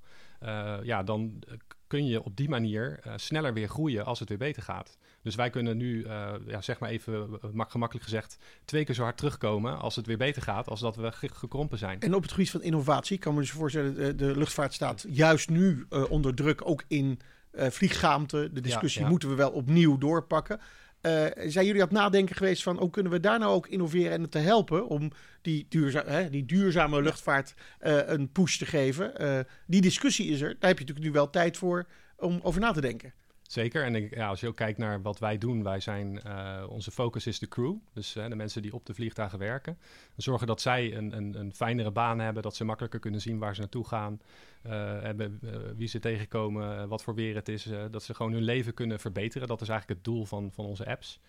Ja, 0.82 1.02
dan 1.02 1.42
kun 1.86 2.06
je 2.06 2.22
op 2.22 2.36
die 2.36 2.48
manier 2.48 3.00
sneller 3.16 3.52
weer 3.52 3.68
groeien 3.68 4.04
als 4.04 4.18
het 4.18 4.28
weer 4.28 4.38
beter 4.38 4.62
gaat. 4.62 4.98
Dus 5.24 5.34
wij 5.34 5.50
kunnen 5.50 5.76
nu, 5.76 6.04
uh, 6.04 6.32
ja, 6.46 6.60
zeg 6.60 6.78
maar 6.78 6.90
even 6.90 7.28
gemakkelijk 7.40 8.04
gezegd, 8.04 8.38
twee 8.64 8.84
keer 8.84 8.94
zo 8.94 9.02
hard 9.02 9.16
terugkomen 9.16 9.78
als 9.78 9.96
het 9.96 10.06
weer 10.06 10.16
beter 10.16 10.42
gaat, 10.42 10.68
als 10.68 10.80
dat 10.80 10.96
we 10.96 11.12
ge 11.12 11.28
gekrompen 11.32 11.78
zijn. 11.78 12.00
En 12.00 12.14
op 12.14 12.22
het 12.22 12.30
gebied 12.30 12.50
van 12.50 12.62
innovatie 12.62 13.18
kan 13.18 13.34
me 13.34 13.40
dus 13.40 13.50
voorstellen, 13.50 13.94
de, 13.94 14.14
de 14.14 14.36
luchtvaart 14.36 14.72
staat 14.72 15.04
juist 15.08 15.48
nu 15.48 15.86
onder 16.08 16.34
druk, 16.34 16.68
ook 16.68 16.84
in 16.88 17.20
vlieggaamte. 17.52 18.50
De 18.52 18.60
discussie 18.60 19.00
ja, 19.00 19.06
ja. 19.06 19.10
moeten 19.10 19.28
we 19.28 19.34
wel 19.34 19.50
opnieuw 19.50 19.98
doorpakken. 19.98 20.60
Uh, 21.06 21.26
zijn 21.46 21.66
jullie 21.66 21.82
aan 21.82 21.88
het 21.88 21.96
nadenken 21.96 22.36
geweest 22.36 22.62
van 22.62 22.78
hoe 22.78 22.90
kunnen 22.90 23.12
we 23.12 23.20
daar 23.20 23.38
nou 23.38 23.52
ook 23.52 23.66
innoveren 23.66 24.12
en 24.12 24.22
het 24.22 24.30
te 24.30 24.38
helpen 24.38 24.88
om 24.88 25.10
die, 25.42 25.66
duurza 25.68 26.04
hè, 26.06 26.30
die 26.30 26.44
duurzame 26.44 27.02
luchtvaart 27.02 27.54
uh, 27.82 28.08
een 28.08 28.32
push 28.32 28.56
te 28.56 28.66
geven? 28.66 29.22
Uh, 29.22 29.38
die 29.66 29.80
discussie 29.80 30.30
is 30.30 30.40
er. 30.40 30.48
Daar 30.58 30.70
heb 30.70 30.78
je 30.78 30.84
natuurlijk 30.84 31.06
nu 31.06 31.12
wel 31.12 31.30
tijd 31.30 31.56
voor 31.56 31.86
om 32.16 32.40
over 32.42 32.60
na 32.60 32.72
te 32.72 32.80
denken. 32.80 33.12
Zeker. 33.48 33.84
En 33.84 33.94
ik, 33.94 34.14
ja, 34.14 34.28
als 34.28 34.40
je 34.40 34.48
ook 34.48 34.56
kijkt 34.56 34.78
naar 34.78 35.02
wat 35.02 35.18
wij 35.18 35.38
doen, 35.38 35.62
wij 35.62 35.80
zijn, 35.80 36.20
uh, 36.26 36.64
onze 36.68 36.90
focus 36.90 37.26
is 37.26 37.38
de 37.38 37.48
crew. 37.48 37.74
Dus 37.92 38.16
uh, 38.16 38.28
de 38.28 38.34
mensen 38.34 38.62
die 38.62 38.74
op 38.74 38.86
de 38.86 38.94
vliegtuigen 38.94 39.38
werken. 39.38 39.78
Zorgen 40.16 40.46
dat 40.46 40.60
zij 40.60 40.96
een, 40.96 41.16
een, 41.16 41.38
een, 41.38 41.54
fijnere 41.54 41.90
baan 41.90 42.18
hebben, 42.18 42.42
dat 42.42 42.56
ze 42.56 42.64
makkelijker 42.64 43.00
kunnen 43.00 43.20
zien 43.20 43.38
waar 43.38 43.54
ze 43.54 43.60
naartoe 43.60 43.86
gaan. 43.86 44.20
Uh, 44.66 44.72
hebben, 45.02 45.40
wie 45.76 45.88
ze 45.88 45.98
tegenkomen, 45.98 46.88
wat 46.88 47.02
voor 47.02 47.14
weer 47.14 47.34
het 47.34 47.48
is. 47.48 47.68
dat 47.90 48.02
ze 48.02 48.14
gewoon 48.14 48.32
hun 48.32 48.42
leven 48.42 48.74
kunnen 48.74 49.00
verbeteren. 49.00 49.48
Dat 49.48 49.60
is 49.60 49.68
eigenlijk 49.68 50.00
het 50.00 50.12
doel 50.12 50.24
van, 50.24 50.52
van 50.52 50.64
onze 50.64 50.86
apps. 50.86 51.20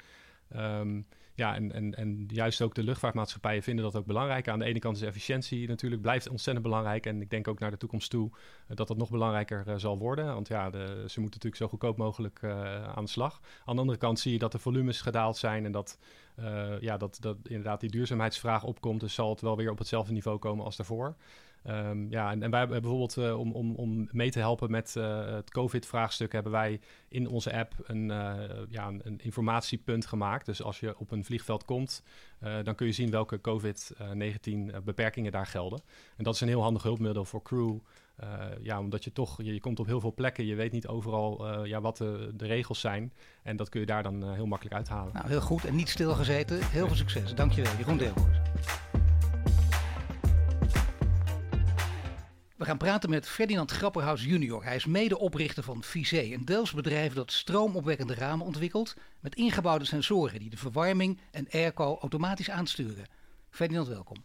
Um, 0.55 1.05
ja, 1.35 1.55
en, 1.55 1.71
en, 1.71 1.95
en 1.95 2.23
juist 2.27 2.61
ook 2.61 2.75
de 2.75 2.83
luchtvaartmaatschappijen 2.83 3.63
vinden 3.63 3.83
dat 3.83 3.95
ook 3.95 4.05
belangrijk. 4.05 4.47
Aan 4.47 4.59
de 4.59 4.65
ene 4.65 4.79
kant 4.79 4.95
is 4.95 5.01
efficiëntie 5.01 5.67
natuurlijk 5.67 6.01
blijft 6.01 6.29
ontzettend 6.29 6.65
belangrijk. 6.65 7.05
En 7.05 7.21
ik 7.21 7.29
denk 7.29 7.47
ook 7.47 7.59
naar 7.59 7.71
de 7.71 7.77
toekomst 7.77 8.09
toe 8.09 8.29
uh, 8.29 8.75
dat 8.75 8.87
dat 8.87 8.97
nog 8.97 9.09
belangrijker 9.09 9.63
uh, 9.67 9.73
zal 9.75 9.97
worden. 9.97 10.25
Want 10.25 10.47
ja, 10.47 10.71
ze 10.71 11.19
moeten 11.19 11.23
natuurlijk 11.23 11.55
zo 11.55 11.67
goedkoop 11.67 11.97
mogelijk 11.97 12.41
uh, 12.41 12.83
aan 12.83 13.03
de 13.03 13.09
slag. 13.09 13.41
Aan 13.65 13.75
de 13.75 13.81
andere 13.81 13.97
kant 13.97 14.19
zie 14.19 14.31
je 14.31 14.39
dat 14.39 14.51
de 14.51 14.59
volumes 14.59 15.01
gedaald 15.01 15.37
zijn 15.37 15.65
en 15.65 15.71
dat, 15.71 15.99
ja, 16.79 16.97
dat, 16.97 17.17
dat 17.19 17.37
inderdaad 17.43 17.79
die 17.79 17.89
duurzaamheidsvraag 17.89 18.63
opkomt. 18.63 18.99
Dus 18.99 19.13
zal 19.13 19.29
het 19.29 19.41
wel 19.41 19.57
weer 19.57 19.71
op 19.71 19.77
hetzelfde 19.77 20.13
niveau 20.13 20.37
komen 20.37 20.65
als 20.65 20.75
daarvoor. 20.75 21.15
Um, 21.69 22.07
ja, 22.09 22.31
en, 22.31 22.49
wij 22.49 22.59
hebben 22.59 22.81
bijvoorbeeld 22.81 23.17
uh, 23.17 23.39
om, 23.39 23.51
om, 23.51 23.75
om 23.75 24.07
mee 24.11 24.31
te 24.31 24.39
helpen 24.39 24.71
met 24.71 24.95
uh, 24.97 25.25
het 25.25 25.51
COVID-vraagstuk, 25.51 26.31
hebben 26.31 26.51
wij 26.51 26.79
in 27.09 27.27
onze 27.27 27.53
app 27.53 27.73
een, 27.83 28.09
uh, 28.09 28.33
ja, 28.69 28.87
een, 28.87 29.19
informatiepunt 29.23 30.05
gemaakt. 30.05 30.45
Dus 30.45 30.61
als 30.61 30.79
je 30.79 30.97
op 30.97 31.11
een 31.11 31.23
vliegveld 31.23 31.65
komt, 31.65 32.03
dan 32.63 32.75
kun 32.75 32.85
je 32.85 32.91
zien 32.91 33.09
welke 33.09 33.39
COVID-19 33.41 34.83
beperkingen 34.83 35.31
daar 35.31 35.45
gelden. 35.45 35.81
En 36.17 36.23
dat 36.23 36.33
is 36.33 36.41
een 36.41 36.47
heel 36.47 36.61
handig 36.61 36.83
hulpmiddel 36.83 37.25
voor 37.25 37.41
crew. 37.41 37.77
ja, 38.61 38.79
omdat 38.79 39.03
je 39.03 39.11
toch, 39.11 39.41
je, 39.41 39.53
je, 39.53 39.59
komt 39.59 39.79
op 39.79 39.85
heel 39.85 39.99
veel 39.99 40.13
plekken, 40.13 40.45
je 40.45 40.55
weet 40.55 40.71
niet 40.71 40.87
overal 40.87 41.65
ja, 41.65 41.81
wat 41.81 41.97
de, 41.97 42.33
regels 42.37 42.79
zijn. 42.79 43.13
En 43.43 43.55
dat 43.55 43.69
kun 43.69 43.79
je 43.79 43.85
daar 43.85 44.03
dan 44.03 44.33
heel 44.33 44.45
makkelijk 44.45 44.75
uithalen. 44.75 45.13
Nou, 45.13 45.27
heel 45.27 45.41
goed 45.41 45.65
en 45.65 45.75
niet 45.75 45.89
stilgezeten. 45.89 46.67
Heel 46.67 46.87
veel 46.87 46.95
succes. 46.95 47.35
Dankjewel, 47.35 47.75
Jeroen 47.77 47.97
Deelwoord. 47.97 48.37
We 52.55 52.65
gaan 52.65 52.77
praten 52.77 53.09
met 53.09 53.27
Ferdinand 53.27 53.71
Grapperhaus 53.71 54.23
junior. 54.23 54.63
Hij 54.63 54.75
is 54.75 54.85
medeoprichter 54.85 55.63
van 55.63 55.83
Visé, 55.83 56.21
een 56.33 56.45
Delfts 56.45 56.73
bedrijf 56.73 57.13
dat 57.13 57.31
stroomopwekkende 57.31 58.13
ramen 58.13 58.45
ontwikkelt 58.45 58.95
met 59.19 59.35
ingebouwde 59.35 59.85
sensoren 59.85 60.39
die 60.39 60.49
de 60.49 60.57
verwarming 60.57 61.19
en 61.31 61.47
airco 61.51 61.97
automatisch 62.01 62.49
aansturen. 62.49 63.05
Ferdinand, 63.49 63.87
welkom. 63.87 64.23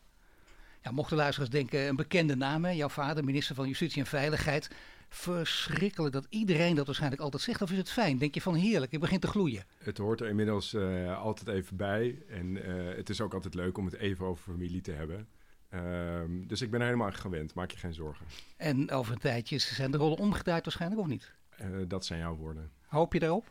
Ja, 0.83 0.91
mochten 0.91 1.17
luisteraars 1.17 1.51
denken, 1.51 1.89
een 1.89 1.97
bekende 1.97 2.37
naam, 2.37 2.67
jouw 2.67 2.89
vader, 2.89 3.25
minister 3.25 3.55
van 3.55 3.69
Justitie 3.69 4.01
en 4.01 4.09
Veiligheid. 4.09 4.71
Verschrikkelijk 5.09 6.13
dat 6.13 6.27
iedereen 6.29 6.75
dat 6.75 6.87
waarschijnlijk 6.87 7.23
altijd 7.23 7.43
zegt, 7.43 7.63
of 7.63 7.71
is 7.71 7.79
het 7.79 7.91
fijn? 7.91 8.19
Denk 8.19 8.35
je 8.35 8.41
van 8.41 8.55
heerlijk, 8.55 8.93
ik 8.93 9.01
begin 9.01 9.21
te 9.21 9.27
gloeien. 9.27 9.65
Het 9.79 9.99
hoort 9.99 10.21
er 10.21 10.29
inmiddels 10.29 10.75
uh, 10.75 11.23
altijd 11.23 11.49
even 11.49 11.77
bij 11.77 12.23
en 12.29 12.57
uh, 12.57 12.97
het 12.97 13.11
is 13.11 13.21
ook 13.21 13.35
altijd 13.35 13.55
leuk 13.55 13.79
om 13.79 13.85
het 13.85 13.95
even 13.95 14.27
over 14.27 14.43
familie 14.53 14.81
te 14.81 14.93
hebben. 14.93 15.29
Um, 15.75 16.47
dus 16.47 16.61
ik 16.61 16.71
ben 16.71 16.81
er 16.81 16.87
helemaal 16.87 17.13
gewend, 17.13 17.55
maak 17.55 17.71
je 17.71 17.79
geen 17.79 17.95
zorgen. 17.95 18.27
En 18.57 18.91
over 18.91 19.13
een 19.13 19.19
tijdje 19.19 19.59
zijn 19.59 19.91
de 19.91 19.97
rollen 19.97 20.19
omgedraaid 20.19 20.65
waarschijnlijk, 20.65 21.01
of 21.01 21.07
niet? 21.07 21.35
Uh, 21.61 21.89
dat 21.89 22.05
zijn 22.05 22.21
jouw 22.21 22.37
woorden. 22.37 22.71
Hoop 22.87 23.13
je 23.13 23.19
daarop? 23.19 23.51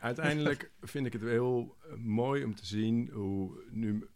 Uiteindelijk 0.00 0.70
vind 0.80 1.06
ik 1.06 1.12
het 1.12 1.22
heel 1.22 1.76
uh, 1.86 1.94
mooi 1.96 2.44
om 2.44 2.54
te 2.54 2.66
zien 2.66 3.10
hoe 3.10 3.62
nu 3.70 4.08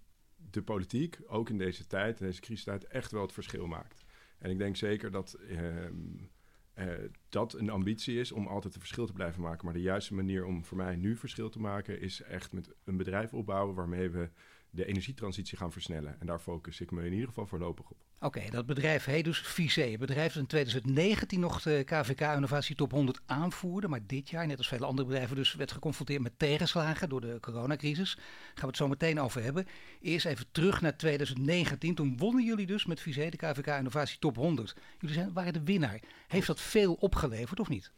de 0.51 0.63
politiek, 0.63 1.19
ook 1.27 1.51
in 1.51 1.59
deze 1.59 1.87
tijd, 1.87 2.21
in 2.21 2.27
deze 2.27 2.41
crisistijd, 2.41 2.85
echt 2.85 3.11
wel 3.11 3.23
het 3.23 3.33
verschil 3.33 3.67
maakt. 3.67 4.05
En 4.39 4.51
ik 4.51 4.59
denk 4.59 4.77
zeker 4.77 5.11
dat 5.11 5.39
um, 5.51 6.31
uh, 6.79 6.93
dat 7.29 7.53
een 7.53 7.71
ambitie 7.71 8.21
is 8.21 8.33
om 8.33 8.47
altijd 8.47 8.75
een 8.75 8.81
verschil 8.81 9.07
te 9.07 9.13
blijven 9.13 9.43
maken. 9.43 9.65
Maar 9.65 9.75
de 9.75 9.81
juiste 9.81 10.15
manier 10.15 10.45
om 10.45 10.65
voor 10.65 10.77
mij 10.77 10.97
nu 10.97 11.17
verschil 11.17 11.49
te 11.49 11.61
maken 11.61 12.01
is 12.01 12.23
echt 12.23 12.53
met 12.53 12.75
een 12.85 12.97
bedrijf 12.97 13.35
opbouwen 13.35 13.75
waarmee 13.75 14.11
we 14.11 14.31
de 14.79 14.87
energietransitie 14.87 15.59
gaan 15.59 15.73
versnellen. 15.73 16.21
En 16.21 16.27
daar 16.27 16.39
focus 16.39 16.81
ik 16.81 16.91
me 16.91 17.05
in 17.05 17.13
ieder 17.13 17.29
geval 17.29 17.47
voorlopig 17.47 17.91
op. 17.91 17.97
Oké, 18.21 18.39
okay, 18.39 18.51
dat 18.51 18.67
bedrijf 18.67 19.05
heet 19.05 19.25
dus 19.25 19.39
Visé. 19.41 19.83
Het 19.83 19.99
bedrijf 19.99 20.33
dat 20.33 20.43
in 20.43 20.49
2019 20.49 21.41
nog 21.41 21.63
de 21.63 21.83
KVK 21.85 22.21
Innovatie 22.21 22.77
Top 22.77 22.91
100 22.91 23.21
aanvoerde. 23.27 23.89
Maar 23.89 24.01
dit 24.07 24.31
jaar, 24.31 24.47
net 24.47 24.59
als 24.59 24.69
vele 24.69 24.87
andere 24.87 25.09
bedrijven, 25.09 25.37
dus 25.37 25.55
werd 25.55 25.73
geconfronteerd 25.73 26.23
met 26.23 26.39
tegenslagen 26.39 27.09
door 27.09 27.21
de 27.21 27.39
coronacrisis. 27.41 28.15
Daar 28.15 28.25
gaan 28.45 28.61
we 28.61 28.67
het 28.67 28.77
zo 28.77 28.89
meteen 28.89 29.21
over 29.21 29.43
hebben. 29.43 29.67
Eerst 30.01 30.27
even 30.27 30.47
terug 30.53 30.81
naar 30.81 30.97
2019. 30.97 31.95
Toen 31.95 32.17
wonnen 32.17 32.45
jullie 32.45 32.67
dus 32.67 32.87
met 32.87 33.01
Visé 33.01 33.29
de 33.29 33.37
KVK 33.37 33.67
Innovatie 33.67 34.19
Top 34.19 34.37
100. 34.37 34.77
Jullie 34.99 35.15
zijn, 35.15 35.33
waren 35.33 35.53
de 35.53 35.63
winnaar. 35.65 36.01
Heeft 36.29 36.47
dat 36.47 36.61
veel 36.61 36.95
opgeleverd 36.95 37.61
of 37.61 37.69
niet? 37.69 37.93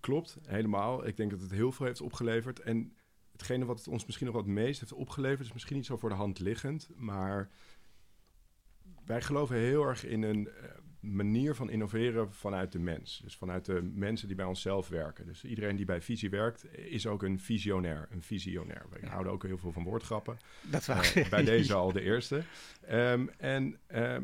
Klopt, 0.00 0.36
helemaal. 0.46 1.06
Ik 1.06 1.16
denk 1.16 1.30
dat 1.30 1.40
het 1.40 1.50
heel 1.50 1.72
veel 1.72 1.86
heeft 1.86 2.00
opgeleverd. 2.00 2.60
En 2.60 2.92
hetgene 3.38 3.64
wat 3.64 3.78
het 3.78 3.88
ons 3.88 4.04
misschien 4.04 4.26
nog 4.26 4.34
wat 4.36 4.46
meest 4.46 4.80
heeft 4.80 4.92
opgeleverd, 4.92 5.46
is 5.46 5.52
misschien 5.52 5.76
niet 5.76 5.86
zo 5.86 5.96
voor 5.96 6.08
de 6.08 6.14
hand 6.14 6.38
liggend. 6.38 6.88
Maar 6.96 7.50
wij 9.04 9.22
geloven 9.22 9.56
heel 9.56 9.84
erg 9.84 10.04
in 10.06 10.22
een 10.22 10.40
uh, 10.40 10.52
manier 11.00 11.54
van 11.54 11.70
innoveren 11.70 12.32
vanuit 12.32 12.72
de 12.72 12.78
mens. 12.78 13.20
Dus 13.24 13.36
vanuit 13.36 13.64
de 13.64 13.82
mensen 13.82 14.26
die 14.26 14.36
bij 14.36 14.46
onszelf 14.46 14.88
werken. 14.88 15.26
Dus 15.26 15.44
iedereen 15.44 15.76
die 15.76 15.84
bij 15.84 16.00
Visie 16.02 16.30
werkt, 16.30 16.76
is 16.76 17.06
ook 17.06 17.22
een 17.22 17.40
visionair. 17.40 18.08
Een 18.10 18.22
visionair. 18.22 18.86
We 18.90 18.98
Ja. 19.00 19.08
houden 19.08 19.32
ook 19.32 19.42
heel 19.42 19.58
veel 19.58 19.72
van 19.72 19.84
woordgrappen. 19.84 20.38
Dat 20.62 20.88
Eh, 20.88 21.00
zeggen. 21.02 21.30
bij 21.30 21.44
deze 21.44 21.74
al 21.82 21.92
de 21.92 22.00
eerste. 22.02 22.42
Ehm, 22.86 23.26
en 23.36 23.78
ehm, 23.86 24.22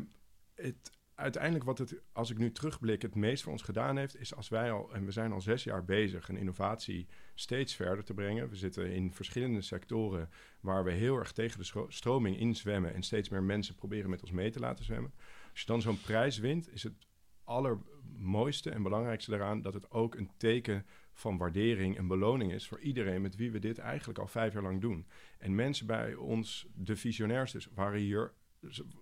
het, 0.55 0.91
uiteindelijk 1.15 1.63
wat 1.63 1.77
het, 1.77 1.95
als 2.11 2.29
ik 2.29 2.37
nu 2.37 2.51
terugblik, 2.51 3.01
het 3.01 3.15
meest 3.15 3.43
voor 3.43 3.51
ons 3.51 3.61
gedaan 3.61 3.97
heeft, 3.97 4.19
is 4.19 4.35
als 4.35 4.49
wij 4.49 4.71
al, 4.71 4.93
en 4.93 5.05
we 5.05 5.11
zijn 5.11 5.31
al 5.31 5.41
zes 5.41 5.63
jaar 5.63 5.85
bezig, 5.85 6.29
een 6.29 6.37
innovatie 6.37 7.07
steeds 7.33 7.75
verder 7.75 8.03
te 8.03 8.13
brengen. 8.13 8.49
We 8.49 8.55
zitten 8.55 8.91
in 8.91 9.13
verschillende 9.13 9.61
sectoren 9.61 10.29
waar 10.59 10.83
we 10.83 10.91
heel 10.91 11.17
erg 11.17 11.31
tegen 11.31 11.59
de 11.59 11.85
stroming 11.87 12.37
inzwemmen 12.37 12.93
en 12.93 13.03
steeds 13.03 13.29
meer 13.29 13.43
mensen 13.43 13.75
proberen 13.75 14.09
met 14.09 14.21
ons 14.21 14.31
mee 14.31 14.51
te 14.51 14.59
laten 14.59 14.85
zwemmen. 14.85 15.13
Als 15.51 15.59
je 15.59 15.65
dan 15.65 15.81
zo'n 15.81 16.01
prijs 16.01 16.37
wint, 16.37 16.73
is 16.73 16.83
het 16.83 17.07
allermooiste 17.43 18.69
en 18.69 18.83
belangrijkste 18.83 19.31
daaraan 19.31 19.61
dat 19.61 19.73
het 19.73 19.91
ook 19.91 20.15
een 20.15 20.31
teken 20.37 20.85
van 21.13 21.37
waardering 21.37 21.97
en 21.97 22.07
beloning 22.07 22.51
is 22.51 22.67
voor 22.67 22.79
iedereen 22.79 23.21
met 23.21 23.35
wie 23.35 23.51
we 23.51 23.59
dit 23.59 23.77
eigenlijk 23.77 24.19
al 24.19 24.27
vijf 24.27 24.53
jaar 24.53 24.63
lang 24.63 24.81
doen. 24.81 25.07
En 25.37 25.55
mensen 25.55 25.87
bij 25.87 26.15
ons, 26.15 26.67
de 26.73 26.95
visionairs 26.95 27.51
dus, 27.51 27.69
waren 27.73 27.99
hier 27.99 28.33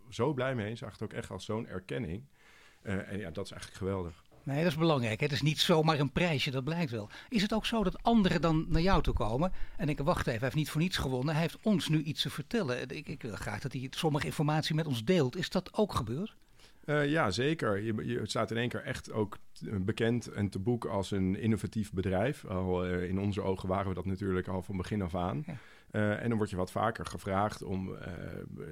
zo, 0.09 0.33
blij 0.33 0.55
mee. 0.55 0.75
Zagen 0.75 0.93
het 0.93 1.03
ook 1.03 1.13
echt 1.13 1.29
als 1.29 1.45
zo'n 1.45 1.67
erkenning. 1.67 2.23
Eh, 2.81 3.11
en 3.11 3.17
ja, 3.17 3.31
dat 3.31 3.45
is 3.45 3.51
eigenlijk 3.51 3.81
geweldig. 3.81 4.23
Nee, 4.43 4.63
dat 4.63 4.71
is 4.71 4.77
belangrijk. 4.77 5.19
Het 5.19 5.31
is 5.31 5.41
niet 5.41 5.59
zomaar 5.59 5.99
een 5.99 6.11
prijsje, 6.11 6.51
dat 6.51 6.63
blijkt 6.63 6.91
wel. 6.91 7.09
Is 7.29 7.41
het 7.41 7.53
ook 7.53 7.65
zo 7.65 7.83
dat 7.83 8.03
anderen 8.03 8.41
dan 8.41 8.65
naar 8.69 8.81
jou 8.81 9.01
toe 9.01 9.13
komen 9.13 9.51
en 9.77 9.85
denken, 9.85 10.05
wacht 10.05 10.27
even, 10.27 10.31
hij 10.31 10.39
heeft 10.41 10.55
niet 10.55 10.69
voor 10.69 10.81
niets 10.81 10.97
gewonnen, 10.97 11.33
hij 11.33 11.41
heeft 11.41 11.57
ons 11.61 11.89
nu 11.89 12.01
iets 12.01 12.21
te 12.21 12.29
vertellen. 12.29 12.89
Ik, 12.89 13.07
ik 13.07 13.21
wil 13.21 13.35
graag 13.35 13.59
dat 13.59 13.73
hij 13.73 13.87
sommige 13.89 14.25
informatie 14.25 14.75
met 14.75 14.87
ons 14.87 15.03
deelt. 15.03 15.35
Is 15.35 15.49
dat 15.49 15.73
ook 15.73 15.93
gebeurd? 15.93 16.35
Eh, 16.85 17.09
ja, 17.09 17.31
zeker. 17.31 17.81
Je, 17.81 18.19
staat 18.23 18.51
in 18.51 18.57
één 18.57 18.69
keer 18.69 18.83
echt 18.83 19.11
ook 19.11 19.37
bekend 19.61 20.27
en 20.27 20.49
te 20.49 20.59
boek 20.59 20.85
als 20.85 21.11
een 21.11 21.35
innovatief 21.35 21.91
bedrijf. 21.91 22.45
Al 22.45 22.85
eh, 22.85 23.09
in 23.09 23.19
onze 23.19 23.41
ogen 23.41 23.69
waren 23.69 23.87
we 23.87 23.93
dat 23.93 24.05
natuurlijk 24.05 24.47
al 24.47 24.61
van 24.61 24.77
begin 24.77 25.01
af 25.01 25.15
aan. 25.15 25.43
Ja. 25.45 25.57
Eh, 25.93 26.21
en 26.23 26.29
dan 26.29 26.37
word 26.37 26.49
je 26.49 26.55
wat 26.55 26.71
vaker 26.71 27.05
gevraagd 27.05 27.63
om 27.63 27.95
eh, 27.95 28.11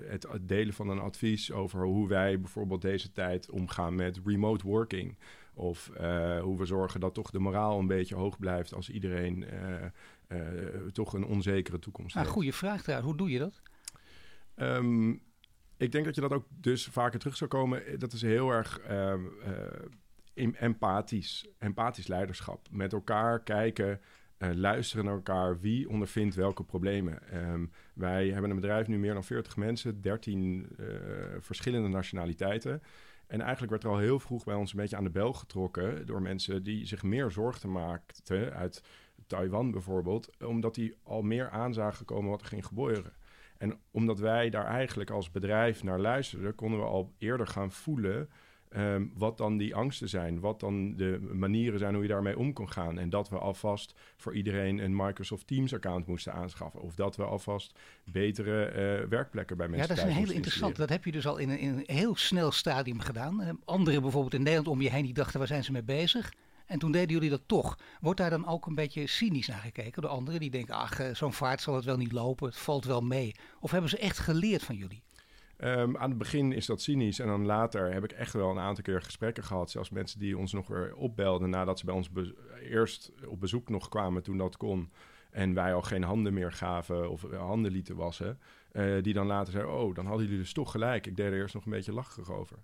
het 0.06 0.28
delen 0.42 0.74
van 0.74 0.90
een 0.90 1.00
advies 1.00 1.52
over 1.52 1.84
hoe 1.84 2.08
wij 2.08 2.40
bijvoorbeeld 2.40 2.82
deze 2.82 3.12
tijd 3.12 3.50
omgaan 3.52 3.96
met 3.96 4.20
remote 4.26 4.68
working. 4.68 5.18
Of 5.54 5.90
eh, 5.90 6.40
hoe 6.42 6.58
we 6.58 6.66
zorgen 6.66 7.00
dat 7.00 7.14
toch 7.14 7.30
de 7.32 7.40
moraal 7.40 7.80
een 7.80 7.88
beetje 7.88 8.16
hoog 8.16 8.40
blijft 8.40 8.74
als 8.74 8.90
iedereen 8.90 9.46
toch 10.92 11.14
een 11.14 11.26
onzekere 11.26 11.80
toekomst 11.80 12.14
Nou, 12.16 12.26
heeft. 12.26 12.38
goede 12.38 12.54
vraag 12.54 12.82
trouwens. 12.82 13.10
Hoe 13.10 13.18
doe 13.18 13.30
je 13.30 13.40
dat? 13.40 13.62
Ehm, 14.56 15.10
ik 15.78 15.92
denk 15.92 16.06
dat 16.06 16.16
je 16.16 16.22
dat 16.22 16.34
ook 16.34 16.46
dus 16.50 16.86
vaker 16.88 17.20
terug 17.20 17.38
zou 17.38 17.50
komen. 17.50 18.00
Dat 18.00 18.14
is 18.14 18.22
heel 18.22 18.50
erg 18.52 18.80
ehm, 18.80 19.26
eh, 19.44 19.54
em- 20.34 20.56
empathisch, 20.56 21.48
empathisch 21.58 22.08
leiderschap. 22.08 22.68
Met 22.72 22.94
elkaar 22.94 23.44
kijken, 23.44 24.02
eh, 24.42 24.50
luisteren 24.54 25.06
naar 25.06 25.14
elkaar. 25.14 25.60
Wie 25.60 25.90
ondervindt 25.90 26.36
welke 26.36 26.64
problemen? 26.64 27.30
Ehm, 27.32 27.66
wij 27.94 28.28
hebben 28.28 28.50
een 28.50 28.56
bedrijf 28.56 28.88
nu 28.88 28.98
meer 28.98 29.14
dan 29.14 29.24
40 29.24 29.58
mensen, 29.58 30.02
13 30.02 30.68
eh, 30.78 30.86
verschillende 31.40 31.88
nationaliteiten. 31.88 32.82
En 33.28 33.42
eigenlijk 33.42 33.72
werd 33.72 33.84
er 33.84 33.90
al 33.90 33.98
heel 33.98 34.20
vroeg 34.20 34.44
bij 34.44 34.56
ons 34.56 34.72
een 34.72 34.80
beetje 34.80 34.96
aan 34.96 35.04
de 35.04 35.10
bel 35.10 35.34
getrokken 35.34 36.06
door 36.06 36.22
mensen 36.22 36.64
die 36.64 36.86
zich 36.86 37.04
meer 37.04 37.32
zorgen 37.32 37.72
maakten 37.72 38.54
uit 38.54 38.84
Taiwan 39.28 39.72
bijvoorbeeld, 39.72 40.30
omdat 40.46 40.76
die 40.76 40.96
al 41.04 41.22
meer 41.22 41.50
aan 41.50 41.74
zagen 41.74 42.06
komen 42.06 42.30
wat 42.30 42.42
er 42.42 42.48
ging 42.48 42.66
gebeuren. 42.66 43.14
En 43.58 43.80
omdat 43.92 44.20
wij 44.20 44.50
daar 44.50 44.66
eigenlijk 44.66 45.10
als 45.10 45.32
bedrijf 45.32 45.84
naar 45.84 46.00
luisterden, 46.00 46.56
konden 46.56 46.80
we 46.80 46.86
al 46.86 47.14
eerder 47.18 47.48
gaan 47.48 47.72
voelen 47.72 48.30
ehm, 48.72 49.06
wat 49.14 49.38
dan 49.38 49.58
die 49.58 49.76
angsten 49.76 50.10
zijn, 50.10 50.40
wat 50.40 50.60
dan 50.60 50.96
de 50.96 51.30
manieren 51.34 51.80
zijn 51.80 51.94
hoe 51.94 52.04
je 52.04 52.10
daarmee 52.10 52.38
om 52.38 52.54
kon 52.54 52.72
gaan. 52.72 53.00
En 53.00 53.10
dat 53.10 53.30
we 53.30 53.38
alvast 53.38 53.94
voor 54.18 54.36
iedereen 54.36 54.78
een 54.78 54.96
Microsoft 54.96 55.48
Teams 55.48 55.74
account 55.74 56.08
moesten 56.08 56.34
aanschaffen. 56.34 56.82
Of 56.82 56.96
dat 56.96 57.16
we 57.16 57.24
alvast 57.24 57.80
betere 58.04 58.66
eh, 58.66 59.08
werkplekken 59.10 59.58
bij 59.58 59.66
Ja, 59.66 59.72
mensen 59.72 59.96
dat 59.96 60.06
is 60.06 60.12
een 60.12 60.18
moesten 60.18 60.36
interessant. 60.36 60.76
Dat 60.76 60.90
heb 60.90 61.06
je 61.06 61.12
dus 61.12 61.28
al 61.28 61.38
in 61.38 61.50
een, 61.50 61.60
in 61.60 61.70
een 61.70 61.96
heel 61.96 62.16
snel 62.16 62.52
stadium 62.52 63.00
gedaan. 63.00 63.42
Eh, 63.42 63.50
Anderen 63.66 64.02
bijvoorbeeld 64.02 64.34
in 64.34 64.44
Nederland 64.44 64.68
om 64.68 64.82
je 64.82 64.90
heen, 64.90 65.06
die 65.06 65.14
dachten, 65.14 65.40
waar 65.40 65.48
zijn 65.48 65.64
ze 65.64 65.72
mee 65.72 65.84
bezig? 65.84 66.34
En 66.66 66.80
toen 66.80 66.92
deden 66.92 67.10
jullie 67.10 67.30
dat 67.30 67.42
toch. 67.46 67.78
Wordt 68.02 68.20
daar 68.20 68.30
dan 68.30 68.48
ook 68.48 68.66
een 68.66 68.76
beetje 68.76 69.08
cynisch 69.08 69.48
naar 69.48 69.60
gekeken 69.60 70.02
door 70.02 70.12
anderen? 70.12 70.40
Die 70.40 70.50
denken, 70.50 70.76
ach, 70.76 71.00
eh, 71.00 71.16
zo'n 71.16 71.34
vaart 71.34 71.62
zal 71.62 71.76
het 71.76 71.86
wel 71.86 71.98
niet 71.98 72.12
lopen, 72.12 72.48
het 72.48 72.58
valt 72.58 72.86
wel 72.86 73.02
mee. 73.02 73.36
Of 73.60 73.72
hebben 73.72 73.90
ze 73.90 73.98
echt 73.98 74.20
geleerd 74.20 74.64
van 74.64 74.76
jullie? 74.76 75.04
Ehm, 75.62 75.98
aan 75.98 76.10
het 76.10 76.18
begin 76.18 76.52
is 76.52 76.66
dat 76.66 76.82
cynisch. 76.82 77.20
En 77.20 77.28
dan 77.28 77.46
later 77.46 77.94
heb 77.94 78.04
ik 78.04 78.12
echt 78.12 78.34
wel 78.34 78.50
een 78.50 78.60
aantal 78.60 78.84
keer 78.84 79.02
gesprekken 79.02 79.44
gehad. 79.44 79.72
Zelfs 79.72 79.90
mensen 79.90 80.20
die 80.20 80.38
ons 80.38 80.54
nog 80.54 80.68
weer 80.68 80.96
opbelden 80.96 81.50
nadat 81.50 81.80
ze 81.80 81.86
bij 81.86 81.94
ons 81.94 82.10
eerst 82.62 83.12
op 83.28 83.40
bezoek 83.40 83.70
nog 83.70 83.90
kwamen 83.90 84.24
toen 84.24 84.38
dat 84.38 84.58
kon. 84.58 84.92
En 85.32 85.54
wij 85.54 85.74
al 85.74 85.82
geen 85.82 86.04
handen 86.04 86.34
meer 86.34 86.52
gaven 86.52 87.10
of 87.10 87.24
eh, 87.24 87.40
handen 87.40 87.72
lieten 87.72 87.96
wassen. 87.96 88.40
eh, 88.72 89.02
die 89.02 89.14
dan 89.14 89.28
later 89.28 89.54
zeiden, 89.54 89.74
oh, 89.74 89.96
dan 89.96 90.06
hadden 90.06 90.26
jullie 90.26 90.40
dus 90.42 90.54
toch 90.54 90.72
gelijk. 90.72 91.08
Ik 91.08 91.16
deed 91.16 91.26
er 91.26 91.34
eerst 91.34 91.54
nog 91.54 91.66
een 91.66 91.72
beetje 91.72 91.94
lachig 91.94 92.32
over. 92.32 92.58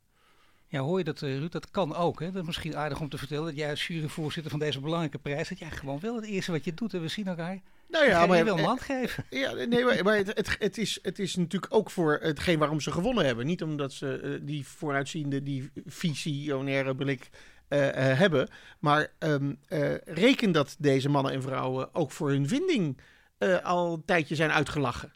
Ja, 0.68 0.80
hoor 0.80 0.98
je 0.98 1.04
dat, 1.04 1.22
eh, 1.22 1.38
Ruud? 1.38 1.52
Dat 1.52 1.72
kan 1.72 1.96
ook. 1.96 2.20
Hè? 2.20 2.32
Dat 2.32 2.42
is 2.42 2.48
misschien 2.48 2.78
aardig 2.78 3.00
om 3.00 3.10
te 3.10 3.18
vertellen 3.18 3.46
dat 3.46 3.56
jij 3.56 3.70
als 3.70 3.88
juryvoorzitter 3.88 4.52
van 4.52 4.60
deze 4.60 4.80
belangrijke 4.80 5.18
prijs, 5.18 5.50
dat 5.50 5.60
jij 5.60 5.72
gewoon 5.72 6.00
wel 6.00 6.16
het 6.16 6.26
eerste 6.26 6.52
wat 6.52 6.64
je 6.64 6.74
doet 6.74 6.94
en 6.94 7.02
we 7.02 7.08
zien 7.08 7.28
elkaar. 7.28 7.62
Nou 7.90 8.06
Ja, 8.06 8.12
ja, 8.12 8.22
je 8.22 8.28
maar, 8.28 8.44
wil 8.44 8.54
een 8.54 8.60
eh, 8.60 8.66
hand 8.66 8.82
geven. 8.82 9.26
Ja, 9.44 9.54
nee, 9.54 9.84
maar, 9.84 10.04
maar 10.04 10.18
het, 10.18 10.28
het, 10.28 10.56
het, 10.60 10.78
is, 10.78 11.00
het 11.02 11.20
is 11.20 11.36
natuurlijk 11.36 11.74
ook 11.74 11.92
voor 11.92 12.20
hetgeen 12.22 12.60
waarom 12.60 12.82
ze 12.82 12.92
gewonnen 12.92 13.26
hebben. 13.26 13.46
Niet 13.46 13.64
omdat 13.64 13.94
ze 13.94 14.20
eh, 14.20 14.48
die 14.48 14.68
vooruitziende, 14.68 15.44
die 15.44 15.72
visionaire 15.86 16.96
blik 16.96 17.30
eh, 17.68 18.12
eh, 18.12 18.18
hebben. 18.18 18.50
Maar 18.80 19.14
ehm, 19.20 19.54
eh, 19.68 19.96
reken 20.06 20.52
dat 20.52 20.76
deze 20.80 21.10
mannen 21.10 21.32
en 21.32 21.42
vrouwen 21.42 21.96
ook 21.96 22.12
voor 22.12 22.30
hun 22.30 22.48
vinding 22.48 22.98
eh, 23.38 23.64
al 23.64 23.94
een 23.94 24.06
tijdje 24.06 24.36
zijn 24.36 24.52
uitgelachen. 24.52 25.12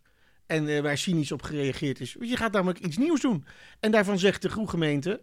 En 0.45 0.67
eh, 0.67 0.81
waar 0.81 0.97
cynisch 0.97 1.31
op 1.31 1.41
gereageerd 1.41 1.99
is. 1.99 2.15
Je 2.19 2.37
gaat 2.37 2.51
namelijk 2.51 2.79
iets 2.79 2.97
nieuws 2.97 3.21
doen. 3.21 3.45
En 3.79 3.91
daarvan 3.91 4.19
zegt 4.19 4.41
de 4.41 4.49
groegemeente... 4.49 5.21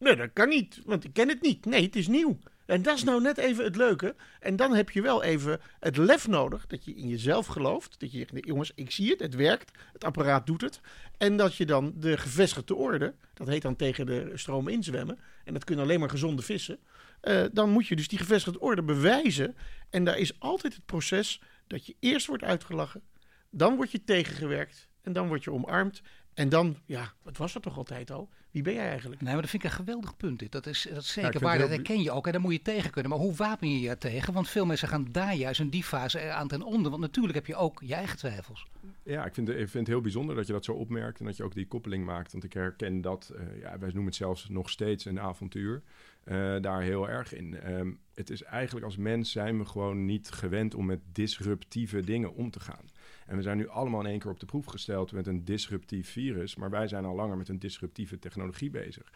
Nee, 0.00 0.16
dat 0.16 0.30
kan 0.32 0.48
niet, 0.48 0.80
want 0.84 1.04
ik 1.04 1.12
ken 1.12 1.28
het 1.28 1.42
niet. 1.42 1.64
Nee, 1.64 1.82
het 1.82 1.96
is 1.96 2.08
nieuw. 2.08 2.38
En 2.66 2.82
dat 2.82 2.96
is 2.96 3.04
nou 3.04 3.20
net 3.22 3.38
even 3.38 3.64
het 3.64 3.76
leuke. 3.76 4.14
En 4.40 4.56
dan 4.56 4.74
heb 4.74 4.90
je 4.90 5.02
wel 5.02 5.22
even 5.22 5.60
het 5.80 5.96
lef 5.96 6.28
nodig 6.28 6.66
dat 6.66 6.84
je 6.84 6.94
in 6.94 7.08
jezelf 7.08 7.46
gelooft. 7.46 8.00
Dat 8.00 8.12
je 8.12 8.18
zegt, 8.18 8.46
jongens, 8.46 8.72
ik 8.74 8.90
zie 8.90 9.10
het, 9.10 9.20
het 9.20 9.34
werkt, 9.34 9.78
het 9.92 10.04
apparaat 10.04 10.46
doet 10.46 10.60
het. 10.60 10.80
En 11.18 11.36
dat 11.36 11.54
je 11.56 11.66
dan 11.66 11.92
de 11.96 12.16
gevestigde 12.16 12.74
orde, 12.74 13.14
dat 13.34 13.46
heet 13.46 13.62
dan 13.62 13.76
tegen 13.76 14.06
de 14.06 14.30
stroom 14.34 14.68
inzwemmen. 14.68 15.18
En 15.44 15.52
dat 15.52 15.64
kunnen 15.64 15.84
alleen 15.84 16.00
maar 16.00 16.10
gezonde 16.10 16.42
vissen. 16.42 16.78
eh, 17.20 17.44
dan 17.52 17.70
moet 17.70 17.86
je 17.86 17.96
dus 17.96 18.08
die 18.08 18.18
gevestigde 18.18 18.60
orde 18.60 18.82
bewijzen. 18.82 19.56
En 19.90 20.04
daar 20.04 20.18
is 20.18 20.40
altijd 20.40 20.74
het 20.74 20.86
proces 20.86 21.40
dat 21.66 21.86
je 21.86 21.96
eerst 22.00 22.26
wordt 22.26 22.44
uitgelachen. 22.44 23.02
Dan 23.50 23.76
word 23.76 23.90
je 23.90 24.04
tegengewerkt. 24.04 24.88
En 25.02 25.12
dan 25.12 25.28
word 25.28 25.44
je 25.44 25.52
omarmd. 25.52 26.02
En 26.34 26.48
dan, 26.48 26.76
ja, 26.86 27.12
wat 27.22 27.36
was 27.36 27.52
dat 27.52 27.62
toch 27.62 27.76
altijd 27.76 28.10
al? 28.10 28.28
Wie 28.50 28.62
ben 28.62 28.74
jij 28.74 28.88
eigenlijk? 28.88 29.20
Nee, 29.20 29.32
maar 29.32 29.40
dat 29.40 29.50
vind 29.50 29.64
ik 29.64 29.70
een 29.70 29.76
geweldig 29.76 30.16
punt. 30.16 30.38
Dit. 30.38 30.52
Dat 30.52 30.66
is, 30.66 30.86
dat 30.92 31.02
is 31.02 31.12
zeker 31.12 31.40
waar, 31.40 31.58
dat 31.58 31.68
herken 31.68 32.02
je 32.02 32.10
ook. 32.10 32.26
En 32.26 32.32
daar 32.32 32.40
moet 32.40 32.52
je 32.52 32.62
tegen 32.62 32.90
kunnen. 32.90 33.10
Maar 33.10 33.20
hoe 33.20 33.34
wapen 33.34 33.70
je 33.70 33.80
je 33.80 33.98
tegen? 33.98 34.32
Want 34.32 34.48
veel 34.48 34.66
mensen 34.66 34.88
gaan 34.88 35.06
daar 35.10 35.34
juist 35.34 35.60
in 35.60 35.68
die 35.68 35.84
fase 35.84 36.30
aan 36.30 36.48
ten 36.48 36.62
onder. 36.62 36.90
Want 36.90 37.02
natuurlijk 37.02 37.34
heb 37.34 37.46
je 37.46 37.56
ook 37.56 37.82
je 37.84 37.94
eigen 37.94 38.18
twijfels. 38.18 38.66
Ja, 39.02 39.24
ik 39.24 39.34
vind, 39.34 39.48
ik 39.48 39.56
vind 39.56 39.72
het 39.72 39.86
heel 39.86 40.00
bijzonder 40.00 40.36
dat 40.36 40.46
je 40.46 40.52
dat 40.52 40.64
zo 40.64 40.72
opmerkt 40.72 41.20
en 41.20 41.24
dat 41.26 41.36
je 41.36 41.42
ook 41.42 41.54
die 41.54 41.66
koppeling 41.66 42.04
maakt. 42.04 42.32
Want 42.32 42.44
ik 42.44 42.52
herken 42.52 43.00
dat, 43.00 43.32
eh, 43.36 43.60
ja, 43.60 43.78
wij 43.78 43.88
noemen 43.88 44.04
het 44.04 44.14
zelfs 44.14 44.48
nog 44.48 44.70
steeds 44.70 45.04
een 45.04 45.20
avontuur, 45.20 45.82
eh, 46.24 46.56
daar 46.60 46.82
heel 46.82 47.08
erg 47.08 47.34
in. 47.34 47.60
Ehm, 47.60 47.92
het 48.14 48.30
is 48.30 48.42
eigenlijk 48.42 48.86
als 48.86 48.96
mens 48.96 49.30
zijn 49.30 49.58
we 49.58 49.64
gewoon 49.64 50.04
niet 50.04 50.30
gewend 50.30 50.74
om 50.74 50.86
met 50.86 51.00
disruptieve 51.12 52.00
dingen 52.00 52.34
om 52.34 52.50
te 52.50 52.60
gaan. 52.60 52.84
En 53.30 53.36
we 53.36 53.42
zijn 53.42 53.56
nu 53.56 53.68
allemaal 53.68 54.00
in 54.00 54.06
één 54.06 54.18
keer 54.18 54.30
op 54.30 54.40
de 54.40 54.46
proef 54.46 54.64
gesteld 54.66 55.12
met 55.12 55.26
een 55.26 55.44
disruptief 55.44 56.10
virus, 56.10 56.56
maar 56.56 56.70
wij 56.70 56.88
zijn 56.88 57.04
al 57.04 57.14
langer 57.14 57.36
met 57.36 57.48
een 57.48 57.58
disruptieve 57.58 58.18
technologie 58.18 58.70
bezig. 58.70 59.12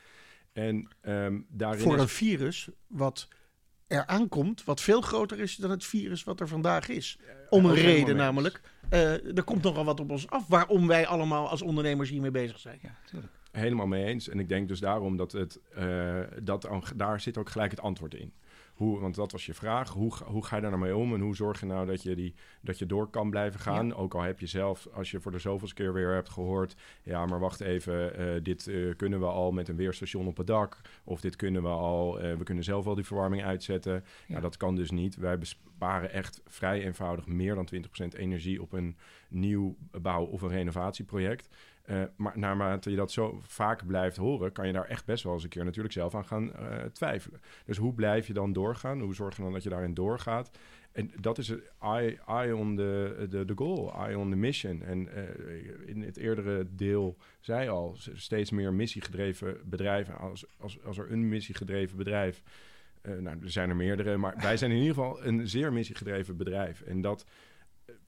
En 0.53 0.89
ehm, 1.01 1.41
daarin 1.49 1.81
Voor 1.83 1.95
is- 1.95 2.01
een 2.01 2.09
virus 2.09 2.69
wat 2.87 3.29
er 3.87 4.07
aankomt, 4.07 4.65
wat 4.65 4.81
veel 4.81 5.01
groter 5.01 5.41
is 5.41 5.57
dan 5.57 5.71
het 5.71 5.85
virus 5.85 6.25
wat 6.25 6.41
er 6.41 6.49
vandaag 6.49 6.89
is. 6.89 7.19
Om 7.51 7.65
een 7.65 7.75
reden 7.75 8.17
namelijk. 8.17 8.61
Eh, 8.89 9.37
er 9.37 9.45
komt 9.45 9.63
nogal 9.63 9.85
wat 9.85 10.01
op 10.01 10.11
ons 10.11 10.29
af 10.29 10.47
waarom 10.47 10.87
wij 10.87 11.07
allemaal 11.07 11.49
als 11.49 11.63
ondernemers 11.63 12.11
hiermee 12.11 12.31
bezig 12.31 12.59
zijn. 12.59 12.79
Ja, 12.83 12.95
natuurlijk. 13.03 13.33
Helemaal 13.51 13.87
mee 13.87 14.05
eens. 14.05 14.29
En 14.29 14.39
ik 14.39 14.49
denk 14.49 14.69
dus 14.69 14.81
daarom 14.81 15.17
dat 15.17 15.33
het, 15.33 15.61
eh, 15.75 16.21
dat 16.43 16.69
daar 16.97 17.21
zit 17.21 17.39
ook 17.39 17.49
gelijk 17.51 17.71
het 17.71 17.81
antwoord 17.81 18.15
in. 18.15 18.33
Hoe, 18.75 19.01
want 19.01 19.15
dat 19.15 19.33
was 19.33 19.47
je 19.47 19.55
vraag. 19.55 19.91
Hoe, 19.91 20.15
ga- 20.15 20.25
hoe 20.25 20.45
ga 20.45 20.57
je 20.57 20.63
daar 20.63 20.71
nou 20.71 20.83
mee 20.83 20.97
om? 20.97 21.15
En 21.15 21.21
hoe 21.21 21.37
zorg 21.37 21.61
je 21.61 21.67
nou 21.67 21.87
dat 21.87 22.03
je, 22.03 22.15
die, 22.15 22.35
dat 22.61 22.79
je 22.79 22.87
door 22.87 23.09
kan 23.11 23.31
blijven 23.31 23.61
gaan? 23.61 23.95
Ook 23.95 24.15
al 24.15 24.21
heb 24.23 24.41
je 24.41 24.47
zelf, 24.47 24.89
als 24.93 25.11
je 25.11 25.21
voor 25.21 25.33
de 25.33 25.39
zoveelste 25.39 25.75
keer 25.75 25.93
weer 25.93 26.13
hebt 26.15 26.29
gehoord... 26.29 26.75
ja, 27.03 27.27
maar 27.27 27.39
wacht 27.41 27.61
even, 27.61 28.17
eh, 28.17 28.43
dit 28.43 28.67
eh, 28.67 28.97
kunnen 28.97 29.21
we 29.21 29.27
al 29.27 29.53
met 29.53 29.69
een 29.69 29.77
weerstation 29.77 30.27
op 30.27 30.37
het 30.37 30.47
dak. 30.47 30.81
Of 31.05 31.21
dit 31.21 31.37
kunnen 31.37 31.63
we 31.63 31.69
al, 31.69 32.21
eh, 32.21 32.37
we 32.37 32.45
kunnen 32.45 32.65
zelf 32.65 32.87
al 32.87 32.95
die 32.95 33.05
verwarming 33.05 33.45
uitzetten. 33.45 33.93
Ja. 33.93 34.35
Ja. 34.35 34.41
dat 34.41 34.57
kan 34.57 34.75
dus 34.77 34.91
niet. 34.91 35.17
Wij 35.17 35.39
besparen 35.39 36.13
echt 36.13 36.43
vrij 36.47 36.85
eenvoudig 36.85 37.27
meer 37.27 37.55
dan 37.55 37.69
20% 37.75 37.79
energie... 38.19 38.63
op 38.63 38.73
een 38.73 38.97
nieuw 39.29 39.77
bouw- 40.01 40.25
of 40.25 40.43
een 40.43 40.49
renovatieproject. 40.49 41.49
Uh, 41.91 42.03
maar 42.17 42.39
naarmate 42.39 42.91
je 42.91 42.97
dat 42.97 43.13
zo 43.13 43.41
vaak 43.43 43.87
blijft 43.87 44.17
horen, 44.17 44.53
kan 44.53 44.67
je 44.67 44.73
daar 44.73 44.87
echt 44.87 45.05
best 45.05 45.25
wel 45.25 45.33
eens 45.33 45.43
een 45.43 45.49
keer 45.49 45.65
natuurlijk 45.65 45.95
zelf 45.95 46.15
aan 46.15 46.25
gaan 46.25 46.45
uh, 46.45 46.85
twijfelen. 46.93 47.41
Dus 47.65 47.77
hoe 47.77 47.95
blijf 47.95 48.27
je 48.27 48.33
dan 48.33 48.53
doorgaan? 48.53 49.01
Hoe 49.01 49.15
zorg 49.15 49.37
je 49.37 49.43
dan 49.43 49.53
dat 49.53 49.63
je 49.63 49.69
daarin 49.69 49.95
doorgaat? 49.95 50.51
En 50.93 51.11
dat 51.21 51.39
is 51.39 51.53
eye, 51.81 52.19
eye 52.27 52.57
on 52.57 52.77
the, 52.77 53.27
the, 53.31 53.53
goal, 53.55 53.95
eye 53.95 54.19
on 54.19 54.31
the 54.31 54.37
mission. 54.37 54.83
En 54.83 55.09
uh, 55.09 55.89
in 55.89 56.03
het 56.03 56.17
eerdere 56.17 56.67
deel 56.71 57.17
zei 57.41 57.69
al, 57.69 57.97
steeds 58.15 58.51
meer 58.51 58.73
missiegedreven 58.73 59.61
bedrijven. 59.65 60.19
Als, 60.19 60.45
als, 60.59 60.85
als 60.85 60.99
er 60.99 61.13
een 61.13 61.29
missiegedreven 61.29 61.97
bedrijf, 61.97 62.43
uh, 63.03 63.19
nou, 63.19 63.37
er 63.43 63.51
zijn 63.51 63.69
er 63.69 63.77
meerdere, 63.77 64.17
maar 64.17 64.35
wij 64.41 64.57
zijn 64.57 64.71
in 64.71 64.77
ieder 64.77 64.95
geval 64.95 65.25
een 65.25 65.49
zeer 65.49 65.73
missiegedreven 65.73 66.37
bedrijf. 66.37 66.81
En 66.81 67.01
dat, 67.01 67.27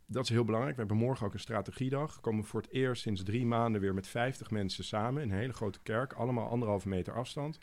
dat 0.07 0.23
is 0.23 0.31
heel 0.31 0.45
belangrijk. 0.45 0.75
We 0.75 0.83
hebben 0.83 1.01
morgen 1.01 1.27
ook 1.27 1.33
een 1.33 1.41
strategiedag. 1.41 2.15
We 2.15 2.21
komen 2.21 2.45
voor 2.45 2.61
het 2.61 2.71
eerst 2.71 3.03
sinds 3.03 3.23
drie 3.23 3.47
maanden 3.47 3.81
weer 3.81 3.95
met 3.95 4.07
50 4.07 4.51
mensen 4.51 4.85
samen 4.85 5.23
in 5.23 5.31
een 5.31 5.37
hele 5.37 5.53
grote 5.53 5.81
kerk, 5.83 6.13
allemaal 6.13 6.49
anderhalve 6.49 6.89
meter 6.89 7.15
afstand. 7.15 7.59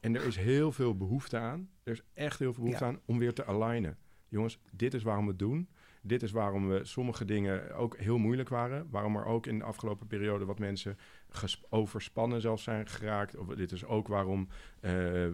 En 0.00 0.14
er 0.14 0.26
is 0.26 0.36
heel 0.36 0.72
veel 0.72 0.96
behoefte 0.96 1.38
aan. 1.38 1.68
Er 1.82 1.92
is 1.92 2.02
echt 2.14 2.38
heel 2.38 2.52
veel 2.52 2.62
behoefte 2.62 2.84
ja. 2.84 2.90
aan 2.90 3.00
om 3.04 3.18
weer 3.18 3.34
te 3.34 3.44
alignen 3.44 3.98
jongens, 4.28 4.58
dit 4.70 4.94
is 4.94 5.02
waarom 5.02 5.24
we 5.24 5.30
het 5.30 5.38
doen. 5.38 5.68
Dit 6.02 6.22
is 6.22 6.30
waarom 6.30 6.68
we 6.68 6.84
sommige 6.84 7.24
dingen 7.24 7.74
ook 7.74 7.96
heel 7.96 8.18
moeilijk 8.18 8.48
waren. 8.48 8.86
Waarom 8.90 9.16
er 9.16 9.24
ook 9.24 9.46
in 9.46 9.58
de 9.58 9.64
afgelopen 9.64 10.06
periode 10.06 10.44
wat 10.44 10.58
mensen 10.58 10.98
overspannen 11.68 12.40
zelfs 12.40 12.62
zijn 12.62 12.86
geraakt. 12.86 13.36
Of 13.36 13.46
dit 13.46 13.72
is 13.72 13.84
ook 13.84 14.08
waarom 14.08 14.40
uh, 14.40 14.90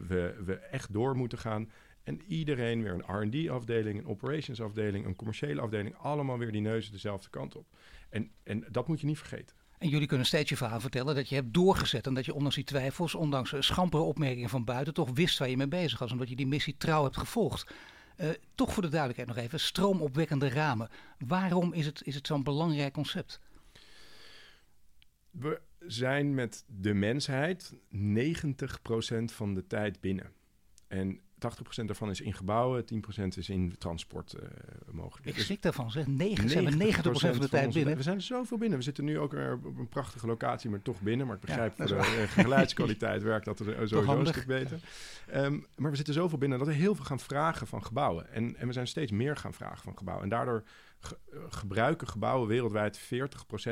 we, 0.08 0.40
we 0.44 0.54
echt 0.54 0.92
door 0.92 1.16
moeten 1.16 1.38
gaan. 1.38 1.70
En 2.04 2.20
iedereen 2.26 2.82
weer 2.82 2.92
een 2.92 3.22
R&D-afdeling, 3.22 3.98
een 3.98 4.06
operations-afdeling, 4.06 5.06
een 5.06 5.16
commerciële 5.16 5.60
afdeling. 5.60 5.96
Allemaal 5.96 6.38
weer 6.38 6.52
die 6.52 6.60
neuzen 6.60 6.92
dezelfde 6.92 7.30
kant 7.30 7.56
op. 7.56 7.66
En, 8.08 8.30
en 8.42 8.64
dat 8.70 8.88
moet 8.88 9.00
je 9.00 9.06
niet 9.06 9.18
vergeten. 9.18 9.56
En 9.78 9.88
jullie 9.88 10.06
kunnen 10.06 10.26
steeds 10.26 10.48
je 10.48 10.56
verhaal 10.56 10.80
vertellen 10.80 11.14
dat 11.14 11.28
je 11.28 11.34
hebt 11.34 11.54
doorgezet. 11.54 12.06
En 12.06 12.14
dat 12.14 12.24
je 12.24 12.34
ondanks 12.34 12.54
die 12.54 12.64
twijfels, 12.64 13.14
ondanks 13.14 13.54
schampere 13.58 14.02
opmerkingen 14.02 14.48
van 14.48 14.64
buiten, 14.64 14.94
toch 14.94 15.10
wist 15.10 15.38
waar 15.38 15.48
je 15.48 15.56
mee 15.56 15.68
bezig 15.68 15.98
was. 15.98 16.12
Omdat 16.12 16.28
je 16.28 16.36
die 16.36 16.46
missie 16.46 16.76
trouw 16.76 17.02
hebt 17.02 17.16
gevolgd. 17.16 17.74
Uh, 18.16 18.30
toch 18.54 18.72
voor 18.72 18.82
de 18.82 18.88
duidelijkheid 18.88 19.36
nog 19.36 19.44
even, 19.44 19.60
stroomopwekkende 19.60 20.48
ramen. 20.48 20.88
Waarom 21.18 21.72
is 21.72 21.86
het, 21.86 22.02
is 22.04 22.14
het 22.14 22.26
zo'n 22.26 22.42
belangrijk 22.42 22.92
concept? 22.92 23.40
We 25.30 25.60
zijn 25.86 26.34
met 26.34 26.64
de 26.66 26.94
mensheid 26.94 27.74
90% 27.74 27.76
van 29.24 29.54
de 29.54 29.66
tijd 29.66 30.00
binnen. 30.00 30.32
En 30.88 31.20
80% 31.82 31.84
daarvan 31.84 32.10
is 32.10 32.20
in 32.20 32.32
gebouwen, 32.32 32.84
10% 32.84 33.22
is 33.36 33.48
in 33.48 33.74
transport 33.78 34.34
uh, 34.36 34.48
mogelijk. 34.90 35.36
Ik 35.36 35.38
schrik 35.38 35.62
daarvan, 35.62 35.90
zeg. 35.90 36.06
9, 36.06 36.48
zijn 36.48 36.64
we 36.64 36.70
90%, 36.70 36.76
90 36.76 37.20
van 37.20 37.40
de 37.40 37.48
tijd 37.48 37.72
binnen. 37.72 37.96
We 37.96 38.02
zijn 38.02 38.22
zoveel 38.22 38.58
binnen. 38.58 38.78
We 38.78 38.84
zitten 38.84 39.04
nu 39.04 39.18
ook 39.18 39.32
op 39.64 39.78
een 39.78 39.88
prachtige 39.88 40.26
locatie, 40.26 40.70
maar 40.70 40.82
toch 40.82 41.00
binnen. 41.00 41.26
Maar 41.26 41.36
ik 41.36 41.40
begrijp 41.42 41.78
ja, 41.78 41.86
voor 41.86 41.96
de 41.96 42.20
uh, 42.22 42.42
geluidskwaliteit 42.42 43.22
werkt 43.22 43.44
dat 43.44 43.58
er 43.58 43.88
sowieso 43.88 44.18
een 44.18 44.26
stuk 44.26 44.46
beter. 44.46 44.78
Um, 45.34 45.66
maar 45.76 45.90
we 45.90 45.96
zitten 45.96 46.14
zoveel 46.14 46.38
binnen 46.38 46.58
dat 46.58 46.66
we 46.66 46.74
heel 46.74 46.94
veel 46.94 47.04
gaan 47.04 47.20
vragen 47.20 47.66
van 47.66 47.84
gebouwen. 47.84 48.32
En, 48.32 48.56
en 48.56 48.66
we 48.66 48.72
zijn 48.72 48.86
steeds 48.86 49.12
meer 49.12 49.36
gaan 49.36 49.54
vragen 49.54 49.82
van 49.82 49.96
gebouwen. 49.96 50.24
En 50.24 50.30
daardoor 50.30 50.64
ge 51.00 51.18
gebruiken 51.48 52.08
gebouwen 52.08 52.48
wereldwijd 52.48 53.00
40% 53.00 53.02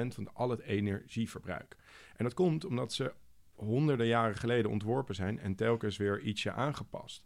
van 0.09 0.35
al 0.35 0.51
het 0.51 0.61
energieverbruik. 0.61 1.77
En 2.17 2.25
dat 2.25 2.35
komt 2.35 2.65
omdat 2.65 2.93
ze 2.93 3.13
honderden 3.55 4.07
jaren 4.07 4.37
geleden 4.37 4.71
ontworpen 4.71 5.15
zijn 5.15 5.39
en 5.39 5.55
telkens 5.55 5.97
weer 5.97 6.21
ietsje 6.21 6.53
aangepast 6.53 7.25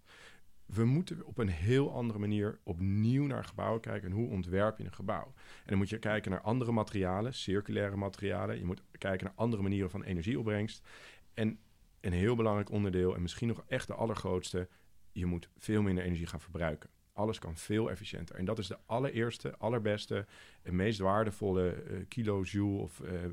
we 0.66 0.84
moeten 0.84 1.24
op 1.24 1.38
een 1.38 1.48
heel 1.48 1.92
andere 1.92 2.18
manier 2.18 2.58
opnieuw 2.62 3.26
naar 3.26 3.44
gebouwen 3.44 3.80
kijken. 3.80 4.08
En 4.08 4.14
hoe 4.14 4.30
ontwerp 4.30 4.78
je 4.78 4.84
een 4.84 4.92
gebouw? 4.92 5.32
En 5.34 5.66
dan 5.66 5.78
moet 5.78 5.88
je 5.88 5.98
kijken 5.98 6.30
naar 6.30 6.40
andere 6.40 6.72
materialen, 6.72 7.34
circulaire 7.34 7.96
materialen. 7.96 8.58
Je 8.58 8.64
moet 8.64 8.82
kijken 8.98 9.26
naar 9.26 9.34
andere 9.36 9.62
manieren 9.62 9.90
van 9.90 10.02
energieopbrengst. 10.02 10.86
En 11.34 11.58
een 12.00 12.12
heel 12.12 12.36
belangrijk 12.36 12.70
onderdeel, 12.70 13.14
en 13.14 13.22
misschien 13.22 13.48
nog 13.48 13.64
echt 13.68 13.86
de 13.86 13.94
allergrootste, 13.94 14.68
je 15.12 15.26
moet 15.26 15.48
veel 15.56 15.82
minder 15.82 16.04
energie 16.04 16.26
gaan 16.26 16.40
verbruiken. 16.40 16.90
Alles 17.12 17.38
kan 17.38 17.56
veel 17.56 17.90
efficiënter. 17.90 18.36
En 18.36 18.44
dat 18.44 18.58
is 18.58 18.66
de 18.66 18.78
allereerste, 18.86 19.56
allerbeste 19.56 20.26
en 20.62 20.76
meest 20.76 20.98
waardevolle 20.98 21.84
uh, 21.84 22.04
kilojoule 22.08 22.82
of, 22.82 23.00
uh, 23.00 23.22
uh, 23.22 23.30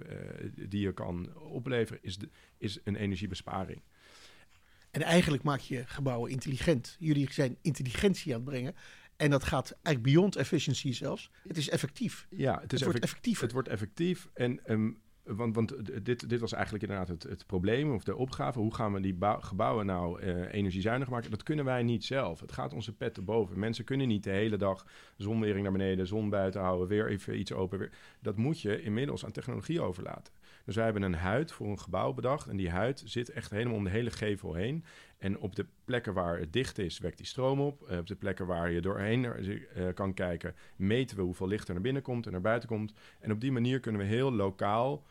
die 0.69 0.81
je 0.81 0.93
kan 0.93 1.37
opleveren, 1.37 2.03
is, 2.03 2.17
de, 2.17 2.29
is 2.57 2.79
een 2.83 2.95
energiebesparing. 2.95 3.81
En 4.93 5.01
eigenlijk 5.01 5.43
maak 5.43 5.59
je 5.59 5.83
gebouwen 5.85 6.31
intelligent. 6.31 6.95
Jullie 6.99 7.33
zijn 7.33 7.57
intelligentie 7.61 8.33
aan 8.33 8.39
het 8.39 8.49
brengen. 8.49 8.75
En 9.17 9.29
dat 9.29 9.43
gaat 9.43 9.71
eigenlijk 9.71 10.15
beyond 10.15 10.35
efficiency 10.35 10.91
zelfs. 10.91 11.31
Het 11.47 11.57
is 11.57 11.69
effectief. 11.69 12.27
Ja, 12.29 12.59
het, 12.61 12.73
is 12.73 12.79
het 12.79 12.89
wordt 12.89 13.03
effectief. 13.03 13.39
Het 13.39 13.51
wordt 13.51 13.67
effectief. 13.67 14.27
En 14.33 14.59
um, 14.71 15.01
want, 15.23 15.55
want 15.55 16.05
dit, 16.05 16.29
dit 16.29 16.39
was 16.39 16.53
eigenlijk 16.53 16.83
inderdaad 16.83 17.07
het, 17.07 17.23
het 17.23 17.45
probleem 17.45 17.93
of 17.93 18.03
de 18.03 18.15
opgave. 18.15 18.59
Hoe 18.59 18.73
gaan 18.73 18.93
we 18.93 18.99
die 18.99 19.17
gebouwen 19.39 19.85
nou 19.85 20.21
uh, 20.21 20.53
energiezuinig 20.53 21.09
maken? 21.09 21.31
Dat 21.31 21.43
kunnen 21.43 21.65
wij 21.65 21.83
niet 21.83 22.05
zelf. 22.05 22.39
Het 22.39 22.51
gaat 22.51 22.73
onze 22.73 22.95
pet 22.95 23.13
te 23.13 23.21
boven. 23.21 23.59
Mensen 23.59 23.85
kunnen 23.85 24.07
niet 24.07 24.23
de 24.23 24.29
hele 24.29 24.57
dag 24.57 24.85
zonwering 25.17 25.63
naar 25.63 25.71
beneden, 25.71 26.07
zon 26.07 26.29
buiten 26.29 26.61
houden, 26.61 26.87
weer 26.87 27.09
even 27.09 27.39
iets 27.39 27.53
open. 27.53 27.79
Weer. 27.79 27.91
Dat 28.19 28.37
moet 28.37 28.61
je 28.61 28.81
inmiddels 28.81 29.25
aan 29.25 29.31
technologie 29.31 29.81
overlaten. 29.81 30.33
Dus 30.65 30.75
wij 30.75 30.83
hebben 30.83 31.03
een 31.03 31.13
huid 31.13 31.51
voor 31.51 31.67
een 31.67 31.79
gebouw 31.79 32.13
bedacht. 32.13 32.47
En 32.47 32.57
die 32.57 32.69
huid 32.69 33.01
zit 33.05 33.29
echt 33.29 33.51
helemaal 33.51 33.75
om 33.75 33.83
de 33.83 33.89
hele 33.89 34.11
gevel 34.11 34.53
heen. 34.53 34.83
En 35.17 35.39
op 35.39 35.55
de 35.55 35.65
plekken 35.85 36.13
waar 36.13 36.39
het 36.39 36.53
dicht 36.53 36.77
is, 36.77 36.99
wekt 36.99 37.17
die 37.17 37.25
stroom 37.25 37.59
op. 37.59 37.89
Uh, 37.91 37.97
op 37.97 38.07
de 38.07 38.15
plekken 38.15 38.45
waar 38.45 38.71
je 38.71 38.81
doorheen 38.81 39.23
uh, 39.23 39.87
kan 39.93 40.13
kijken, 40.13 40.55
meten 40.75 41.17
we 41.17 41.23
hoeveel 41.23 41.47
licht 41.47 41.67
er 41.67 41.73
naar 41.73 41.83
binnen 41.83 42.01
komt 42.01 42.25
en 42.25 42.31
naar 42.31 42.41
buiten 42.41 42.69
komt. 42.69 42.93
En 43.19 43.31
op 43.31 43.41
die 43.41 43.51
manier 43.51 43.79
kunnen 43.79 44.01
we 44.01 44.07
heel 44.07 44.31
lokaal 44.31 45.03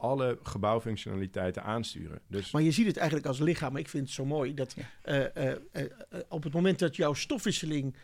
alle 0.00 0.38
gebouwfunctionaliteiten 0.42 1.62
aansturen. 1.62 2.20
Dus... 2.26 2.50
Maar 2.50 2.62
je 2.62 2.70
ziet 2.70 2.86
het 2.86 2.96
eigenlijk 2.96 3.26
als 3.26 3.38
lichaam. 3.38 3.76
Ik 3.76 3.88
vind 3.88 4.04
het 4.04 4.14
zo 4.14 4.24
mooi 4.24 4.54
dat 4.54 4.76
uh, 5.04 5.18
uh, 5.18 5.50
uh, 5.72 5.84
op 6.28 6.42
het 6.42 6.52
moment 6.52 6.78
dat 6.78 6.96
jouw 6.96 7.14
stofwisseling 7.14 7.94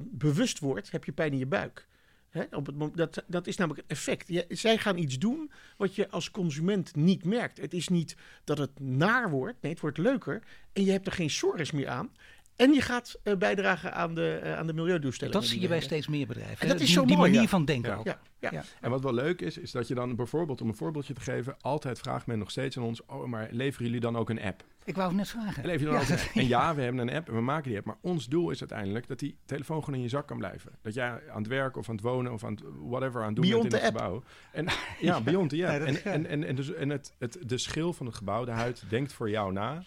bewust 0.00 0.58
wordt, 0.58 0.90
heb 0.90 1.04
je 1.04 1.12
pijn 1.12 1.32
in 1.32 1.38
je 1.38 1.46
buik. 1.46 1.86
Hè? 2.30 2.56
Op 2.56 2.66
het 2.66 2.76
moment, 2.76 2.96
dat, 2.96 3.24
dat 3.26 3.46
is 3.46 3.56
namelijk 3.56 3.82
het 3.82 3.98
effect. 3.98 4.28
Je, 4.28 4.44
zij 4.48 4.78
gaan 4.78 4.98
iets 4.98 5.18
doen 5.18 5.50
wat 5.76 5.94
je 5.94 6.10
als 6.10 6.30
consument 6.30 6.94
niet 6.94 7.24
merkt. 7.24 7.60
Het 7.60 7.74
is 7.74 7.88
niet 7.88 8.16
dat 8.44 8.58
het 8.58 8.80
naar 8.80 9.30
wordt, 9.30 9.62
nee, 9.62 9.72
het 9.72 9.80
wordt 9.80 9.98
leuker. 9.98 10.42
En 10.72 10.84
je 10.84 10.90
hebt 10.90 11.06
er 11.06 11.12
geen 11.12 11.30
sores 11.30 11.70
meer 11.70 11.88
aan. 11.88 12.10
En 12.56 12.72
je 12.72 12.80
gaat 12.80 13.18
uh, 13.24 13.36
bijdragen 13.36 13.94
aan 13.94 14.14
de, 14.14 14.40
uh, 14.44 14.58
aan 14.58 14.66
de 14.66 14.72
milieudoelstellingen. 14.72 15.40
Dat 15.40 15.50
zie 15.50 15.60
je 15.60 15.68
bij 15.68 15.80
steeds 15.80 16.06
meer 16.06 16.26
bedrijven. 16.26 16.60
En 16.60 16.68
dat 16.68 16.80
is 16.80 16.86
die, 16.86 16.94
zo 16.94 17.04
die 17.04 17.16
mooi, 17.16 17.28
manier 17.28 17.44
ja. 17.44 17.48
van 17.48 17.64
denken 17.64 17.90
ja. 17.90 17.96
ook. 17.96 18.04
Ja, 18.04 18.18
ja. 18.38 18.50
Ja. 18.52 18.62
En 18.80 18.90
wat 18.90 19.02
wel 19.02 19.14
leuk 19.14 19.40
is, 19.40 19.58
is 19.58 19.70
dat 19.70 19.88
je 19.88 19.94
dan 19.94 20.16
bijvoorbeeld, 20.16 20.60
om 20.60 20.68
een 20.68 20.76
voorbeeldje 20.76 21.14
te 21.14 21.20
geven, 21.20 21.56
altijd 21.60 21.98
vraagt 21.98 22.26
men 22.26 22.38
nog 22.38 22.50
steeds 22.50 22.76
aan 22.76 22.82
ons, 22.82 23.04
oh, 23.06 23.24
maar 23.24 23.48
leveren 23.50 23.86
jullie 23.86 24.00
dan 24.00 24.16
ook 24.16 24.30
een 24.30 24.40
app? 24.40 24.64
Ik 24.84 24.94
wou 24.94 25.08
het 25.08 25.16
net 25.16 25.28
vragen. 25.28 25.66
Lever 25.66 25.80
je 25.80 25.92
dan 25.92 26.02
ook 26.02 26.08
een 26.08 26.18
app? 26.18 26.30
En 26.34 26.46
ja, 26.56 26.74
we 26.74 26.82
hebben 26.82 27.08
een 27.08 27.14
app 27.14 27.28
en 27.28 27.34
we 27.34 27.40
maken 27.40 27.68
die 27.68 27.76
app, 27.76 27.86
maar 27.86 27.98
ons 28.00 28.26
doel 28.26 28.50
is 28.50 28.60
uiteindelijk 28.60 29.06
dat 29.06 29.18
die 29.18 29.36
telefoon 29.46 29.84
gewoon 29.84 29.98
in 29.98 30.02
je 30.02 30.08
zak 30.08 30.26
kan 30.26 30.38
blijven. 30.38 30.72
Dat 30.82 30.94
jij 30.94 31.30
aan 31.30 31.38
het 31.38 31.46
werk 31.46 31.76
of 31.76 31.88
aan 31.88 31.94
het 31.94 32.04
wonen 32.04 32.32
of 32.32 32.44
aan 32.44 32.52
het 32.52 32.62
whatever 32.80 33.20
aan 33.20 33.26
het 33.26 33.36
doen 33.36 33.44
Beyond 33.44 33.68
bent 33.68 33.74
in 33.74 33.88
het 33.88 33.94
app. 33.94 34.02
gebouw. 34.02 34.22
En 34.52 34.66
ja, 35.00 35.20
beyond. 35.30 35.50
Ja, 35.50 35.78
en 35.78 36.04
en, 36.04 36.26
en, 36.26 36.44
en, 36.44 36.54
dus, 36.54 36.72
en 36.72 36.90
het, 36.90 37.12
het, 37.18 37.38
de 37.46 37.58
schil 37.58 37.92
van 37.92 38.06
het 38.06 38.14
gebouw, 38.14 38.44
de 38.44 38.50
huid, 38.50 38.84
denkt 38.88 39.12
voor 39.12 39.30
jou 39.30 39.52
na. 39.52 39.82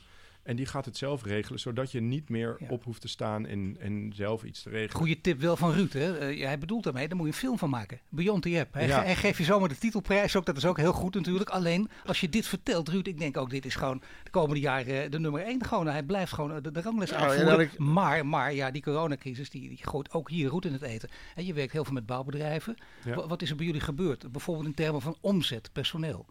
En 0.49 0.55
die 0.55 0.65
gaat 0.65 0.85
het 0.85 0.97
zelf 0.97 1.23
regelen, 1.23 1.59
zodat 1.59 1.91
je 1.91 2.01
niet 2.01 2.29
meer 2.29 2.55
Ja. 2.59 2.67
op 2.69 2.83
hoeft 2.83 3.01
te 3.01 3.07
staan 3.07 3.45
en, 3.45 3.75
en 3.79 4.12
zelf 4.15 4.43
iets 4.43 4.62
te 4.62 4.69
regelen. 4.69 4.95
Goeie 4.95 5.21
tip 5.21 5.39
wel 5.39 5.57
van 5.57 5.71
Ruud. 5.71 5.93
Hè? 5.93 6.17
Eh, 6.17 6.45
hij 6.45 6.57
bedoelt 6.59 6.83
daarmee, 6.83 7.07
daar 7.07 7.17
moet 7.17 7.27
je 7.27 7.31
een 7.33 7.39
film 7.39 7.57
van 7.57 7.69
maken. 7.69 7.99
Beyond 8.09 8.41
the 8.43 8.59
App. 8.59 8.73
Hij, 8.73 8.88
Ja. 8.88 9.03
hij 9.03 9.15
geeft 9.15 9.38
je 9.38 9.43
zomaar 9.43 9.69
de 9.69 9.77
titelprijs 9.77 10.35
ook. 10.35 10.45
Dat 10.45 10.57
is 10.57 10.65
ook 10.65 10.77
heel 10.77 10.93
goed 10.93 11.15
natuurlijk. 11.15 11.49
Alleen, 11.49 11.89
als 12.05 12.19
je 12.19 12.29
dit 12.29 12.47
vertelt, 12.47 12.88
Ruud, 12.89 13.07
ik 13.07 13.19
denk 13.19 13.38
ook, 13.38 13.49
dit 13.49 13.65
is 13.65 13.75
gewoon 13.75 14.01
de 14.23 14.29
komende 14.29 14.59
jaren 14.59 15.12
de 15.12 15.19
nummer 15.19 15.41
één. 15.41 15.65
Gewoon, 15.65 15.88
hij 15.88 16.03
blijft 16.03 16.33
gewoon 16.33 16.51
eh, 16.55 16.62
de, 16.62 16.71
de 16.71 16.81
ranglijst 16.81 17.13
Nou, 17.13 17.29
uitvoeren. 17.29 17.59
ik- 17.59 17.77
Maar, 17.77 18.25
maar 18.25 18.53
ja, 18.53 18.71
die 18.71 18.81
coronacrisis, 18.81 19.49
die, 19.49 19.69
die 19.69 19.79
gooit 19.81 20.12
ook 20.13 20.29
hier 20.29 20.49
roet 20.49 20.65
in 20.65 20.73
het 20.73 20.81
eten. 20.81 21.09
En 21.35 21.45
je 21.45 21.53
werkt 21.53 21.71
heel 21.71 21.83
veel 21.83 21.93
met 21.93 22.05
bouwbedrijven. 22.05 22.75
Ja. 23.05 23.15
Wa- 23.15 23.27
Wat 23.27 23.41
is 23.41 23.49
er 23.49 23.55
bij 23.55 23.65
jullie 23.65 23.81
gebeurd? 23.81 24.31
Bijvoorbeeld 24.31 24.67
in 24.67 24.73
termen 24.73 25.01
van 25.01 25.17
omzet, 25.21 25.69
personeel. 25.73 26.25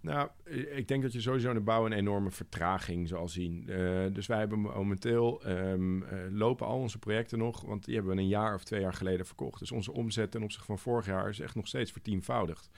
Nou, 0.00 0.28
ik 0.74 0.88
denk 0.88 1.02
dat 1.02 1.12
je 1.12 1.20
sowieso 1.20 1.48
in 1.48 1.54
de 1.54 1.60
bouw 1.60 1.86
een 1.86 1.92
enorme 1.92 2.30
vertraging 2.30 3.08
zal 3.08 3.28
zien. 3.28 3.68
Eh, 3.68 4.04
dus 4.12 4.26
wij 4.26 4.38
hebben 4.38 4.58
momenteel 4.58 5.42
ehm, 5.44 6.02
eh, 6.02 6.18
lopen 6.30 6.66
al 6.66 6.78
onze 6.78 6.98
projecten 6.98 7.38
nog, 7.38 7.62
want 7.62 7.84
die 7.84 7.94
hebben 7.94 8.14
we 8.14 8.20
een 8.20 8.28
jaar 8.28 8.54
of 8.54 8.64
twee 8.64 8.80
jaar 8.80 8.94
geleden 8.94 9.26
verkocht. 9.26 9.58
Dus 9.58 9.72
onze 9.72 9.92
omzet 9.92 10.30
ten 10.30 10.42
opzichte 10.42 10.66
van 10.66 10.78
vorig 10.78 11.06
jaar 11.06 11.28
is 11.28 11.40
echt 11.40 11.54
nog 11.54 11.66
steeds 11.66 11.92
vertienvoudigd. 11.92 12.70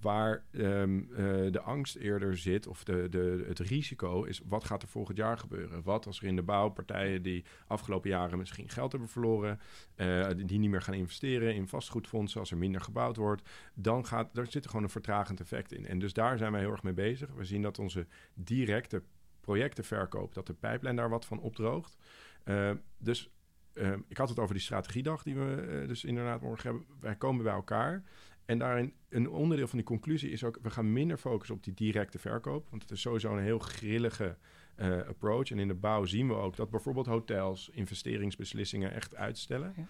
Waar 0.00 0.44
ehm, 0.50 0.98
eh, 0.98 1.52
de 1.52 1.60
angst 1.60 1.96
eerder 1.96 2.38
zit, 2.38 2.66
of 2.66 2.84
de, 2.84 3.08
de, 3.08 3.44
het 3.48 3.58
risico, 3.58 4.22
is 4.24 4.40
wat 4.44 4.64
gaat 4.64 4.82
er 4.82 4.88
volgend 4.88 5.16
jaar 5.16 5.38
gebeuren? 5.38 5.82
Wat 5.82 6.06
als 6.06 6.20
er 6.20 6.26
in 6.26 6.36
de 6.36 6.42
bouw 6.42 6.68
partijen 6.68 7.22
die 7.22 7.44
afgelopen 7.66 8.10
jaren 8.10 8.38
misschien 8.38 8.68
geld 8.68 8.90
hebben 8.92 9.08
verloren, 9.08 9.60
eh, 9.94 10.28
die, 10.36 10.58
niet 10.58 10.70
meer 10.70 10.82
gaan 10.82 10.94
investeren 10.94 11.54
in 11.54 11.68
vastgoedfondsen 11.68 12.40
als 12.40 12.50
er 12.50 12.56
minder 12.56 12.80
gebouwd 12.80 13.16
wordt, 13.16 13.48
dan 13.74 14.06
gaat, 14.06 14.34
daar 14.34 14.46
zit 14.46 14.64
er 14.64 14.70
gewoon 14.70 14.84
een 14.84 14.90
vertragend 14.90 15.40
effect 15.40 15.72
in. 15.72 15.86
En 15.86 15.98
dus 15.98 16.12
daar 16.12 16.38
zijn 16.38 16.52
wij 16.52 16.60
heel 16.60 16.70
erg 16.70 16.82
mee 16.82 16.92
bezig. 16.92 17.30
We 17.34 17.44
zien 17.44 17.62
dat 17.62 17.78
onze 17.78 18.06
directe 18.34 19.02
projectenverkoop, 19.40 20.34
dat 20.34 20.46
de 20.46 20.54
pijplijn 20.54 20.96
daar 20.96 21.10
wat 21.10 21.24
van 21.24 21.40
opdroogt. 21.40 21.96
Eh, 22.44 22.70
dus 22.98 23.30
eh, 23.72 23.92
ik 24.08 24.16
had 24.16 24.28
het 24.28 24.38
over 24.38 24.54
die 24.54 24.62
strategiedag 24.62 25.22
die 25.22 25.34
we 25.34 25.84
dus 25.86 26.04
inderdaad 26.04 26.40
morgen 26.40 26.70
hebben. 26.70 26.86
Wij 27.00 27.16
komen 27.16 27.44
bij 27.44 27.52
elkaar 27.52 28.02
En 28.46 28.58
daarin, 28.58 28.92
een 29.08 29.28
onderdeel 29.28 29.66
van 29.66 29.78
die 29.78 29.86
conclusie 29.86 30.30
is 30.30 30.44
ook, 30.44 30.58
we 30.62 30.70
gaan 30.70 30.92
minder 30.92 31.16
focussen 31.16 31.56
op 31.56 31.64
die 31.64 31.74
directe 31.74 32.18
verkoop. 32.18 32.66
Want 32.70 32.82
het 32.82 32.90
is 32.90 33.00
sowieso 33.00 33.36
een 33.36 33.42
heel 33.42 33.58
grillige 33.58 34.36
uh, 34.76 35.02
approach. 35.02 35.50
En 35.50 35.58
in 35.58 35.68
de 35.68 35.74
bouw 35.74 36.04
zien 36.04 36.28
we 36.28 36.34
ook 36.34 36.56
dat 36.56 36.70
bijvoorbeeld 36.70 37.06
hotels 37.06 37.68
investeringsbeslissingen 37.72 38.92
echt 38.92 39.14
uitstellen. 39.14 39.72
Ja. 39.76 39.86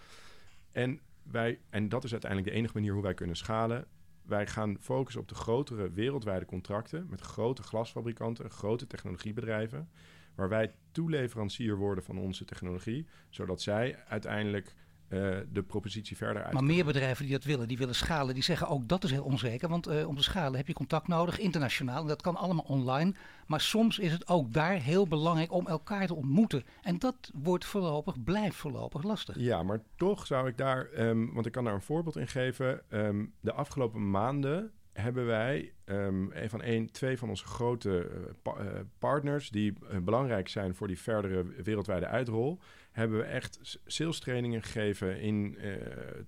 En, 0.73 1.01
wij, 1.23 1.61
en 1.71 1.88
dat 1.88 2.05
is 2.05 2.12
uiteindelijk 2.12 2.53
de 2.53 2.59
enige 2.59 2.75
manier 2.75 2.92
hoe 2.92 3.03
wij 3.03 3.14
kunnen 3.14 3.37
schalen. 3.37 3.87
Wij 4.23 4.47
gaan 4.47 4.77
focussen 4.81 5.21
op 5.21 5.29
de 5.29 5.35
grotere 5.35 5.90
wereldwijde 5.90 6.45
contracten 6.45 7.07
met 7.11 7.21
grote 7.21 7.62
glasfabrikanten, 7.62 8.51
grote 8.51 8.87
technologiebedrijven, 8.87 9.90
waar 10.35 10.49
wij 10.49 10.75
toeleverancier 10.92 11.77
worden 11.77 12.05
van 12.05 12.19
onze 12.19 12.45
technologie, 12.45 13.07
zodat 13.29 13.62
zij 13.62 14.05
uiteindelijk 14.09 14.75
uh, 15.09 15.37
de 15.53 15.62
propositie 15.62 16.16
verder 16.16 16.42
uit. 16.42 16.53
Maar 16.53 16.64
meer 16.64 16.85
bedrijven 16.85 17.25
die 17.25 17.35
dat 17.35 17.45
willen, 17.45 17.69
die 17.69 17.79
willen 17.79 17.95
schalen, 17.95 18.35
die 18.35 18.42
zeggen 18.42 18.69
ook 18.69 18.88
dat 18.88 19.05
is 19.05 19.11
heel 19.11 19.25
onzeker. 19.25 19.69
Want 19.69 19.88
uh, 19.88 20.09
om 20.09 20.16
te 20.16 20.23
schalen 20.23 20.57
heb 20.57 20.66
je 20.66 20.73
contact 20.73 21.09
nodig, 21.09 21.38
internationaal. 21.38 22.01
En 22.01 22.07
dat 22.07 22.23
kan 22.23 22.37
allemaal 22.37 22.64
online. 22.69 23.14
Maar 23.47 23.61
soms 23.61 23.99
is 23.99 24.12
het 24.12 24.29
ook 24.29 24.53
daar 24.53 24.81
heel 24.81 25.07
belangrijk 25.07 25.53
om 25.53 25.66
elkaar 25.66 26.07
te 26.07 26.14
ontmoeten. 26.14 26.64
En 26.83 26.99
dat 26.99 27.31
wordt 27.35 27.64
voorlopig, 27.64 28.23
blijft 28.23 28.57
voorlopig 28.57 29.03
lastig. 29.03 29.38
Ja, 29.38 29.62
maar 29.62 29.81
toch 29.97 30.27
zou 30.27 30.49
ik 30.49 30.57
daar, 30.57 30.88
um, 30.99 31.35
want 31.35 31.47
ik 31.47 31.53
kan 31.53 31.64
daar 31.64 31.75
een 31.75 31.81
voorbeeld 31.81 32.16
in 32.16 32.29
geven. 32.29 32.83
Um, 32.88 33.33
de 33.40 33.53
afgelopen 33.53 34.11
maanden 34.11 34.71
hebben 34.92 35.27
wij 35.27 35.73
um, 35.85 36.31
een 36.33 36.51
van 36.51 36.62
een, 36.62 36.90
twee 36.90 37.19
van 37.19 37.29
onze 37.29 37.45
grote 37.45 38.11
pa 38.42 38.55
uh, 38.61 38.66
partners 38.99 39.51
die 39.51 39.73
belangrijk 40.03 40.49
zijn 40.49 40.75
voor 40.75 40.87
die 40.87 40.99
verdere 40.99 41.45
wereldwijde 41.62 42.07
uitrol, 42.07 42.59
hebben 42.97 43.19
we 43.19 43.25
echt 43.25 43.79
sales 43.87 44.19
trainingen 44.19 44.63
gegeven 44.63 45.21
in 45.21 45.59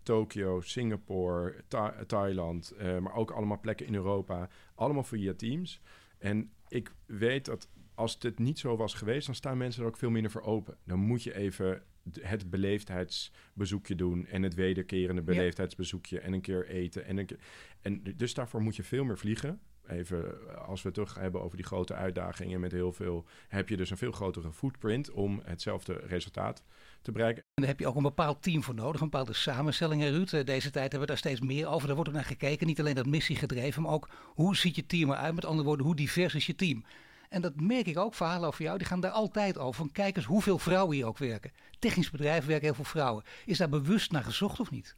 Tokio, 0.02 0.60
Singapore, 0.60 1.54
Tha 1.68 2.04
Thailand, 2.06 2.74
maar 3.00 3.14
ook 3.14 3.30
allemaal 3.30 3.60
plekken 3.60 3.86
in 3.86 3.94
Europa, 3.94 4.48
allemaal 4.74 5.02
via 5.02 5.34
Teams. 5.34 5.80
En 6.18 6.50
ik 6.68 6.92
weet 7.06 7.44
dat 7.44 7.68
als 7.94 8.16
het 8.18 8.38
niet 8.38 8.58
zo 8.58 8.76
was 8.76 8.94
geweest, 8.94 9.26
dan 9.26 9.34
staan 9.34 9.58
mensen 9.58 9.82
er 9.82 9.88
ook 9.88 9.96
veel 9.96 10.10
minder 10.10 10.30
voor 10.30 10.42
open. 10.42 10.76
Dan 10.84 10.98
moet 10.98 11.22
je 11.22 11.34
even 11.34 11.82
het 12.20 12.50
beleefdheidsbezoekje 12.50 13.94
doen 13.94 14.26
en 14.26 14.42
het 14.42 14.54
wederkerende 14.54 15.22
beleefdheidsbezoekje 15.22 16.20
en 16.20 16.32
een 16.32 16.40
keer 16.40 16.66
eten. 16.68 17.04
En, 17.04 17.18
een 17.18 17.26
keer, 17.26 17.38
en 17.80 18.02
dus 18.16 18.34
daarvoor 18.34 18.62
moet 18.62 18.76
je 18.76 18.82
veel 18.82 19.04
meer 19.04 19.18
vliegen. 19.18 19.60
Even 19.88 20.56
als 20.66 20.82
we 20.82 20.88
het 20.88 20.96
terug 20.96 21.14
hebben 21.14 21.42
over 21.42 21.56
die 21.56 21.66
grote 21.66 21.94
uitdagingen 21.94 22.60
met 22.60 22.72
heel 22.72 22.92
veel, 22.92 23.26
heb 23.48 23.68
je 23.68 23.76
dus 23.76 23.90
een 23.90 23.96
veel 23.96 24.12
grotere 24.12 24.52
footprint 24.52 25.10
om 25.10 25.40
hetzelfde 25.44 25.92
resultaat 25.92 26.62
te 27.02 27.12
bereiken. 27.12 27.42
En 27.42 27.62
daar 27.62 27.70
heb 27.70 27.80
je 27.80 27.86
ook 27.86 27.96
een 27.96 28.02
bepaald 28.02 28.42
team 28.42 28.62
voor 28.62 28.74
nodig, 28.74 29.00
een 29.00 29.10
bepaalde 29.10 29.32
samenstelling, 29.32 30.02
Ruud. 30.02 30.32
Eh, 30.32 30.44
deze 30.44 30.70
tijd 30.70 30.74
hebben 30.74 31.00
we 31.00 31.06
daar 31.06 31.16
steeds 31.16 31.40
meer 31.40 31.66
over. 31.66 31.86
Daar 31.86 31.96
wordt 31.96 32.10
ook 32.10 32.16
naar 32.16 32.24
gekeken. 32.24 32.66
Niet 32.66 32.80
alleen 32.80 32.94
dat 32.94 33.06
missie 33.06 33.36
gedreven, 33.36 33.82
maar 33.82 33.92
ook 33.92 34.08
hoe 34.24 34.56
ziet 34.56 34.76
je 34.76 34.86
team 34.86 35.10
eruit? 35.10 35.34
Met 35.34 35.44
andere 35.44 35.66
woorden, 35.66 35.86
hoe 35.86 35.96
divers 35.96 36.34
is 36.34 36.46
je 36.46 36.54
team? 36.54 36.84
En 37.28 37.40
dat 37.40 37.60
merk 37.60 37.86
ik 37.86 37.98
ook, 37.98 38.14
verhalen 38.14 38.48
over 38.48 38.64
jou, 38.64 38.78
die 38.78 38.86
gaan 38.86 39.00
daar 39.00 39.10
altijd 39.10 39.58
over. 39.58 39.74
Van 39.74 39.92
kijk 39.92 40.16
eens 40.16 40.24
hoeveel 40.24 40.58
vrouwen 40.58 40.96
hier 40.96 41.06
ook 41.06 41.18
werken. 41.18 41.50
Technisch 41.78 42.10
bedrijf 42.10 42.46
werken 42.46 42.64
heel 42.64 42.74
veel 42.74 42.84
vrouwen. 42.84 43.24
Is 43.44 43.58
daar 43.58 43.68
bewust 43.68 44.12
naar 44.12 44.24
gezocht 44.24 44.60
of 44.60 44.70
niet? 44.70 44.96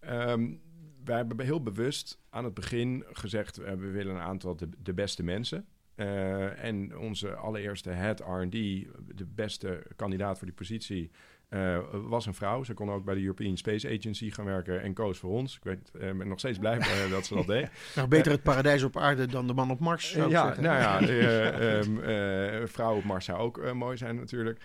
Um, 0.00 0.60
wij 1.04 1.16
hebben 1.16 1.40
heel 1.40 1.62
bewust 1.62 2.18
aan 2.30 2.44
het 2.44 2.54
begin 2.54 3.04
gezegd... 3.12 3.56
we 3.56 3.76
willen 3.76 4.14
een 4.14 4.20
aantal 4.20 4.56
de, 4.78 4.94
beste 4.94 5.22
mensen. 5.22 5.66
Uh, 5.96 6.64
en 6.64 6.98
onze 6.98 7.34
allereerste 7.34 7.90
head 7.90 8.20
R&D, 8.20 8.50
de 8.50 9.26
beste 9.34 9.86
kandidaat 9.96 10.38
voor 10.38 10.46
die 10.46 10.56
positie... 10.56 11.10
Uh, 11.50 11.78
was 11.92 12.26
een 12.26 12.34
vrouw. 12.34 12.64
Ze 12.64 12.74
kon 12.74 12.90
ook 12.90 13.04
bij 13.04 13.14
de 13.14 13.20
European 13.20 13.56
Space 13.56 13.88
Agency 13.98 14.30
gaan 14.30 14.44
werken 14.44 14.82
en 14.82 14.92
koos 14.92 15.18
voor 15.18 15.30
ons. 15.30 15.56
Ik 15.56 15.64
weet, 15.64 15.90
uh, 15.94 16.00
ben 16.00 16.28
nog 16.28 16.38
steeds 16.38 16.58
blij 16.58 16.78
uh, 16.78 17.10
dat 17.10 17.26
ze 17.26 17.34
dat 17.34 17.46
deed. 17.46 17.70
nou, 17.94 18.08
beter 18.08 18.32
het 18.32 18.42
paradijs 18.42 18.82
op 18.82 18.96
aarde 18.96 19.26
dan 19.26 19.46
de 19.46 19.54
man 19.54 19.70
op 19.70 19.80
Mars. 19.80 20.10
Zou 20.10 20.30
ja, 20.30 20.44
zeggen. 20.44 20.62
nou 20.62 20.78
ja, 20.78 21.08
um, 21.78 22.68
vrouw 22.74 22.96
op 22.96 23.04
Mars 23.04 23.24
zou 23.24 23.38
ook 23.38 23.72
mooi 23.72 23.96
zijn 23.96 24.16
natuurlijk. 24.16 24.60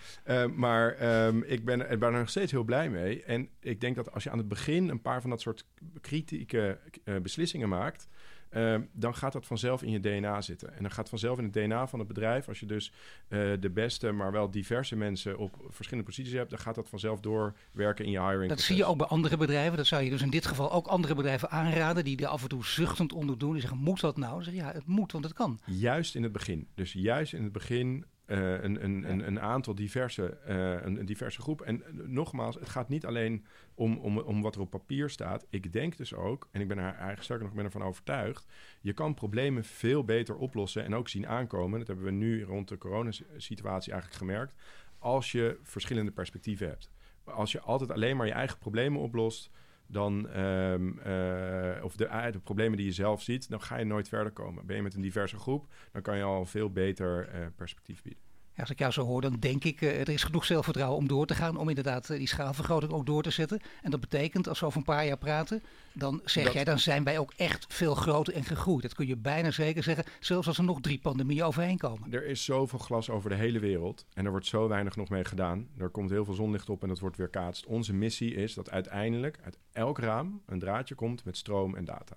maar 0.55 1.25
um, 1.25 1.43
ik 1.43 1.65
ben, 1.65 1.77
ben 1.77 2.13
er 2.13 2.19
nog 2.19 2.29
steeds 2.29 2.51
heel 2.51 2.63
blij 2.63 2.89
mee. 2.89 3.23
En 3.23 3.49
ik 3.59 3.81
denk 3.81 3.95
dat 3.95 4.11
als 4.11 4.23
je 4.23 4.29
aan 4.29 4.37
het 4.37 4.47
begin 4.47 4.89
een 4.89 5.01
paar 5.01 5.21
van 5.21 5.29
dat 5.29 5.41
soort 5.41 5.65
kritieke 6.01 6.79
beslissingen 7.21 7.69
maakt... 7.69 8.07
Uh, 8.51 8.75
dan 8.91 9.15
gaat 9.15 9.33
dat 9.33 9.45
vanzelf 9.45 9.83
in 9.83 9.91
je 9.91 9.99
DNA 9.99 10.41
zitten. 10.41 10.75
En 10.75 10.81
dan 10.81 10.91
gaat 10.91 11.09
vanzelf 11.09 11.37
in 11.37 11.43
het 11.43 11.53
DNA 11.53 11.87
van 11.87 11.99
het 11.99 12.07
bedrijf. 12.07 12.47
Als 12.47 12.59
je 12.59 12.65
dus 12.65 12.91
uh, 13.29 13.53
de 13.59 13.69
beste, 13.69 14.11
maar 14.11 14.31
wel 14.31 14.51
diverse 14.51 14.95
mensen 14.95 15.37
op 15.37 15.55
verschillende 15.69 16.09
posities 16.09 16.33
hebt, 16.33 16.49
dan 16.49 16.59
gaat 16.59 16.75
dat 16.75 16.89
vanzelf 16.89 17.19
doorwerken 17.19 18.05
in 18.05 18.11
je 18.11 18.19
hiring. 18.19 18.39
Dat 18.39 18.47
proces. 18.47 18.65
zie 18.65 18.75
je 18.75 18.85
ook 18.85 18.97
bij 18.97 19.07
andere 19.07 19.37
bedrijven. 19.37 19.77
Dat 19.77 19.85
zou 19.85 20.03
je 20.03 20.09
dus 20.09 20.21
in 20.21 20.29
dit 20.29 20.45
geval 20.45 20.71
ook 20.71 20.87
andere 20.87 21.15
bedrijven 21.15 21.49
aanraden 21.49 22.03
die 22.03 22.17
er 22.17 22.27
af 22.27 22.41
en 22.41 22.49
toe 22.49 22.65
zuchtend 22.65 23.13
onder 23.13 23.37
doen. 23.37 23.51
Die 23.51 23.61
zeggen: 23.61 23.79
Moet 23.79 23.99
dat 23.99 24.17
nou? 24.17 24.33
Dan 24.33 24.43
zeg 24.43 24.53
je, 24.53 24.59
ja, 24.59 24.71
het 24.71 24.85
moet, 24.85 25.11
want 25.11 25.23
het 25.23 25.33
kan. 25.33 25.59
Juist 25.65 26.15
in 26.15 26.23
het 26.23 26.31
begin. 26.31 26.67
Dus 26.75 26.93
juist 26.93 27.33
in 27.33 27.43
het 27.43 27.51
begin 27.51 28.05
uh, 28.29 28.63
een, 28.63 28.83
een, 28.83 29.09
een, 29.09 29.27
een, 29.27 29.39
aantal 29.39 29.75
diverse, 29.75 30.37
uh, 30.47 30.55
een, 30.85 30.99
een, 30.99 31.05
diverse 31.05 31.41
groep. 31.41 31.61
En 31.61 31.75
uh, 31.75 32.07
nogmaals, 32.07 32.55
het 32.55 32.69
gaat 32.69 32.89
niet 32.89 33.05
alleen 33.05 33.45
om, 33.75 33.97
om, 33.97 34.17
om 34.17 34.41
wat 34.41 34.55
er 34.55 34.61
op 34.61 34.69
papier 34.69 35.09
staat. 35.09 35.45
Ik 35.49 35.73
denk 35.73 35.97
dus 35.97 36.13
ook, 36.13 36.47
en 36.51 36.61
ik 36.61 36.67
ben 36.67 36.77
er 36.77 36.83
eigenlijk 36.83 37.23
sterker 37.23 37.45
nog 37.45 37.55
ben 37.55 37.65
ervan 37.65 37.83
overtuigd, 37.83 38.45
je 38.81 38.93
kan 38.93 39.13
problemen 39.13 39.63
veel 39.63 40.03
beter 40.03 40.35
oplossen 40.35 40.83
en 40.83 40.95
ook 40.95 41.09
zien 41.09 41.27
aankomen. 41.27 41.79
Dat 41.79 41.87
hebben 41.87 42.05
we 42.05 42.11
nu 42.11 42.43
rond 42.43 42.67
de 42.67 42.77
coronasituatie 42.77 43.91
eigenlijk 43.91 44.21
gemerkt. 44.21 44.53
Als 44.99 45.31
je 45.31 45.59
verschillende 45.63 46.11
perspectieven 46.11 46.67
hebt. 46.67 46.89
Als 47.23 47.51
je 47.51 47.59
altijd 47.59 47.91
alleen 47.91 48.17
maar 48.17 48.25
je 48.25 48.33
eigen 48.33 48.57
problemen 48.57 49.01
oplost, 49.01 49.49
dan, 49.91 50.39
um, 50.39 50.99
uh, 51.07 51.83
of 51.83 51.95
de, 51.95 52.29
de, 52.31 52.39
problemen 52.39 52.77
die 52.77 52.85
je 52.85 52.91
zelf 52.91 53.21
ziet, 53.21 53.49
dan 53.49 53.61
ga 53.61 53.77
je 53.77 53.85
nooit 53.85 54.07
verder 54.07 54.31
komen. 54.31 54.65
Ben 54.65 54.75
je 54.75 54.81
met 54.81 54.93
een 54.93 55.01
diverse 55.01 55.37
groep, 55.37 55.73
dan 55.91 56.01
kan 56.01 56.17
je 56.17 56.23
al 56.23 56.45
veel 56.45 56.71
beter 56.71 57.29
uh, 57.35 57.45
perspectief 57.55 58.01
bieden. 58.01 58.28
Als 58.59 58.69
ik 58.69 58.79
jou 58.79 58.91
zo 58.91 59.05
hoor, 59.05 59.21
dan 59.21 59.35
denk 59.39 59.63
ik, 59.63 59.81
uh, 59.81 59.99
er 59.99 60.09
is 60.09 60.23
genoeg 60.23 60.45
zelfvertrouwen 60.45 60.97
om 60.97 61.07
door 61.07 61.25
te 61.25 61.35
gaan, 61.35 61.57
om 61.57 61.69
inderdaad 61.69 62.07
die 62.07 62.27
schaalvergroting 62.27 62.91
ook 62.91 63.05
door 63.05 63.23
te 63.23 63.29
zetten. 63.29 63.59
En 63.81 63.91
dat 63.91 63.99
betekent, 63.99 64.47
als 64.47 64.59
we 64.59 64.65
over 64.65 64.77
een 64.77 64.83
paar 64.83 65.05
jaar 65.05 65.17
praten, 65.17 65.63
dan 65.93 66.21
zeg 66.25 66.43
dat... 66.43 66.53
jij, 66.53 66.63
dan 66.63 66.79
zijn 66.79 67.03
wij 67.03 67.19
ook 67.19 67.33
echt 67.37 67.65
veel 67.73 67.95
groter 67.95 68.33
en 68.33 68.43
gegroeid. 68.43 68.81
Dat 68.81 68.93
kun 68.93 69.07
je 69.07 69.17
bijna 69.17 69.51
zeker 69.51 69.83
zeggen, 69.83 70.05
zelfs 70.19 70.47
als 70.47 70.57
er 70.57 70.63
nog 70.63 70.81
drie 70.81 70.99
pandemieën 70.99 71.43
overheen 71.43 71.77
komen. 71.77 72.13
Er 72.13 72.25
is 72.25 72.43
zoveel 72.43 72.79
glas 72.79 73.09
over 73.09 73.29
de 73.29 73.35
hele 73.35 73.59
wereld 73.59 74.05
en 74.13 74.25
er 74.25 74.31
wordt 74.31 74.45
zo 74.45 74.67
weinig 74.67 74.95
nog 74.95 75.09
mee 75.09 75.25
gedaan. 75.25 75.67
Er 75.77 75.89
komt 75.89 76.09
heel 76.09 76.25
veel 76.25 76.33
zonlicht 76.33 76.69
op 76.69 76.81
en 76.81 76.87
dat 76.87 76.99
wordt 76.99 77.17
weer 77.17 77.29
kaatst. 77.29 77.65
Onze 77.65 77.93
missie 77.93 78.33
is 78.33 78.53
dat 78.53 78.69
uiteindelijk 78.69 79.39
uit 79.43 79.57
elk 79.71 79.99
raam 79.99 80.41
een 80.45 80.59
draadje 80.59 80.95
komt 80.95 81.25
met 81.25 81.37
stroom 81.37 81.75
en 81.75 81.85
data. 81.85 82.15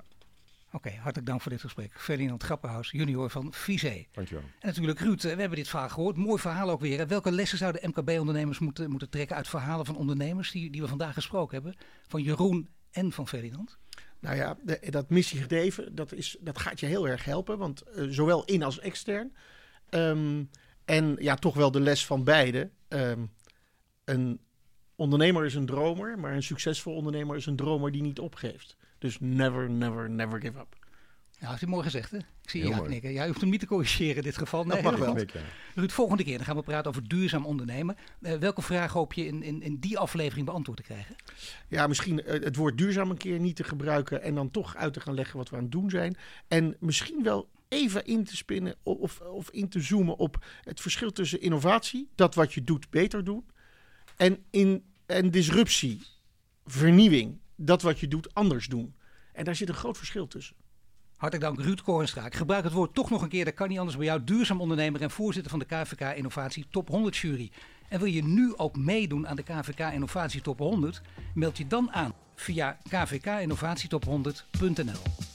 Oké, 0.74 0.87
okay, 0.87 0.98
hartelijk 0.98 1.26
dank 1.26 1.40
voor 1.40 1.50
dit 1.50 1.61
gesprek. 1.61 1.92
Ferdinand 1.96 2.42
Grappenhaus, 2.42 2.90
junior 2.90 3.30
van 3.30 3.52
Visé. 3.52 4.06
Dankjewel. 4.12 4.44
En 4.44 4.68
natuurlijk 4.68 5.00
Ruud, 5.00 5.22
we 5.22 5.28
hebben 5.28 5.58
dit 5.58 5.68
vaak 5.68 5.90
gehoord. 5.90 6.16
Mooi 6.16 6.40
verhaal 6.40 6.70
ook 6.70 6.80
weer. 6.80 7.06
Welke 7.06 7.32
lessen 7.32 7.58
zouden 7.58 7.88
MKB-ondernemers 7.88 8.58
moeten, 8.58 8.90
moeten 8.90 9.11
trekken 9.11 9.37
uit 9.37 9.48
verhalen 9.48 9.87
van 9.87 9.96
ondernemers 9.96 10.50
die, 10.50 10.70
die 10.70 10.80
we 10.80 10.88
vandaag 10.88 11.14
gesproken 11.14 11.54
hebben? 11.54 11.76
Van 12.08 12.22
Jeroen 12.22 12.68
en 12.90 13.12
van 13.12 13.28
Ferdinand? 13.28 13.78
Nou 14.20 14.37
ja, 14.37 14.56
de, 14.62 14.78
dat 14.90 15.11
missiegedreven, 15.11 15.94
dat, 15.94 16.12
is, 16.12 16.37
dat 16.40 16.58
gaat 16.58 16.80
je 16.80 16.87
heel 16.87 17.08
erg 17.08 17.24
helpen. 17.24 17.58
Want 17.58 17.82
uh, 17.96 18.06
zowel 18.11 18.44
in 18.44 18.62
als 18.62 18.78
extern. 18.78 19.37
Um, 19.90 20.50
en 20.85 21.16
ja, 21.18 21.35
toch 21.35 21.54
wel 21.54 21.70
de 21.70 21.80
les 21.80 22.06
van 22.06 22.24
beide. 22.24 22.70
Um, 22.88 23.30
een 24.04 24.40
ondernemer 24.96 25.44
is 25.44 25.54
een 25.54 25.66
dromer, 25.66 26.18
maar 26.18 26.35
een 26.35 26.42
succesvol 26.42 26.94
ondernemer 26.94 27.37
is 27.37 27.46
een 27.46 27.56
dromer 27.56 27.92
die 27.92 28.02
niet 28.02 28.18
opgeeft. 28.18 28.76
Dus 29.03 29.17
never, 29.21 29.71
never, 29.71 30.11
never 30.11 30.41
give 30.41 30.59
up. 30.59 30.77
Ja, 31.38 31.49
heeft 31.49 31.61
hij 31.61 31.71
mooi 31.71 31.83
gezegd, 31.83 32.11
hè? 32.11 32.17
Ik 32.17 32.51
zie 32.51 32.62
je 32.62 32.69
ja 32.69 32.79
knikken. 32.79 33.12
Jij 33.12 33.27
hoeft 33.27 33.41
hem 33.41 33.51
niet 33.51 33.61
te 33.61 33.67
corrigeren 33.67 34.17
in 34.17 34.23
dit 34.23 34.38
geval. 34.38 34.65
Nee, 34.65 34.83
dat 34.83 34.91
mag 34.91 35.01
wel. 35.01 35.17
Ruud, 35.75 35.91
volgende 35.91 36.25
keer 36.25 36.37
dan 36.37 36.47
gaan 36.47 36.57
we 36.57 36.62
praten 36.62 36.91
over 36.91 37.09
duurzaam 37.09 37.47
ondernemen. 37.47 37.97
Uh, 38.21 38.35
welke 38.35 38.62
vraag 38.62 38.93
hoop 38.93 39.12
je 39.12 39.27
in, 39.27 39.43
in, 39.43 39.62
in 39.62 39.77
die 39.77 39.99
aflevering 39.99 40.47
beantwoord 40.47 40.79
te 40.79 40.85
krijgen? 40.85 41.17
Ja, 41.69 41.87
misschien 41.87 42.21
uh, 42.21 42.27
het 42.27 42.57
woord 42.57 42.79
duurzaam 42.79 43.11
een 43.11 43.17
keer 43.17 43.41
niet 43.41 43.57
te 43.57 43.65
gebruiken... 43.65 44.23
en 44.23 44.35
dan 44.35 44.51
toch 44.51 44.77
uit 44.77 44.93
te 44.93 45.01
gaan 45.01 45.15
leggen 45.15 45.37
wat 45.37 45.51
we 45.51 45.57
aan 45.57 45.62
het 45.62 45.73
doen 45.73 45.91
zijn. 45.91 46.17
En 46.49 46.77
misschien 46.81 47.23
wel 47.23 47.49
even 47.69 48.05
in 48.05 48.25
te 48.25 48.37
spinnen 48.37 48.75
of, 48.83 49.21
of 49.21 49.51
in 49.51 49.69
te 49.69 49.81
zoomen 49.81 50.17
op 50.17 50.45
het 50.65 50.81
verschil 50.81 51.12
tussen 51.12 51.41
innovatie... 51.41 52.09
dat 52.15 52.35
wat 52.35 52.53
je 52.53 52.65
doet 52.65 52.91
beter 52.91 53.25
doen... 53.25 53.45
en, 54.17 54.45
in, 54.51 54.85
en 55.07 55.31
disruptie, 55.31 56.01
vernieuwing 56.67 57.41
dat 57.57 57.83
wat 57.83 58.01
je 58.01 58.09
doet 58.09 58.35
anders 58.35 58.67
doen. 58.67 58.95
En 59.33 59.45
daar 59.45 59.57
zit 59.57 59.69
een 59.69 59.75
groot 59.75 59.97
verschil 59.97 60.27
tussen. 60.27 60.57
Hartelijk 61.17 61.55
dank 61.55 61.67
Ruud 61.67 61.81
Koornstra. 61.81 62.27
Ik 62.27 62.35
gebruik 62.35 62.65
het 62.65 62.73
woord 62.73 62.95
toch 62.95 63.11
nog 63.11 63.23
een 63.23 63.29
keer, 63.29 63.45
dat 63.45 63.55
kan 63.55 63.69
niet 63.69 63.79
anders 63.79 63.97
bij 63.97 64.07
jou. 64.07 64.25
Duurzaam 64.25 64.61
ondernemer 64.61 65.03
en 65.03 65.11
voorzitter 65.11 65.51
van 65.51 65.59
de 65.59 65.65
KVK 65.65 66.17
Innovatie 66.17 66.67
Top 66.71 66.88
100 66.88 67.17
Jury. 67.17 67.51
En 67.88 67.99
wil 67.99 68.09
je 68.09 68.25
nu 68.25 68.57
ook 68.57 68.77
meedoen 68.77 69.29
aan 69.29 69.37
de 69.37 69.43
KVK 69.43 69.93
Innovatie 69.93 70.41
Top 70.41 70.59
100? 70.59 71.03
Meld 71.35 71.59
je 71.59 71.67
dan 71.67 71.93
aan 71.93 72.15
via 72.35 72.79
kvkinnovatietop100.nl. 72.88 75.32